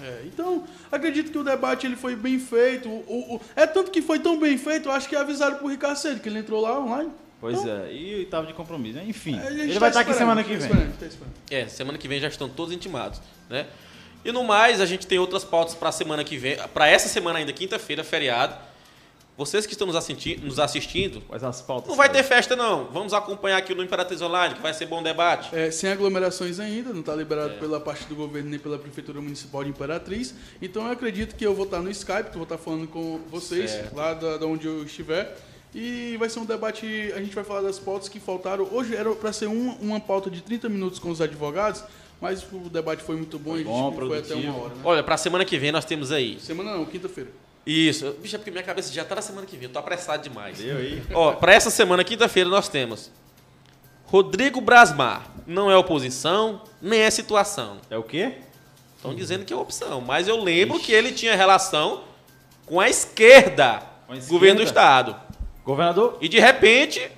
É, 0.00 0.22
então, 0.26 0.64
acredito 0.92 1.30
que 1.32 1.38
o 1.38 1.44
debate 1.44 1.86
ele 1.86 1.96
foi 1.96 2.14
bem 2.14 2.38
feito. 2.38 2.88
O, 2.88 2.92
o- 3.06 3.34
o- 3.36 3.40
é 3.54 3.66
tanto 3.66 3.90
que 3.90 4.02
foi 4.02 4.18
tão 4.18 4.38
bem 4.38 4.58
feito, 4.58 4.88
eu 4.88 4.92
acho 4.92 5.08
que 5.08 5.16
avisaram 5.16 5.56
pro 5.56 5.68
Ricardo 5.68 5.96
Cedo, 5.96 6.20
que 6.20 6.28
ele 6.28 6.38
entrou 6.40 6.60
lá 6.60 6.78
online. 6.78 7.10
Pois 7.40 7.64
é, 7.66 7.92
e 7.92 8.14
oitavo 8.16 8.46
de 8.46 8.52
compromisso. 8.52 8.96
né? 8.98 9.04
Enfim, 9.06 9.34
gente 9.40 9.60
ele 9.60 9.72
tá 9.74 9.78
vai 9.80 9.88
estar 9.90 10.00
aqui 10.00 10.10
esperando, 10.10 10.18
semana 10.18 10.40
a 10.40 10.44
que 10.44 10.50
tá 10.50 10.56
vem. 10.58 10.66
esperando, 10.68 10.98
tá 10.98 11.06
esperando. 11.06 11.34
É, 11.50 11.68
semana 11.68 11.98
que 11.98 12.08
vem 12.08 12.20
já 12.20 12.28
estão 12.28 12.48
todos 12.48 12.74
intimados, 12.74 13.20
né? 13.48 13.66
E 14.24 14.32
no 14.32 14.42
mais, 14.42 14.80
a 14.80 14.86
gente 14.86 15.06
tem 15.06 15.18
outras 15.18 15.44
pautas 15.44 15.74
para 15.74 15.92
semana 15.92 16.24
que 16.24 16.36
vem, 16.36 16.56
para 16.74 16.88
essa 16.88 17.08
semana 17.08 17.38
ainda, 17.38 17.52
quinta-feira, 17.52 18.02
feriado. 18.02 18.54
Vocês 19.36 19.66
que 19.66 19.72
estão 19.72 19.86
nos 19.86 19.96
assistindo, 19.96 20.44
nos 20.46 20.58
assistindo, 20.58 21.20
Quais 21.28 21.44
as 21.44 21.60
pautas? 21.60 21.88
não 21.90 21.96
vai 21.96 22.08
ter 22.10 22.22
festa 22.22 22.56
não. 22.56 22.86
Vamos 22.86 23.12
acompanhar 23.12 23.58
aqui 23.58 23.74
no 23.74 23.82
Imperatriz 23.82 24.22
Online, 24.22 24.54
que 24.54 24.62
vai 24.62 24.72
ser 24.72 24.86
bom 24.86 25.02
debate. 25.02 25.54
É, 25.54 25.70
sem 25.70 25.90
aglomerações 25.90 26.58
ainda, 26.58 26.90
não 26.94 27.00
está 27.00 27.14
liberado 27.14 27.50
É. 27.54 27.58
pela 27.58 27.78
parte 27.78 28.04
do 28.06 28.14
governo 28.14 28.48
nem 28.48 28.58
pela 28.58 28.78
Prefeitura 28.78 29.20
Municipal 29.20 29.62
de 29.62 29.68
Imperatriz. 29.70 30.34
Então 30.62 30.86
eu 30.86 30.92
acredito 30.92 31.34
que 31.36 31.44
eu 31.46 31.54
vou 31.54 31.66
estar 31.66 31.82
no 31.82 31.90
Skype, 31.90 32.24
que 32.24 32.28
eu 32.30 32.32
vou 32.34 32.42
estar 32.44 32.56
falando 32.56 32.88
com 32.88 33.20
vocês, 33.30 33.70
Certo. 33.72 33.94
lá 33.94 34.14
da, 34.14 34.38
da 34.38 34.46
onde 34.46 34.66
eu 34.66 34.82
estiver. 34.84 35.36
E 35.74 36.16
vai 36.18 36.30
ser 36.30 36.38
um 36.38 36.46
debate, 36.46 36.86
a 37.14 37.18
gente 37.20 37.34
vai 37.34 37.44
falar 37.44 37.60
das 37.60 37.78
pautas 37.78 38.08
que 38.08 38.18
faltaram. 38.18 38.66
Hoje 38.72 38.96
era 38.96 39.10
para 39.14 39.34
ser 39.34 39.46
uma, 39.48 39.74
uma 39.74 40.00
pauta 40.00 40.30
de 40.30 40.40
30 40.40 40.70
minutos 40.70 40.98
com 40.98 41.10
os 41.10 41.20
advogados, 41.20 41.84
mas 42.22 42.42
o 42.50 42.70
debate 42.70 43.02
foi 43.02 43.16
muito 43.16 43.38
bom 43.38 43.50
e 43.50 43.54
a 43.56 43.58
gente 43.58 43.66
bom, 43.68 43.92
foi 43.92 44.18
até 44.18 44.34
uma 44.34 44.56
hora. 44.56 44.74
Né? 44.74 44.80
Olha, 44.82 45.02
para 45.02 45.18
semana 45.18 45.44
que 45.44 45.58
vem 45.58 45.70
nós 45.72 45.84
temos 45.84 46.10
aí. 46.10 46.40
Semana 46.40 46.72
não, 46.74 46.86
quinta-feira. 46.86 47.30
Isso. 47.66 48.12
Bicho, 48.22 48.36
é 48.36 48.38
porque 48.38 48.50
minha 48.50 48.62
cabeça 48.62 48.92
já 48.92 49.04
tá 49.04 49.16
na 49.16 49.22
semana 49.22 49.46
que 49.46 49.56
vem, 49.56 49.64
eu 49.66 49.72
tô 49.72 49.78
apressado 49.78 50.22
demais. 50.22 50.62
Eu 50.64 50.76
aí. 50.76 51.02
Ó, 51.12 51.32
para 51.32 51.52
essa 51.52 51.68
semana, 51.70 52.04
quinta-feira, 52.04 52.48
nós 52.48 52.68
temos 52.68 53.10
Rodrigo 54.04 54.60
Brasmar. 54.60 55.26
Não 55.46 55.70
é 55.70 55.76
oposição, 55.76 56.62
nem 56.80 57.00
é 57.00 57.10
situação. 57.10 57.78
É 57.90 57.96
o 57.96 58.02
quê? 58.02 58.34
Estão 58.96 59.14
dizendo 59.14 59.44
que 59.44 59.52
é 59.52 59.56
opção, 59.56 60.00
mas 60.00 60.26
eu 60.28 60.42
lembro 60.42 60.78
que 60.80 60.92
ele 60.92 61.12
tinha 61.12 61.34
relação 61.36 62.02
com 62.64 62.80
a 62.80 62.88
esquerda, 62.88 63.82
Com 64.06 64.12
a 64.12 64.16
esquerda? 64.16 64.32
governo 64.32 64.60
do 64.60 64.64
estado. 64.64 65.16
Governador? 65.64 66.18
E 66.20 66.28
de 66.28 66.38
repente, 66.40 67.08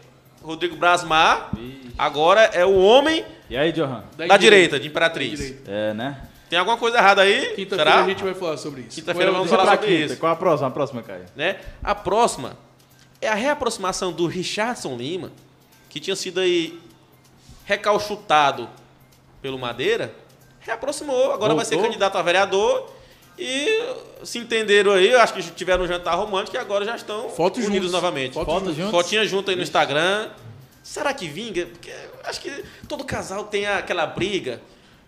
Rodrigo 0.42 0.76
Brasmar 0.76 1.51
Ixi. 1.57 1.94
agora 1.99 2.42
é 2.53 2.64
o 2.64 2.76
homem 2.78 3.24
E 3.49 3.57
aí, 3.57 3.72
Johan? 3.72 4.03
da, 4.16 4.36
direita, 4.36 4.78
de 4.80 4.88
Imperatriz. 4.88 5.38
Da 5.38 5.46
direita. 5.46 5.70
É, 5.70 5.94
né? 5.94 6.27
Tem 6.49 6.59
alguma 6.59 6.76
coisa 6.78 6.99
errada 6.99 7.22
aí? 7.22 7.55
Quinta-feira 7.55 7.94
a 8.03 8.09
gente 8.09 8.22
vai 8.24 8.34
falar 8.34 8.57
sobre 8.57 8.82
isso. 8.82 8.94
Quinta-feira 8.96 9.30
vamos 9.32 9.51
falar 9.51 9.72
sobre 9.72 9.86
quinta. 9.86 10.12
isso. 10.12 10.16
Qual 10.16 10.32
a 10.32 10.36
próxima? 10.36 10.68
A 10.68 10.70
próxima, 10.70 11.03
Caio. 11.03 11.26
né? 11.36 11.61
A 11.82 11.94
próxima 11.94 12.57
é 13.20 13.28
a 13.28 13.34
reaproximação 13.34 14.12
do 14.12 14.26
Richardson 14.26 14.96
Lima, 14.96 15.30
que 15.90 16.01
tinha 16.01 16.16
sido 16.16 16.40
aí 16.40 16.78
recalchutado 17.64 18.68
pelo 19.42 19.59
Madeira, 19.59 20.14
reaproximou, 20.61 21.32
agora 21.32 21.55
vai 21.55 21.64
ser 21.64 21.74
Voltou? 21.74 21.90
candidato 21.90 22.16
a 22.16 22.22
vereador 22.22 22.90
e 23.38 23.94
se 24.24 24.38
entenderam 24.38 24.92
aí, 24.92 25.11
eu 25.11 25.20
acho 25.20 25.32
que 25.34 25.42
tiveram 25.53 25.84
um 25.84 25.86
jantar 25.86 26.16
romântico 26.16 26.57
e 26.57 26.59
agora 26.59 26.84
já 26.84 26.96
estão 26.96 27.28
Fotos 27.30 27.66
unidos 27.66 27.90
juntos. 27.90 27.92
novamente. 27.92 28.32
Fotos 28.34 28.53
Fotos 28.55 28.74
juntos. 28.74 28.90
Fotinha 28.90 29.24
junto 29.26 29.51
aí 29.51 29.57
no 29.57 29.62
Instagram. 29.62 30.30
Será 30.82 31.12
que 31.12 31.28
vinga? 31.28 31.66
Porque 31.66 31.90
eu 31.90 32.20
acho 32.24 32.40
que 32.40 32.64
todo 32.88 33.05
casal 33.05 33.44
tem 33.44 33.66
aquela 33.66 34.07
briga. 34.07 34.61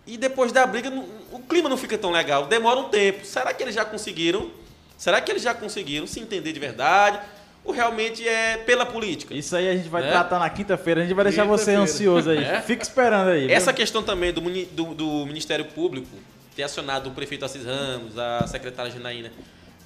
E 0.05 0.17
depois 0.17 0.51
da 0.51 0.65
briga, 0.65 0.91
o 1.31 1.39
clima 1.39 1.69
não 1.69 1.77
fica 1.77 1.97
tão 1.97 2.11
legal. 2.11 2.47
Demora 2.47 2.79
um 2.79 2.89
tempo. 2.89 3.25
Será 3.25 3.53
que 3.53 3.61
eles 3.63 3.75
já 3.75 3.85
conseguiram? 3.85 4.49
Será 4.97 5.21
que 5.21 5.31
eles 5.31 5.41
já 5.43 5.53
conseguiram 5.53 6.05
se 6.07 6.19
entender 6.19 6.51
de 6.51 6.59
verdade? 6.59 7.19
Ou 7.63 7.71
realmente 7.71 8.27
é 8.27 8.57
pela 8.57 8.85
política? 8.85 9.33
Isso 9.35 9.55
aí 9.55 9.69
a 9.69 9.75
gente 9.75 9.87
vai 9.87 10.01
Né? 10.01 10.09
tratar 10.11 10.39
na 10.39 10.49
quinta-feira. 10.49 11.01
A 11.01 11.03
gente 11.03 11.13
vai 11.13 11.23
deixar 11.25 11.43
você 11.45 11.71
ansioso 11.75 12.31
aí. 12.31 12.43
É? 12.43 12.61
Fica 12.61 12.81
esperando 12.83 13.29
aí. 13.29 13.47
viu? 13.47 13.55
Essa 13.55 13.71
questão 13.71 14.01
também 14.01 14.33
do, 14.33 14.41
do- 14.41 14.93
do 14.95 15.25
Ministério 15.27 15.65
Público 15.65 16.07
ter 16.55 16.63
acionado 16.63 17.09
o 17.09 17.13
prefeito 17.13 17.45
Assis 17.45 17.63
Ramos, 17.63 18.17
a 18.17 18.45
secretária 18.47 18.91
Janaína, 18.91 19.31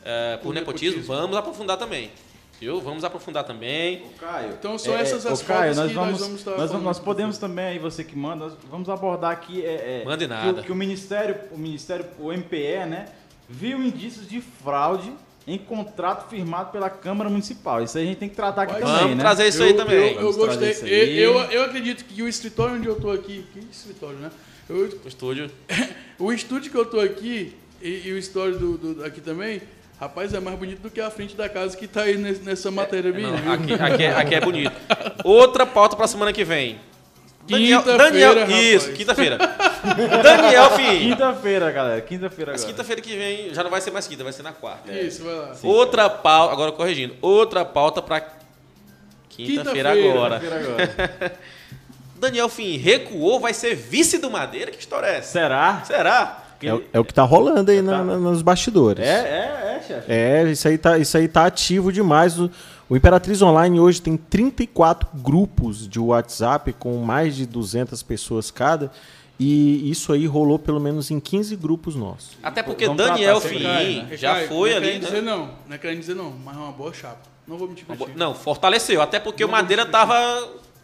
eh, 0.05 0.37
por, 0.37 0.47
Por 0.47 0.53
nepotismo, 0.55 0.97
nepotismo. 0.97 1.15
vamos 1.21 1.37
aprofundar 1.37 1.77
também. 1.77 2.09
Viu? 2.59 2.79
Vamos 2.81 3.03
aprofundar 3.03 3.43
também. 3.43 4.03
Caio. 4.19 4.51
Então 4.57 4.77
são 4.77 4.95
essas 4.95 5.25
as 5.25 5.41
ô, 5.41 5.45
Caio, 5.45 5.75
nós 5.75 5.87
que 5.89 5.93
vamos, 5.93 6.11
nós 6.11 6.21
vamos 6.21 6.39
estar 6.39 6.51
nós, 6.51 6.69
falando 6.71 6.83
nós 6.83 6.99
podemos 6.99 7.37
também, 7.37 7.65
aí 7.65 7.79
você 7.79 8.03
que 8.03 8.15
manda, 8.17 8.45
nós 8.45 8.53
vamos 8.69 8.87
abordar 8.89 9.31
aqui 9.31 9.63
é, 9.65 10.01
é, 10.01 10.05
Mande 10.05 10.25
que 10.25 10.31
o- 10.31 10.35
nada. 10.35 10.61
Que, 10.63 10.71
o 10.71 10.75
Ministério, 10.75 11.35
o 11.51 11.57
Ministério, 11.57 12.05
o 12.19 12.31
MPE, 12.31 12.85
né, 12.87 13.07
viu 13.49 13.81
indícios 13.83 14.27
de 14.27 14.39
fraude 14.41 15.11
em 15.47 15.57
contrato 15.59 16.27
firmado 16.29 16.71
pela 16.71 16.89
Câmara 16.89 17.29
Municipal. 17.29 17.83
Isso 17.83 17.97
aí 17.97 18.03
a 18.05 18.07
gente 18.07 18.17
tem 18.17 18.29
que 18.29 18.35
tratar 18.35 18.63
aqui 18.63 18.79
Vamos 18.81 18.99
também, 18.99 19.15
né? 19.15 19.21
trazer 19.21 19.47
isso 19.47 19.61
eu, 19.61 19.67
aí 19.67 19.73
também. 19.73 19.97
Eu, 20.13 20.21
eu 20.21 20.31
Vamos 20.31 20.35
trazer 20.37 20.67
gostei. 20.67 20.71
isso 20.71 20.85
aí. 20.85 21.19
Eu, 21.19 21.33
eu 21.51 21.63
acredito 21.65 22.03
que 22.05 22.23
o 22.23 22.27
escritório 22.27 22.75
onde 22.77 22.87
eu 22.87 22.95
tô 22.99 23.11
aqui. 23.11 23.45
Que 23.53 23.59
escritório, 23.71 24.17
né? 24.17 24.31
Eu- 24.67 24.89
O 25.03 25.07
estúdio. 25.07 25.51
o 26.17 26.31
estúdio 26.33 26.71
que 26.71 26.77
eu 26.77 26.85
tô 26.85 26.99
aqui 26.99 27.53
e, 27.79 28.07
e 28.07 28.13
o 28.13 28.17
estúdio 28.17 28.57
do, 28.57 28.77
do- 28.95 29.03
aqui 29.05 29.21
também, 29.21 29.61
rapaz, 29.99 30.33
é 30.33 30.39
mais 30.39 30.57
bonito 30.57 30.81
do 30.81 30.89
que 30.89 30.99
a 31.01 31.09
frente 31.09 31.35
da 31.35 31.47
casa 31.49 31.75
que 31.77 31.87
tá 31.87 32.01
aí 32.03 32.17
nes- 32.17 32.41
nessa 32.43 32.69
matéria 32.71 33.11
minha. 33.11 33.29
Não, 33.31 33.37
viu? 33.37 33.51
aqui, 33.53 33.73
aqui 33.73 34.03
é, 34.03 34.13
aqui 34.15 34.35
é 34.35 34.41
bonito. 34.41 34.73
Outra 35.23 35.65
pauta 35.65 35.95
pra 35.95 36.07
semana 36.07 36.31
que 36.33 36.43
vem. 36.43 36.79
Daniel, 37.47 37.83
rapaz. 37.83 38.51
isso, 38.55 38.91
quinta-feira. 38.93 39.37
Daniel 40.23 40.71
Fim. 40.71 41.09
Quinta-feira, 41.09 41.71
galera. 41.71 42.01
Quinta-feira 42.01 42.51
Mas 42.53 42.61
agora. 42.63 42.73
quinta-feira 42.73 43.01
que 43.03 43.15
vem 43.15 43.53
já 43.53 43.63
não 43.63 43.69
vai 43.69 43.79
ser 43.81 43.91
mais 43.91 44.07
quinta, 44.07 44.23
vai 44.23 44.33
ser 44.33 44.41
na 44.41 44.51
quarta. 44.51 44.91
Isso, 44.91 45.23
vai 45.23 45.35
lá. 45.35 45.51
Outra 45.61 46.09
pauta, 46.09 46.53
agora 46.53 46.71
corrigindo, 46.71 47.15
outra 47.21 47.63
pauta 47.63 48.01
pra 48.01 48.19
quinta-feira 49.29 49.91
Quinta-feira. 49.91 49.91
agora. 49.91 50.39
Quinta-feira 50.39 50.73
agora. 51.13 51.39
Daniel 52.17 52.49
Fim 52.49 52.77
recuou, 52.77 53.39
vai 53.39 53.53
ser 53.53 53.75
vice 53.75 54.17
do 54.17 54.31
Madeira? 54.31 54.71
Que 54.71 54.79
história 54.79 55.05
é 55.07 55.17
essa? 55.17 55.33
Será? 55.33 55.83
Será? 55.85 56.44
É, 56.61 56.73
o- 56.73 56.83
é 56.93 56.99
o 56.99 57.05
que 57.05 57.13
tá 57.13 57.23
rolando 57.23 57.71
aí 57.71 57.81
na- 57.81 58.03
na- 58.03 58.17
nos 58.17 58.41
bastidores. 58.41 59.03
É, 59.05 59.09
é, 59.09 59.77
é, 59.77 59.83
chefe. 59.87 60.11
É, 60.11 60.43
isso 60.51 60.67
aí 60.67 60.77
tá, 60.77 60.97
isso 60.97 61.17
aí 61.17 61.27
tá 61.27 61.45
ativo 61.45 61.91
demais. 61.91 62.39
O, 62.39 62.49
o 62.89 62.95
Imperatriz 62.95 63.41
Online 63.41 63.79
hoje 63.79 64.01
tem 64.01 64.15
34 64.17 65.07
grupos 65.15 65.87
de 65.87 65.99
WhatsApp 65.99 66.73
com 66.73 66.97
mais 66.97 67.35
de 67.35 67.45
200 67.45 68.01
pessoas 68.03 68.51
cada. 68.51 68.91
E 69.37 69.89
isso 69.91 70.13
aí 70.13 70.25
rolou 70.25 70.57
pelo 70.57 70.79
menos 70.79 71.11
em 71.11 71.19
15 71.19 71.57
grupos 71.57 71.93
nossos. 71.93 72.37
Até 72.41 72.63
porque 72.63 72.85
Vamos 72.85 73.03
Daniel 73.05 73.41
cair, 73.41 74.03
né? 74.03 74.15
já 74.15 74.47
foi 74.47 74.69
não 74.69 74.75
é 74.75 74.77
ali, 74.77 74.85
querendo 74.87 75.01
né? 75.03 75.09
dizer 75.09 75.21
não, 75.21 75.49
não 75.67 75.75
é 75.75 75.77
querendo 75.77 75.99
dizer 75.99 76.15
não, 76.15 76.31
mas 76.31 76.55
é 76.55 76.59
uma 76.59 76.71
boa 76.71 76.93
chapa. 76.93 77.17
Não 77.45 77.57
vou 77.57 77.67
mentir 77.67 77.85
pra 77.85 77.97
ti. 77.97 78.07
Não, 78.15 78.33
fortaleceu. 78.33 79.01
Até 79.01 79.19
porque 79.19 79.43
o 79.43 79.49
Madeira 79.49 79.85
tava 79.85 80.15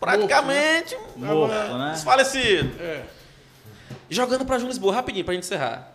praticamente 0.02 0.98
Morto, 1.16 1.54
né? 1.78 1.92
desfalecido. 1.94 2.72
É. 2.80 3.04
Jogando 4.12 4.46
pra 4.46 4.58
João 4.60 4.70
Lisboa, 4.70 4.94
rapidinho, 4.94 5.24
pra 5.26 5.34
gente 5.34 5.44
encerrar. 5.46 5.92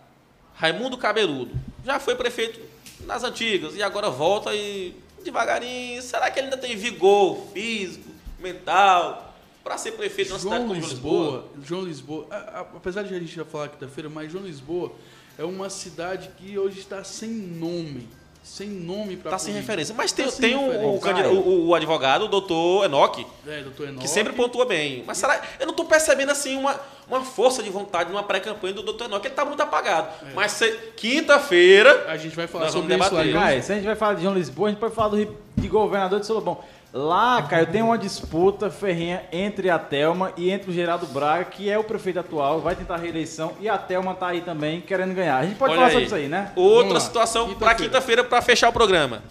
Raimundo 0.55 0.97
Cabeludo. 0.97 1.51
Já 1.85 1.99
foi 1.99 2.15
prefeito 2.15 2.59
nas 3.05 3.23
antigas 3.23 3.75
e 3.75 3.83
agora 3.83 4.09
volta 4.09 4.53
e 4.55 4.95
devagarinho. 5.23 6.01
Será 6.01 6.29
que 6.31 6.39
ele 6.39 6.47
ainda 6.47 6.57
tem 6.57 6.75
vigor 6.75 7.37
físico, 7.53 8.09
mental, 8.39 9.35
pra 9.63 9.77
ser 9.77 9.91
prefeito 9.91 10.31
uma 10.33 10.39
cidade 10.39 10.61
como 10.63 10.73
João 10.75 10.89
Lisboa? 10.89 11.31
Lisboa, 11.31 11.63
João 11.63 11.83
Lisboa, 11.83 12.27
a- 12.31 12.35
a- 12.35 12.61
apesar 12.75 13.03
de 13.03 13.13
a 13.13 13.19
gente 13.19 13.35
já 13.35 13.45
falar 13.45 13.69
quinta-feira, 13.69 14.09
mas 14.09 14.31
João 14.31 14.43
Lisboa 14.45 14.91
é 15.37 15.43
uma 15.43 15.69
cidade 15.69 16.29
que 16.37 16.57
hoje 16.57 16.79
está 16.79 17.03
sem 17.03 17.29
nome. 17.29 18.07
Sem 18.47 18.69
nome 18.69 19.17
para 19.17 19.31
Tá 19.31 19.37
sem 19.37 19.53
referência. 19.53 19.93
Mas 19.95 20.11
tem, 20.11 20.25
Tá 20.25 20.31
tem 20.39 20.55
o, 20.55 20.59
o, 20.59 20.67
referência. 20.71 20.99
candida- 21.01 21.29
o- 21.29 21.67
o 21.67 21.75
advogado, 21.75 22.25
o 22.25 22.27
doutor 22.27 22.85
Enoque, 22.85 23.25
É, 23.45 23.61
doutor 23.61 23.87
Enoque. 23.89 24.01
que 24.01 24.07
sempre 24.07 24.33
pontua 24.33 24.65
bem. 24.65 25.03
Mas 25.05 25.17
será. 25.17 25.39
Eu 25.59 25.67
não 25.67 25.73
tô 25.73 25.85
percebendo 25.85 26.31
assim 26.31 26.57
uma, 26.57 26.79
uma 27.07 27.21
força 27.23 27.61
de 27.61 27.69
vontade 27.69 28.09
numa 28.09 28.23
pré-campanha 28.23 28.73
do 28.73 28.81
doutor 28.81 29.05
Enoque. 29.05 29.27
Ele 29.27 29.35
tá 29.35 29.45
muito 29.45 29.61
apagado. 29.61 30.07
Mas 30.33 30.53
se- 30.53 30.71
quinta-feira. 30.95 32.05
A 32.07 32.17
gente 32.17 32.35
vai 32.35 32.47
falar 32.47 32.69
sobre 32.71 32.95
isso 32.95 33.09
debater. 33.09 33.33
Caio, 33.33 33.61
se 33.63 33.71
a 33.71 33.75
gente 33.75 33.85
vai 33.85 33.95
falar 33.95 34.13
de 34.15 34.21
João 34.23 34.33
Lisboa, 34.33 34.69
a 34.69 34.71
gente 34.71 34.79
pode 34.79 34.95
falar 34.95 35.09
do 35.09 35.37
de 35.57 35.67
governador 35.67 36.19
de 36.19 36.25
Solobão. 36.25 36.59
Lá, 36.93 37.41
Caio, 37.43 37.67
tem 37.67 37.81
uma 37.81 37.97
disputa 37.97 38.71
ferrenha 38.71 39.23
entre 39.31 39.69
a 39.69 39.77
Thelma 39.77 40.31
e 40.37 40.49
entre 40.49 40.71
o 40.71 40.73
Geraldo 40.73 41.05
Braga, 41.07 41.45
que 41.45 41.69
é 41.69 41.77
o 41.77 41.83
prefeito 41.83 42.19
atual, 42.19 42.61
vai 42.61 42.75
tentar 42.75 42.95
a 42.95 42.97
reeleição, 42.97 43.53
e 43.59 43.67
a 43.67 43.77
Thelma 43.77 44.15
tá 44.15 44.27
aí 44.27 44.41
também 44.41 44.79
querendo 44.81 45.13
ganhar. 45.13 45.37
A 45.37 45.45
gente 45.45 45.57
pode 45.57 45.71
Olha 45.73 45.79
falar 45.79 45.87
aí. 45.87 45.91
sobre 45.93 46.05
isso 46.05 46.15
aí, 46.15 46.27
né? 46.27 46.51
Outra 46.55 46.99
situação 46.99 47.53
pra 47.55 47.75
Quinta-feira. 47.75 48.23
pra 48.23 48.41
fechar 48.41 48.69
o 48.69 48.73
programa. 48.73 49.21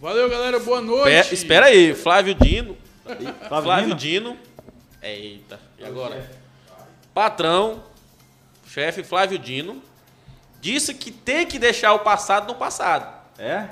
Valeu, 0.00 0.28
galera. 0.28 0.60
Boa 0.60 0.80
noite. 0.80 1.28
Pe- 1.28 1.34
espera 1.34 1.66
aí, 1.66 1.94
Flávio 1.94 2.34
Dino. 2.34 2.76
Flávio 3.48 3.84
vindo? 3.86 3.94
Dino. 3.96 4.36
Eita, 5.02 5.58
e 5.78 5.84
agora? 5.84 6.30
Patrão, 7.14 7.82
chefe 8.68 9.02
Flávio 9.02 9.38
Dino, 9.38 9.82
disse 10.60 10.94
que 10.94 11.10
tem 11.10 11.46
que 11.46 11.58
deixar 11.58 11.94
o 11.94 12.00
passado 12.00 12.46
no 12.46 12.54
passado. 12.54 13.06
É? 13.38 13.64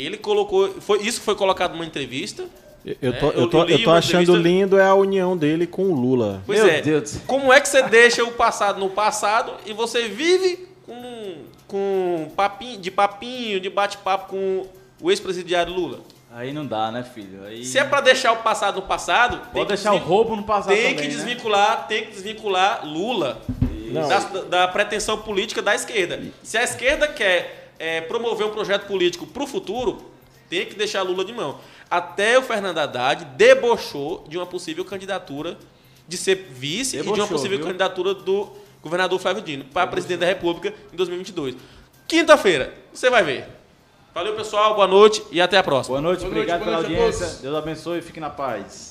Ele 0.00 0.16
colocou. 0.16 0.68
Foi, 0.80 1.02
isso 1.02 1.20
foi 1.20 1.34
colocado 1.34 1.72
numa 1.72 1.84
entrevista. 1.86 2.44
Eu, 2.84 2.96
eu 3.02 3.12
É, 3.12 3.16
tô, 3.18 3.26
eu- 3.26 3.32
eu 3.40 3.46
tô, 3.50 3.64
eu 3.64 3.82
tô 3.82 3.90
achando 3.90 4.22
entrevista- 4.22 4.48
lindo 4.48 4.78
é 4.78 4.84
a 4.86 4.94
união 4.94 5.36
dele 5.36 5.66
com 5.66 5.84
o 5.84 5.94
Lula. 5.94 6.42
Pois 6.46 6.62
Meu 6.62 6.70
é. 6.72 6.80
Deus. 6.80 7.18
Como 7.26 7.52
é 7.52 7.60
que 7.60 7.68
você 7.68 7.82
deixa 7.82 8.24
o 8.24 8.32
passado 8.32 8.78
no 8.80 8.88
passado 8.90 9.52
e 9.66 9.72
você 9.72 10.08
vive 10.08 10.68
com, 10.86 11.34
com 11.66 12.30
papinho, 12.36 12.78
de 12.78 12.90
papinho, 12.90 13.60
de 13.60 13.68
bate-papo 13.68 14.28
com 14.28 14.66
o 15.00 15.10
ex-presidiário 15.10 15.72
Lula? 15.72 16.00
Aí 16.32 16.52
não 16.52 16.64
dá, 16.66 16.90
né, 16.92 17.02
filho? 17.02 17.42
Aí... 17.44 17.64
Se 17.64 17.78
é 17.78 17.84
pra 17.84 18.00
deixar 18.00 18.32
o 18.32 18.36
passado 18.36 18.76
no 18.76 18.82
passado, 18.82 19.38
tem 19.38 19.46
Pode 19.52 19.64
que 19.66 19.68
deixar 19.74 19.92
o 19.94 19.98
roubo 19.98 20.36
no 20.36 20.44
passado 20.44 20.68
tem 20.74 20.82
também, 20.90 20.96
que 20.96 21.02
né? 21.02 21.08
desvincular, 21.08 21.86
tem 21.88 22.04
que 22.04 22.12
desvincular 22.12 22.86
Lula 22.86 23.40
da, 23.92 24.42
da 24.42 24.68
pretensão 24.68 25.18
política 25.18 25.60
da 25.62 25.74
esquerda. 25.74 26.20
Se 26.42 26.56
a 26.58 26.62
esquerda 26.62 27.08
quer 27.08 27.67
é, 27.78 28.00
promover 28.00 28.46
um 28.46 28.50
projeto 28.50 28.86
político 28.86 29.26
para 29.26 29.42
o 29.42 29.46
futuro, 29.46 29.98
Tem 30.48 30.64
que 30.64 30.74
deixar 30.74 31.02
Lula 31.02 31.24
de 31.24 31.32
mão. 31.32 31.60
Até 31.90 32.38
o 32.38 32.42
Fernando 32.42 32.78
Haddad 32.78 33.24
debochou 33.36 34.24
de 34.28 34.38
uma 34.38 34.46
possível 34.46 34.82
candidatura 34.84 35.58
de 36.06 36.16
ser 36.16 36.36
vice 36.50 36.96
e 36.96 37.02
de 37.02 37.06
uma 37.06 37.14
Debochou, 37.14 37.36
possível 37.36 37.58
viu? 37.58 37.66
candidatura 37.66 38.14
do 38.14 38.48
governador 38.82 39.18
Flávio 39.20 39.42
Dino 39.42 39.64
para 39.64 39.86
presidente 39.86 40.20
da 40.20 40.26
República 40.26 40.74
em 40.90 40.96
2022. 40.96 41.54
Quinta-feira, 42.06 42.72
você 42.92 43.10
vai 43.10 43.22
ver. 43.22 43.46
Valeu, 44.14 44.34
pessoal. 44.34 44.74
Boa 44.74 44.86
noite 44.86 45.22
e 45.30 45.38
até 45.38 45.58
a 45.58 45.62
próxima. 45.62 45.98
Boa 45.98 46.00
noite, 46.00 46.20
Boa 46.20 46.30
noite, 46.34 46.50
obrigado 46.50 46.64
boa 46.64 46.78
pela 46.78 46.88
noite 46.88 46.98
audiência. 46.98 47.42
Deus 47.42 47.54
abençoe 47.54 47.98
e 47.98 48.02
fique 48.02 48.18
na 48.18 48.30
paz. 48.30 48.87